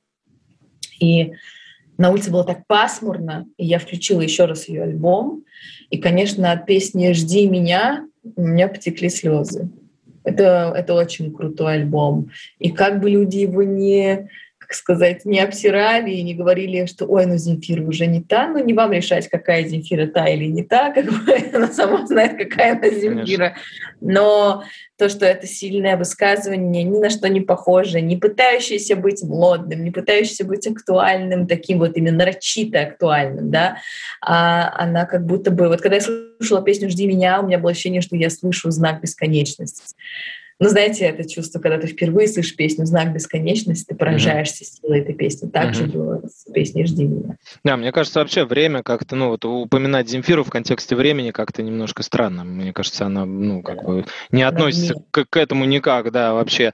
и 1.00 1.34
на 1.98 2.12
улице 2.12 2.32
было 2.32 2.44
так 2.44 2.66
пасмурно, 2.68 3.48
и 3.58 3.66
я 3.66 3.80
включила 3.80 4.22
еще 4.22 4.46
раз 4.46 4.68
ее 4.68 4.84
альбом, 4.84 5.46
и, 5.90 5.98
конечно, 5.98 6.52
от 6.52 6.66
песни 6.66 7.12
«Жди 7.14 7.48
меня» 7.48 8.06
у 8.36 8.42
меня 8.42 8.68
потекли 8.68 9.10
слезы. 9.10 9.70
Это, 10.24 10.74
это 10.76 10.96
очень 10.96 11.32
крутой 11.32 11.76
альбом. 11.76 12.32
И 12.58 12.72
как 12.72 13.00
бы 13.00 13.10
люди 13.10 13.38
его 13.38 13.62
не 13.62 14.30
как 14.66 14.74
сказать, 14.74 15.26
не 15.26 15.40
обсирали 15.40 16.12
и 16.12 16.24
не 16.24 16.34
говорили, 16.34 16.88
что 16.88 17.06
ой, 17.06 17.28
ну 17.28 17.38
Земфира 17.38 17.84
уже 17.84 18.08
не 18.08 18.22
та, 18.22 18.48
ну 18.48 18.64
не 18.64 18.74
вам 18.74 18.92
решать, 18.92 19.30
какая 19.30 19.64
Земфира 19.64 20.08
та 20.08 20.28
или 20.28 20.46
не 20.46 20.64
та, 20.64 20.92
как 20.92 21.06
бы 21.06 21.34
она 21.54 21.68
сама 21.68 22.08
знает, 22.08 22.38
какая 22.38 22.74
она 22.74 22.90
Земфира. 22.90 23.50
Конечно. 23.50 23.56
Но 24.02 24.64
то, 24.98 25.08
что 25.10 25.26
это 25.26 25.46
сильное 25.46 25.98
высказывание, 25.98 26.84
ни 26.84 26.98
на 26.98 27.12
что 27.12 27.30
не 27.30 27.42
похоже, 27.42 28.02
не 28.02 28.18
пытающееся 28.18 28.96
быть 28.96 29.22
модным, 29.24 29.84
не 29.84 29.92
пытающееся 29.92 30.46
быть 30.46 30.66
актуальным, 30.66 31.48
таким 31.48 31.80
вот 31.80 31.96
именно 31.96 32.18
нарочито 32.18 32.82
актуальным, 32.82 33.52
да, 33.52 33.78
а 34.22 34.74
она 34.76 35.06
как 35.06 35.26
будто 35.26 35.52
бы... 35.52 35.68
Вот 35.68 35.82
когда 35.82 35.98
я 35.98 36.02
слушала 36.02 36.64
песню 36.64 36.90
«Жди 36.90 37.06
меня», 37.06 37.40
у 37.40 37.46
меня 37.46 37.60
было 37.60 37.72
ощущение, 37.72 38.02
что 38.02 38.16
я 38.16 38.32
слышу 38.32 38.72
знак 38.72 39.02
бесконечности. 39.02 39.96
Ну, 40.58 40.70
знаете, 40.70 41.06
это 41.06 41.28
чувство, 41.28 41.60
когда 41.60 41.78
ты 41.78 41.88
впервые 41.88 42.30
слышишь 42.30 42.56
песню 42.56 42.86
«Знак 42.86 43.14
бесконечности», 43.14 43.88
ты 43.90 43.96
поражаешься 43.96 44.64
mm-hmm. 44.64 44.82
силой 44.82 45.00
этой 45.02 45.14
песни. 45.14 45.50
Так 45.50 45.72
mm-hmm. 45.72 45.74
же 45.74 45.84
было 45.88 46.22
с 46.28 46.50
песней 46.50 46.86
«Жди 46.86 47.04
меня». 47.04 47.36
Да, 47.66 47.76
мне 47.76 47.92
кажется, 47.92 48.20
вообще 48.20 48.46
время 48.46 48.82
как-то, 48.82 49.18
ну, 49.18 49.30
вот 49.30 49.44
упоминать 49.44 50.08
Земфиру 50.08 50.46
в 50.46 50.50
контексте 50.50 50.96
времени 50.96 51.32
как-то 51.32 51.62
немножко 51.62 52.04
странно. 52.04 52.46
Мне 52.46 52.72
кажется, 52.72 53.06
она, 53.06 53.26
ну, 53.26 53.62
как 53.62 53.82
да. 53.82 53.84
бы 53.84 54.06
не 54.32 54.44
относится 54.44 54.96
к, 55.12 55.26
к 55.26 55.36
этому 55.36 55.66
никак, 55.66 56.12
да, 56.14 56.34
вообще. 56.34 56.72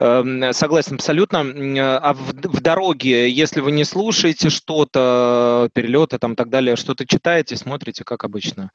Э, 0.00 0.52
согласен 0.52 0.94
абсолютно. 0.94 1.40
А 1.40 2.14
в, 2.14 2.32
в 2.32 2.62
дороге, 2.62 3.28
если 3.28 3.60
вы 3.60 3.72
не 3.72 3.84
слушаете 3.84 4.48
что-то, 4.48 5.68
перелеты 5.74 6.18
там 6.18 6.32
и 6.32 6.36
так 6.36 6.48
далее, 6.48 6.76
что-то 6.76 7.06
читаете, 7.06 7.56
смотрите, 7.56 8.04
как 8.04 8.24
обычно? 8.24 8.70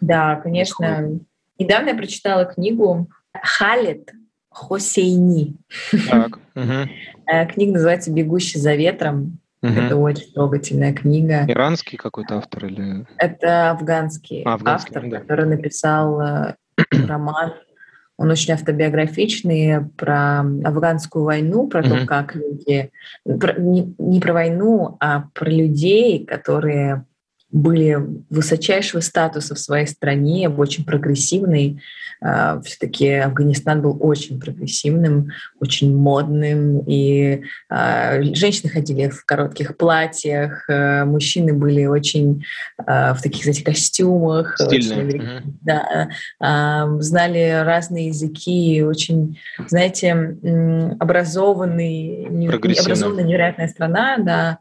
Да, 0.00 0.36
конечно. 0.36 1.18
Недавно 1.58 1.88
я 1.88 1.94
прочитала 1.96 2.44
книгу 2.44 3.08
Халид 3.42 4.12
Хосейни. 4.50 5.56
Так. 6.08 6.38
Угу. 6.54 7.52
Книга 7.52 7.72
называется 7.72 8.10
«Бегущий 8.10 8.58
за 8.58 8.74
ветром». 8.74 9.38
Угу. 9.62 9.72
Это 9.72 9.96
очень 9.96 10.32
трогательная 10.32 10.92
книга. 10.92 11.44
Иранский 11.48 11.98
какой-то 11.98 12.38
автор 12.38 12.66
или? 12.66 13.06
Это 13.18 13.70
афганский, 13.70 14.42
а, 14.44 14.54
афганский 14.54 14.94
автор, 14.94 15.10
да. 15.10 15.20
который 15.20 15.46
написал 15.46 16.20
э, 16.20 16.54
роман. 17.08 17.54
Он 18.18 18.30
очень 18.30 18.54
автобиографичный 18.54 19.84
про 19.96 20.40
афганскую 20.40 21.24
войну, 21.24 21.68
про 21.68 21.82
то, 21.82 22.06
как 22.06 22.34
люди... 22.34 22.90
Про, 23.24 23.60
не, 23.60 23.94
не 23.98 24.20
про 24.20 24.32
войну, 24.32 24.96
а 25.00 25.24
про 25.34 25.50
людей, 25.50 26.24
которые 26.24 27.04
были 27.50 27.98
высочайшего 28.30 29.00
статуса 29.00 29.54
в 29.54 29.58
своей 29.58 29.86
стране, 29.86 30.48
очень 30.48 30.84
прогрессивной. 30.84 31.82
А, 32.22 32.60
Все-таки 32.62 33.08
Афганистан 33.10 33.82
был 33.82 33.96
очень 34.00 34.40
прогрессивным, 34.40 35.30
очень 35.60 35.96
модным, 35.96 36.80
и 36.86 37.42
а, 37.68 38.22
женщины 38.22 38.70
ходили 38.70 39.08
в 39.08 39.24
коротких 39.24 39.76
платьях, 39.76 40.64
а, 40.68 41.04
мужчины 41.04 41.52
были 41.52 41.86
очень 41.86 42.44
в 42.78 43.18
таких, 43.22 43.42
знаете, 43.42 43.64
костюмах. 43.64 44.56
Стильные. 44.58 45.06
Очень, 45.06 45.58
да, 45.62 46.08
знали 47.00 47.62
разные 47.64 48.08
языки, 48.08 48.82
очень, 48.82 49.38
знаете, 49.66 50.12
образованный, 51.00 52.26
образованная 52.48 53.24
невероятная 53.24 53.68
страна, 53.68 54.18
да, 54.18 54.58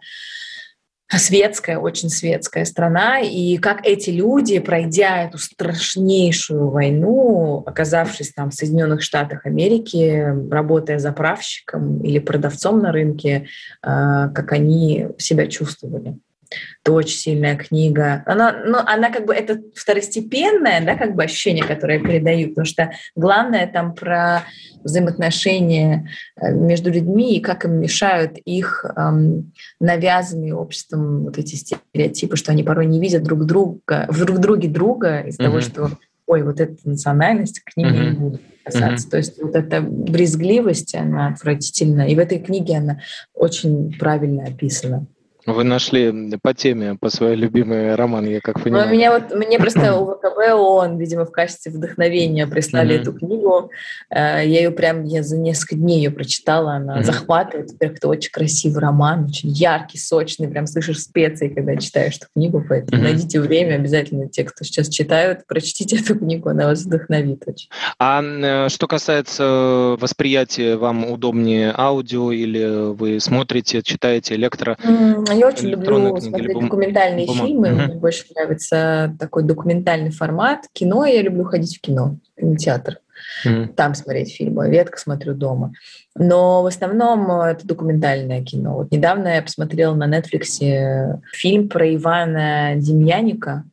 светская, 1.10 1.78
очень 1.78 2.10
светская 2.10 2.66
страна, 2.66 3.20
и 3.20 3.58
как 3.58 3.86
эти 3.86 4.10
люди, 4.10 4.60
пройдя 4.60 5.24
эту 5.24 5.38
страшнейшую 5.38 6.70
войну, 6.70 7.64
оказавшись 7.66 8.34
там 8.34 8.50
в 8.50 8.56
Соединенных 8.56 9.02
Штатах 9.02 9.46
Америки, 9.46 10.34
работая 10.50 11.00
заправщиком 11.00 12.02
или 12.02 12.20
продавцом 12.20 12.80
на 12.80 12.92
рынке, 12.92 13.48
а, 13.82 14.30
как 14.30 14.52
они 14.52 15.08
себя 15.18 15.48
чувствовали. 15.48 16.18
Это 16.84 16.94
очень 16.94 17.18
сильная 17.18 17.56
книга. 17.56 18.24
Она, 18.26 18.56
ну, 18.66 18.78
она 18.78 19.10
как 19.12 19.26
бы 19.26 19.34
это 19.34 19.60
второстепенное, 19.74 20.86
да, 20.86 20.96
как 20.96 21.16
бы 21.16 21.24
ощущение, 21.24 21.64
которое 21.64 22.00
передают, 22.00 22.52
потому 22.52 22.66
что 22.66 22.92
главное 23.16 23.68
там 23.68 23.94
про 23.96 24.44
взаимоотношения 24.84 26.10
э, 26.40 26.52
между 26.52 26.92
людьми 26.92 27.36
и 27.36 27.42
как 27.42 27.66
им 27.66 27.80
мешают 27.80 28.38
их 28.46 28.86
эм, 28.96 29.52
навязанные 29.80 30.56
обществом 30.56 31.24
вот 31.24 31.38
эти 31.38 31.56
стереотипы, 31.56 32.38
что 32.38 32.52
они 32.52 32.64
порой 32.64 32.86
не 32.86 33.02
видят 33.02 33.24
друг 33.24 33.46
друга, 33.46 34.08
друг 34.10 34.38
друге 34.40 34.70
друга 34.70 35.22
из-за 35.22 35.42
mm-hmm. 35.42 35.46
того, 35.46 35.62
что 35.62 35.90
ой, 36.28 36.44
вот 36.44 36.60
эта 36.60 36.76
национальность, 36.88 37.60
к 37.60 37.76
ним 37.78 37.88
mm-hmm. 37.88 38.10
не 38.10 38.18
буду 38.18 38.40
касаться. 38.64 39.08
Mm-hmm. 39.08 39.12
То 39.12 39.18
есть 39.18 39.42
вот 39.42 39.56
эта 39.56 39.82
брезгливость, 39.82 40.96
она 40.96 41.28
отвратительна. 41.28 42.08
И 42.08 42.16
в 42.16 42.20
этой 42.20 42.40
книге 42.40 42.78
она 42.78 43.00
очень 43.34 43.96
правильно 43.98 44.44
описана. 44.46 45.06
Вы 45.46 45.64
нашли 45.64 46.38
по 46.42 46.54
теме, 46.54 46.96
по 47.00 47.10
своей 47.10 47.36
любимой 47.36 47.94
роман, 47.94 48.26
я 48.26 48.42
как 48.42 48.64
понимаю. 48.64 48.88
Ну, 48.88 48.94
меня 48.94 49.12
вот, 49.12 49.36
мне 49.36 49.60
просто 49.60 49.96
УВКБ 49.96 50.54
ООН, 50.56 50.98
видимо, 50.98 51.26
в 51.26 51.32
качестве 51.32 51.72
вдохновения 51.72 52.48
прислали 52.48 52.96
mm-hmm. 52.96 53.02
эту 53.02 53.14
книгу. 53.14 53.72
Э, 54.10 54.42
я 54.44 54.44
ее 54.44 54.72
прям, 54.72 55.04
я 55.04 55.22
за 55.22 55.38
несколько 55.38 55.76
дней 55.76 55.98
ее 55.98 56.10
прочитала, 56.10 56.74
она 56.74 56.98
mm-hmm. 56.98 57.04
захватывает. 57.04 57.72
Во-первых, 57.72 57.98
это 58.00 58.08
очень 58.08 58.32
красивый 58.32 58.82
роман, 58.82 59.26
очень 59.26 59.50
яркий, 59.50 60.00
сочный, 60.00 60.48
прям 60.48 60.66
слышишь 60.66 61.02
специи, 61.02 61.50
когда 61.50 61.76
читаешь 61.76 62.18
эту 62.18 62.28
книгу, 62.34 62.66
поэтому 62.68 63.00
mm-hmm. 63.00 63.04
найдите 63.04 63.40
время 63.40 63.76
обязательно, 63.76 64.28
те, 64.28 64.46
кто 64.46 64.64
сейчас 64.64 64.90
читают, 64.90 65.46
прочтите 65.46 65.98
эту 66.02 66.18
книгу, 66.18 66.50
она 66.50 66.66
вас 66.66 66.84
вдохновит 66.84 67.44
очень. 67.46 67.70
А 68.00 68.24
э, 68.24 68.70
что 68.70 68.88
касается 68.88 69.96
восприятия, 70.00 70.76
вам 70.76 71.06
удобнее 71.06 71.72
аудио 71.78 72.32
или 72.32 72.94
вы 72.94 73.20
смотрите, 73.20 73.84
читаете 73.84 74.34
электро? 74.34 74.76
Mm-hmm 74.84 75.35
я 75.36 75.48
очень 75.48 75.68
люблю 75.68 76.18
смотреть 76.20 76.54
бум... 76.54 76.66
документальные 76.66 77.28
бум... 77.28 77.38
фильмы. 77.38 77.74
Угу. 77.74 77.82
Мне 77.82 77.96
больше 77.96 78.26
нравится 78.36 79.16
такой 79.20 79.44
документальный 79.44 80.12
формат. 80.12 80.66
Кино 80.74 81.06
я 81.06 81.22
люблю 81.22 81.44
ходить 81.44 81.78
в 81.78 81.82
кино, 81.82 82.18
в 82.36 82.40
кинотеатр. 82.40 83.00
Mm. 83.46 83.74
Там 83.74 83.96
смотреть 83.96 84.36
фильмы. 84.36 84.70
Редко 84.70 85.00
смотрю 85.00 85.34
дома. 85.34 85.74
Но 86.16 86.64
в 86.64 86.66
основном 86.66 87.32
это 87.32 87.66
документальное 87.66 88.44
кино. 88.44 88.76
Вот 88.76 88.92
недавно 88.92 89.30
я 89.30 89.42
посмотрела 89.42 89.96
на 89.96 90.08
Netflix 90.08 91.20
фильм 91.32 91.70
про 91.70 91.96
Ивана 91.96 92.74
Демьяника, 92.76 93.64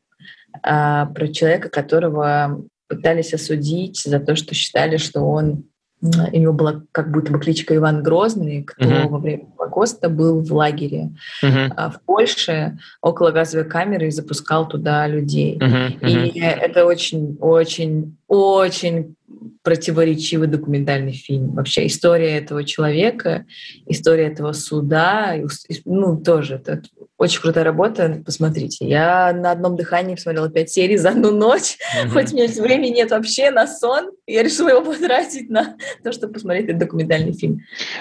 а, 0.63 1.07
про 1.07 1.29
человека, 1.29 1.69
которого 1.69 2.63
пытались 2.89 3.35
осудить 3.35 4.03
за 4.03 4.21
то, 4.21 4.37
что 4.37 4.55
считали, 4.55 4.97
что 4.97 5.23
он 5.23 5.65
у 6.03 6.37
него 6.37 6.53
была 6.53 6.83
как 6.91 7.13
будто 7.13 7.33
бы 7.33 7.39
кличка 7.39 7.77
Иван 7.77 8.03
Грозный, 8.03 8.65
кто 8.65 8.85
uh-huh. 8.85 9.09
во 9.09 9.19
время 9.19 9.47
Холокоста 9.73 10.09
был 10.09 10.41
в 10.41 10.53
лагере 10.53 11.11
uh-huh. 11.43 11.91
в 11.91 12.01
Польше 12.05 12.79
около 13.01 13.31
газовой 13.31 13.69
камеры 13.69 14.09
и 14.09 14.11
запускал 14.11 14.69
туда 14.69 15.07
людей. 15.07 15.59
Uh-huh. 15.59 15.99
Uh-huh. 16.01 16.29
И 16.29 16.41
это 16.41 16.85
очень, 16.85 17.37
очень, 17.41 18.17
очень 18.29 19.15
противоречивый 19.63 20.49
документальный 20.49 21.13
фильм. 21.13 21.55
Вообще 21.55 21.87
история 21.87 22.37
этого 22.37 22.65
человека, 22.65 23.47
история 23.87 24.27
этого 24.27 24.53
суда, 24.53 25.37
ну 25.85 26.21
тоже 26.21 26.57
это 26.57 26.83
очень 27.23 27.41
крутая 27.41 27.63
работа, 27.63 28.21
посмотрите. 28.27 28.85
Я 28.85 29.33
на 29.33 29.53
одном 29.53 29.77
дыхании 29.77 30.17
посмотрела 30.17 30.51
пять 30.51 30.71
серий 30.71 30.97
за 30.97 31.11
одну 31.11 31.31
ночь. 31.31 31.79
Mm-hmm. 31.79 32.09
Хоть 32.09 32.33
у 32.33 32.37
меня 32.37 32.49
времени 32.61 32.97
нет 32.97 33.13
вообще 33.13 33.53
на 33.53 33.69
сон, 33.69 34.11
я 34.27 34.43
решила 34.43 34.71
его 34.71 34.83
потратить 34.83 35.49
на 35.49 35.77
то, 36.03 36.11
чтобы 36.11 36.33
посмотреть 36.33 36.65
этот 36.65 36.79
документальный 36.79 37.33
фильм. 37.33 37.61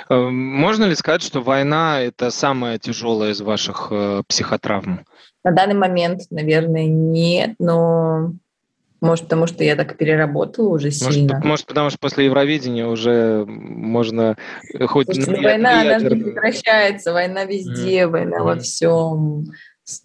Э, 0.09 0.15
можно 0.17 0.85
ли 0.85 0.95
сказать, 0.95 1.21
что 1.21 1.41
война– 1.41 2.01
это 2.01 2.31
самая 2.31 2.79
тяжелая 2.79 3.31
из 3.31 3.41
ваших 3.41 3.89
э, 3.91 4.23
психотравм? 4.27 5.05
На 5.43 5.51
данный 5.51 5.75
момент, 5.75 6.21
наверное, 6.31 6.87
нет, 6.87 7.53
но 7.59 8.33
может, 9.01 9.25
потому 9.25 9.47
что 9.47 9.63
я 9.63 9.75
так 9.75 9.97
переработала 9.97 10.69
уже 10.69 10.87
может, 10.87 11.13
сильно. 11.13 11.41
Может, 11.43 11.65
потому 11.65 11.89
что 11.89 11.97
после 11.99 12.25
Евровидения 12.25 12.85
уже 12.85 13.45
можно 13.47 14.37
хоть... 14.87 15.07
Слушайте, 15.07 15.31
ну, 15.31 15.43
война, 15.43 15.81
она 15.81 15.99
же 15.99 16.15
не 16.15 16.23
прекращается, 16.23 17.11
война 17.11 17.45
везде, 17.45 18.03
mm. 18.03 18.07
война 18.07 18.37
mm. 18.37 18.43
во 18.43 18.55
всем. 18.59 19.45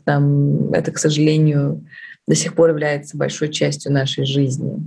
Там, 0.04 0.72
это, 0.72 0.90
к 0.92 0.98
сожалению, 0.98 1.84
до 2.26 2.34
сих 2.34 2.54
пор 2.54 2.70
является 2.70 3.18
большой 3.18 3.50
частью 3.50 3.92
нашей 3.92 4.24
жизни. 4.24 4.78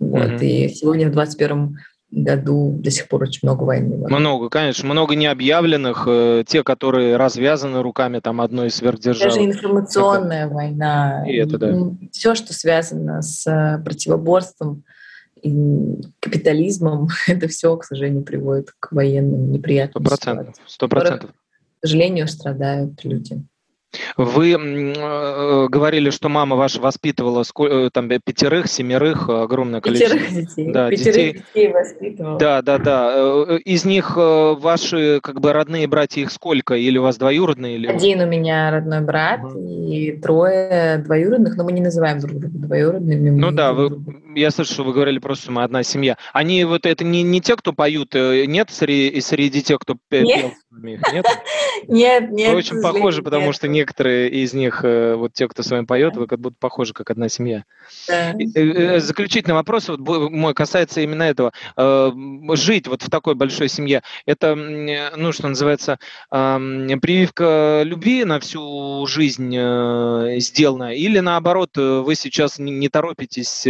Вот. 0.00 0.30
Mm-hmm. 0.30 0.44
И 0.44 0.68
сегодня 0.74 1.08
в 1.08 1.12
21 1.12 1.78
году 2.10 2.76
до 2.78 2.90
сих 2.90 3.08
пор 3.08 3.24
очень 3.24 3.40
много 3.42 3.64
войны. 3.64 3.96
Много, 4.08 4.48
конечно, 4.48 4.88
много 4.88 5.14
необъявленных, 5.14 6.04
э, 6.06 6.44
те, 6.46 6.64
которые 6.64 7.16
развязаны 7.16 7.82
руками 7.82 8.20
там 8.20 8.40
одной 8.40 8.68
из 8.68 8.76
сверхдержав. 8.76 9.34
Даже 9.34 9.44
информационная 9.44 10.46
это... 10.46 10.54
война. 10.54 11.24
И 11.28 11.36
это, 11.36 11.58
да. 11.58 11.74
Все, 12.12 12.34
что 12.34 12.54
связано 12.54 13.20
с 13.20 13.46
э, 13.46 13.82
противоборством 13.84 14.84
и 15.42 16.00
капитализмом, 16.20 17.08
это 17.26 17.48
все, 17.48 17.76
к 17.76 17.84
сожалению, 17.84 18.22
приводит 18.22 18.72
к 18.78 18.92
военным 18.92 19.52
неприятным 19.52 20.04
Сто 20.04 20.16
процентов. 20.16 20.54
Сто 20.66 20.88
процентов. 20.88 21.30
К 21.30 21.86
сожалению, 21.86 22.26
страдают 22.26 23.04
люди. 23.04 23.42
Вы 24.16 24.52
э, 24.52 25.68
говорили, 25.68 26.10
что 26.10 26.28
мама 26.28 26.56
ваша 26.56 26.80
воспитывала 26.80 27.42
сколь, 27.42 27.90
там 27.90 28.08
пятерых, 28.08 28.68
семерых, 28.68 29.28
огромное 29.28 29.80
количество. 29.80 30.18
Пятерых 30.18 30.46
детей. 30.46 30.72
Да, 30.72 30.90
пятерых 30.90 31.14
детей. 31.14 31.32
детей 31.54 31.72
воспитывала. 31.72 32.38
Да, 32.38 32.62
да, 32.62 32.78
да. 32.78 33.56
Из 33.64 33.84
них 33.84 34.16
ваши 34.16 35.20
как 35.22 35.40
бы 35.40 35.52
родные 35.52 35.86
братья 35.86 36.20
их 36.20 36.30
сколько? 36.30 36.74
Или 36.74 36.98
у 36.98 37.02
вас 37.02 37.16
двоюродные? 37.16 37.76
Или... 37.76 37.86
Один 37.86 38.20
у 38.20 38.26
меня 38.26 38.70
родной 38.70 39.00
брат 39.00 39.42
угу. 39.44 39.58
и 39.58 40.12
трое 40.12 40.98
двоюродных, 40.98 41.56
но 41.56 41.64
мы 41.64 41.72
не 41.72 41.80
называем 41.80 42.20
друг 42.20 42.38
друга 42.38 42.58
двоюродными. 42.58 43.30
Ну 43.30 43.50
да, 43.50 43.72
вы, 43.72 43.90
я 44.38 44.50
слышу, 44.50 44.72
что 44.72 44.84
вы 44.84 44.92
говорили 44.92 45.18
просто, 45.18 45.44
что 45.44 45.52
мы 45.52 45.62
одна 45.62 45.82
семья. 45.82 46.16
Они 46.32 46.64
вот 46.64 46.86
это 46.86 47.04
не, 47.04 47.22
не 47.22 47.40
те, 47.40 47.56
кто 47.56 47.72
поют, 47.72 48.14
нет 48.14 48.70
среди, 48.70 49.20
среди 49.20 49.62
тех, 49.62 49.78
кто 49.78 49.96
пел? 50.08 50.26
Нет, 50.70 51.00
нет? 51.12 51.26
нет. 51.88 52.30
нет 52.30 52.52
вы 52.52 52.56
очень 52.58 52.82
похожи, 52.82 53.22
потому 53.22 53.52
что 53.52 53.68
некоторые 53.68 54.30
из 54.30 54.52
них, 54.54 54.80
э, 54.84 55.14
вот 55.14 55.32
те, 55.32 55.48
кто 55.48 55.62
с 55.62 55.70
вами 55.70 55.84
поет, 55.84 56.16
вы 56.16 56.26
как 56.26 56.40
будто 56.40 56.56
похожи, 56.58 56.92
как 56.92 57.10
одна 57.10 57.28
семья. 57.28 57.64
Да. 58.06 58.32
Э, 58.32 58.36
э, 58.54 59.00
заключительный 59.00 59.54
вопрос 59.54 59.88
вот 59.88 60.00
мой 60.00 60.54
касается 60.54 61.00
именно 61.00 61.22
этого. 61.22 61.52
Жить 62.56 62.86
вот 62.88 63.02
в 63.02 63.10
такой 63.10 63.34
большой 63.34 63.68
семье, 63.68 64.02
это, 64.26 64.54
ну, 64.54 65.32
что 65.32 65.48
называется, 65.48 65.98
прививка 66.30 67.82
любви 67.84 68.24
на 68.24 68.40
всю 68.40 69.06
жизнь 69.06 69.50
сделана, 70.40 70.94
или 70.94 71.18
наоборот, 71.18 71.76
вы 71.76 72.14
сейчас 72.14 72.58
не 72.58 72.88
торопитесь 72.88 73.66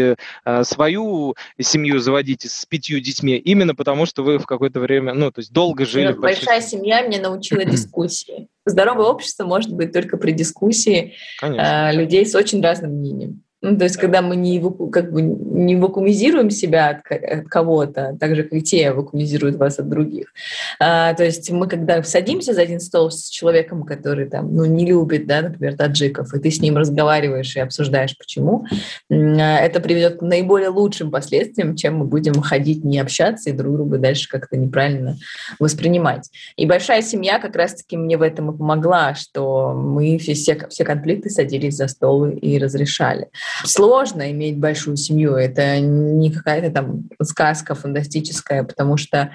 свою 0.65 1.37
семью 1.61 1.99
заводить 1.99 2.43
с 2.43 2.67
пятью 2.67 3.01
детьми, 3.01 3.37
именно 3.37 3.75
потому 3.75 4.07
что 4.07 4.23
вы 4.23 4.39
в 4.39 4.47
какое-то 4.47 4.81
время, 4.81 5.15
ну, 5.15 5.31
то 5.31 5.41
есть 5.41 5.53
долго 5.53 5.85
жили. 5.87 6.13
Большая 6.13 6.61
семья 6.61 7.03
меня 7.03 7.21
научила 7.21 7.65
дискуссии. 7.65 8.49
Здоровое 8.65 9.07
общество 9.07 9.45
может 9.45 9.73
быть 9.73 9.93
только 9.93 10.17
при 10.17 10.33
дискуссии 10.33 11.15
Конечно. 11.39 11.93
людей 11.93 12.27
с 12.27 12.35
очень 12.35 12.63
разным 12.63 12.93
мнением. 12.93 13.43
Ну, 13.61 13.77
то 13.77 13.85
есть, 13.85 13.97
когда 13.97 14.23
мы 14.23 14.37
не, 14.37 14.63
как 14.93 15.11
бы, 15.13 15.21
не 15.21 15.75
вакуумизируем 15.77 16.51
себя 16.51 16.91
от, 16.91 17.11
от 17.11 17.49
кого-то, 17.49 18.17
так 18.21 18.37
же, 18.37 18.45
как 18.45 18.53
и 18.53 18.63
те 18.63 18.93
вакуумизируют 18.93 19.57
вас 19.57 19.81
от 19.81 19.89
других. 19.89 20.33
А, 20.79 21.13
то 21.15 21.25
есть, 21.25 21.51
мы 21.51 21.67
когда 21.67 22.03
садимся 22.05 22.55
за 22.55 22.63
один 22.63 22.79
стол 22.79 23.11
с 23.11 23.29
человеком, 23.29 23.83
который 23.83 24.29
там, 24.29 24.55
ну, 24.55 24.65
не 24.65 24.87
любит, 24.87 25.27
да, 25.27 25.43
например, 25.43 25.77
таджиков, 25.77 26.33
и 26.35 26.39
ты 26.39 26.51
с 26.51 26.61
ним 26.61 26.77
разговариваешь 26.77 27.57
и 27.57 27.61
обсуждаешь, 27.61 28.17
почему, 28.17 28.65
это 29.09 29.81
приведет 29.81 30.19
к 30.19 30.23
наиболее 30.23 30.69
лучшим 30.69 31.11
последствиям, 31.11 31.75
чем 31.75 31.97
мы 31.97 32.05
будем 32.05 32.41
ходить, 32.41 32.85
не 32.85 33.01
общаться 33.01 33.51
и 33.51 33.53
друг 33.53 33.75
друга 33.75 33.99
дальше 33.99 34.29
как-то 34.29 34.57
неправильно 34.57 35.17
воспринимать. 35.59 36.31
И 36.57 36.65
большая 36.65 37.03
семья 37.03 37.39
как 37.41 37.57
раз-таки 37.57 37.97
мне 37.97 38.17
в 38.17 38.23
этом 38.23 38.53
и 38.53 38.57
помогла, 38.57 39.15
что 39.15 39.73
мы 39.73 40.19
все, 40.19 40.35
все 40.35 40.85
конфликты 40.85 41.31
садились 41.31 41.77
за 41.77 41.89
стол 41.89 42.27
и 42.27 42.59
разрешали. 42.59 43.29
Сложно 43.65 44.31
иметь 44.31 44.59
большую 44.59 44.97
семью. 44.97 45.35
Это 45.35 45.81
не 45.81 46.33
какая-то 46.33 46.71
там 46.71 47.05
сказка 47.23 47.75
фантастическая, 47.75 48.65
потому 48.65 48.97
что 48.97 49.33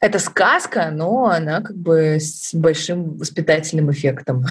это 0.00 0.18
сказка, 0.18 0.90
но 0.92 1.26
она 1.26 1.62
как 1.62 1.76
бы 1.76 2.18
с 2.20 2.54
большим 2.54 3.16
воспитательным 3.16 3.90
эффектом. 3.90 4.44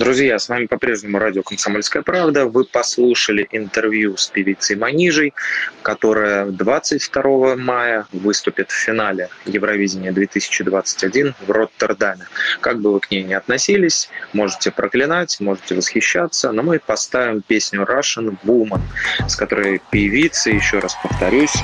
Друзья, 0.00 0.38
с 0.38 0.48
вами 0.48 0.64
по-прежнему 0.64 1.18
радио 1.18 1.42
«Комсомольская 1.42 2.02
правда». 2.02 2.46
Вы 2.46 2.64
послушали 2.64 3.46
интервью 3.52 4.16
с 4.16 4.28
певицей 4.28 4.74
Манижей, 4.76 5.34
которая 5.82 6.46
22 6.46 7.56
мая 7.56 8.06
выступит 8.10 8.70
в 8.70 8.74
финале 8.74 9.28
Евровидения 9.44 10.10
2021 10.10 11.34
в 11.46 11.50
Роттердаме. 11.50 12.24
Как 12.62 12.80
бы 12.80 12.94
вы 12.94 13.00
к 13.00 13.10
ней 13.10 13.24
ни 13.24 13.34
относились, 13.34 14.08
можете 14.32 14.70
проклинать, 14.70 15.38
можете 15.38 15.74
восхищаться, 15.74 16.50
но 16.50 16.62
мы 16.62 16.78
поставим 16.78 17.42
песню 17.42 17.82
Russian 17.82 18.38
Woman, 18.46 18.80
с 19.28 19.36
которой 19.36 19.82
певица, 19.90 20.48
еще 20.48 20.78
раз 20.78 20.96
повторюсь, 21.02 21.56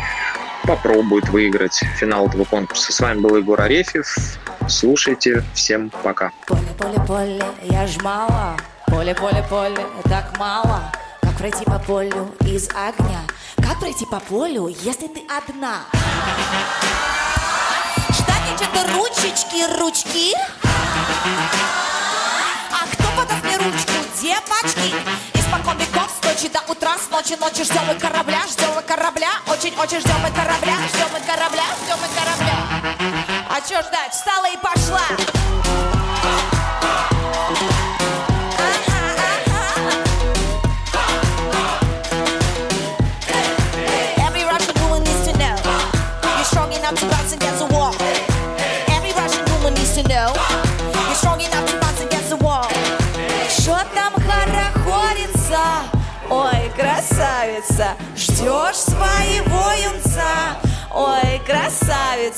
попробует 0.66 1.28
выиграть 1.28 1.80
финал 1.96 2.26
этого 2.26 2.44
конкурса. 2.44 2.92
С 2.92 3.00
вами 3.00 3.20
был 3.20 3.36
Егор 3.36 3.60
Арефьев. 3.60 4.06
Слушайте. 4.68 5.44
Всем 5.54 5.90
пока. 6.02 6.32
Поле, 6.46 6.60
поле, 6.78 7.00
поле, 7.06 7.44
я 7.62 7.86
ж 7.86 7.96
мало. 8.02 8.56
Поле, 8.86 9.14
поле, 9.14 9.44
поле, 9.48 9.86
так 10.04 10.36
мало. 10.38 10.92
Как 11.22 11.36
пройти 11.36 11.64
по 11.64 11.78
полю 11.78 12.34
из 12.40 12.68
огня? 12.70 13.20
Как 13.56 13.78
пройти 13.78 14.06
по 14.06 14.20
полю, 14.20 14.68
если 14.68 15.06
ты 15.08 15.22
одна? 15.28 15.80
Штаничек, 18.10 18.70
ручечки, 18.94 19.80
ручки. 19.80 20.32
А 22.72 22.86
кто 22.92 23.04
подаст 23.16 23.44
мне 23.44 23.56
ручку, 23.56 23.92
девочки? 24.20 24.94
Испокон 25.34 25.78
веков, 25.78 26.15
ночи 26.36 26.48
до 26.48 26.60
утра, 26.70 26.98
с 26.98 27.10
ночи 27.10 27.34
ночи 27.40 27.64
ждем 27.64 27.86
мы 27.86 27.94
корабля, 27.94 28.42
ждем 28.46 28.68
мы 28.74 28.82
корабля, 28.82 29.30
очень-очень 29.46 30.00
ждем 30.00 30.16
мы 30.22 30.28
корабля, 30.30 30.76
ждем 30.92 31.08
мы 31.10 31.20
корабля, 31.20 31.64
ждем 31.82 31.96
мы 31.98 32.08
корабля. 32.14 33.46
А 33.48 33.60
чё 33.62 33.80
ждать? 33.80 34.12
Встала 34.12 34.46
и 34.46 34.56
пошла. 34.58 35.95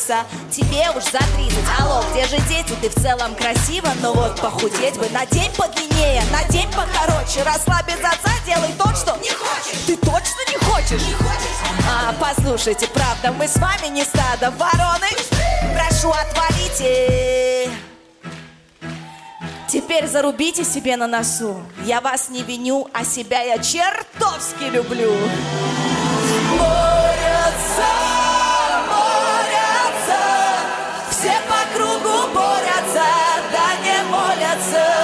30 0.09 0.27
Тебе 0.51 0.91
уж 0.97 1.05
за 1.05 1.19
30 1.19 1.59
Алло, 1.81 2.03
где 2.13 2.25
же 2.27 2.39
дети? 2.49 2.75
Ты 2.81 2.89
в 2.89 2.95
целом 2.95 3.35
красиво, 3.35 3.89
Но 4.01 4.13
вот 4.15 4.41
похудеть 4.41 4.97
бы 4.99 5.09
на 5.11 5.27
день 5.27 5.51
подлиннее 5.57 6.23
На 6.33 6.45
день 6.45 6.69
покороче 6.69 7.43
Расслабь 7.43 7.91
отца, 7.91 8.33
делай 8.47 8.73
то, 8.79 8.95
что 8.95 9.17
Не 9.17 9.31
хочешь 9.31 9.81
Ты 9.87 9.97
точно 9.97 10.41
не 10.49 10.57
хочешь? 10.65 11.07
Не 11.07 11.15
хочешь 11.15 11.59
А, 11.89 12.15
послушайте, 12.19 12.89
правда, 12.89 13.33
мы 13.33 13.47
с 13.47 13.57
вами 13.57 13.89
не 13.89 14.05
стадо 14.05 14.51
Вороны, 14.53 15.09
прошу, 15.75 16.11
отвалите 16.11 17.71
Теперь 19.69 20.07
зарубите 20.07 20.65
себе 20.65 20.97
на 20.97 21.07
носу. 21.07 21.63
Я 21.85 22.01
вас 22.01 22.31
не 22.31 22.43
виню, 22.43 22.89
а 22.95 23.05
себя 23.05 23.43
я 23.43 23.59
чертовски 23.59 24.65
люблю. 24.65 25.13
Мой 26.57 27.19
отца! 27.45 28.38
другу 31.79 32.29
борются, 32.35 33.09
да 33.53 33.67
не 33.85 34.03
молятся. 34.11 34.98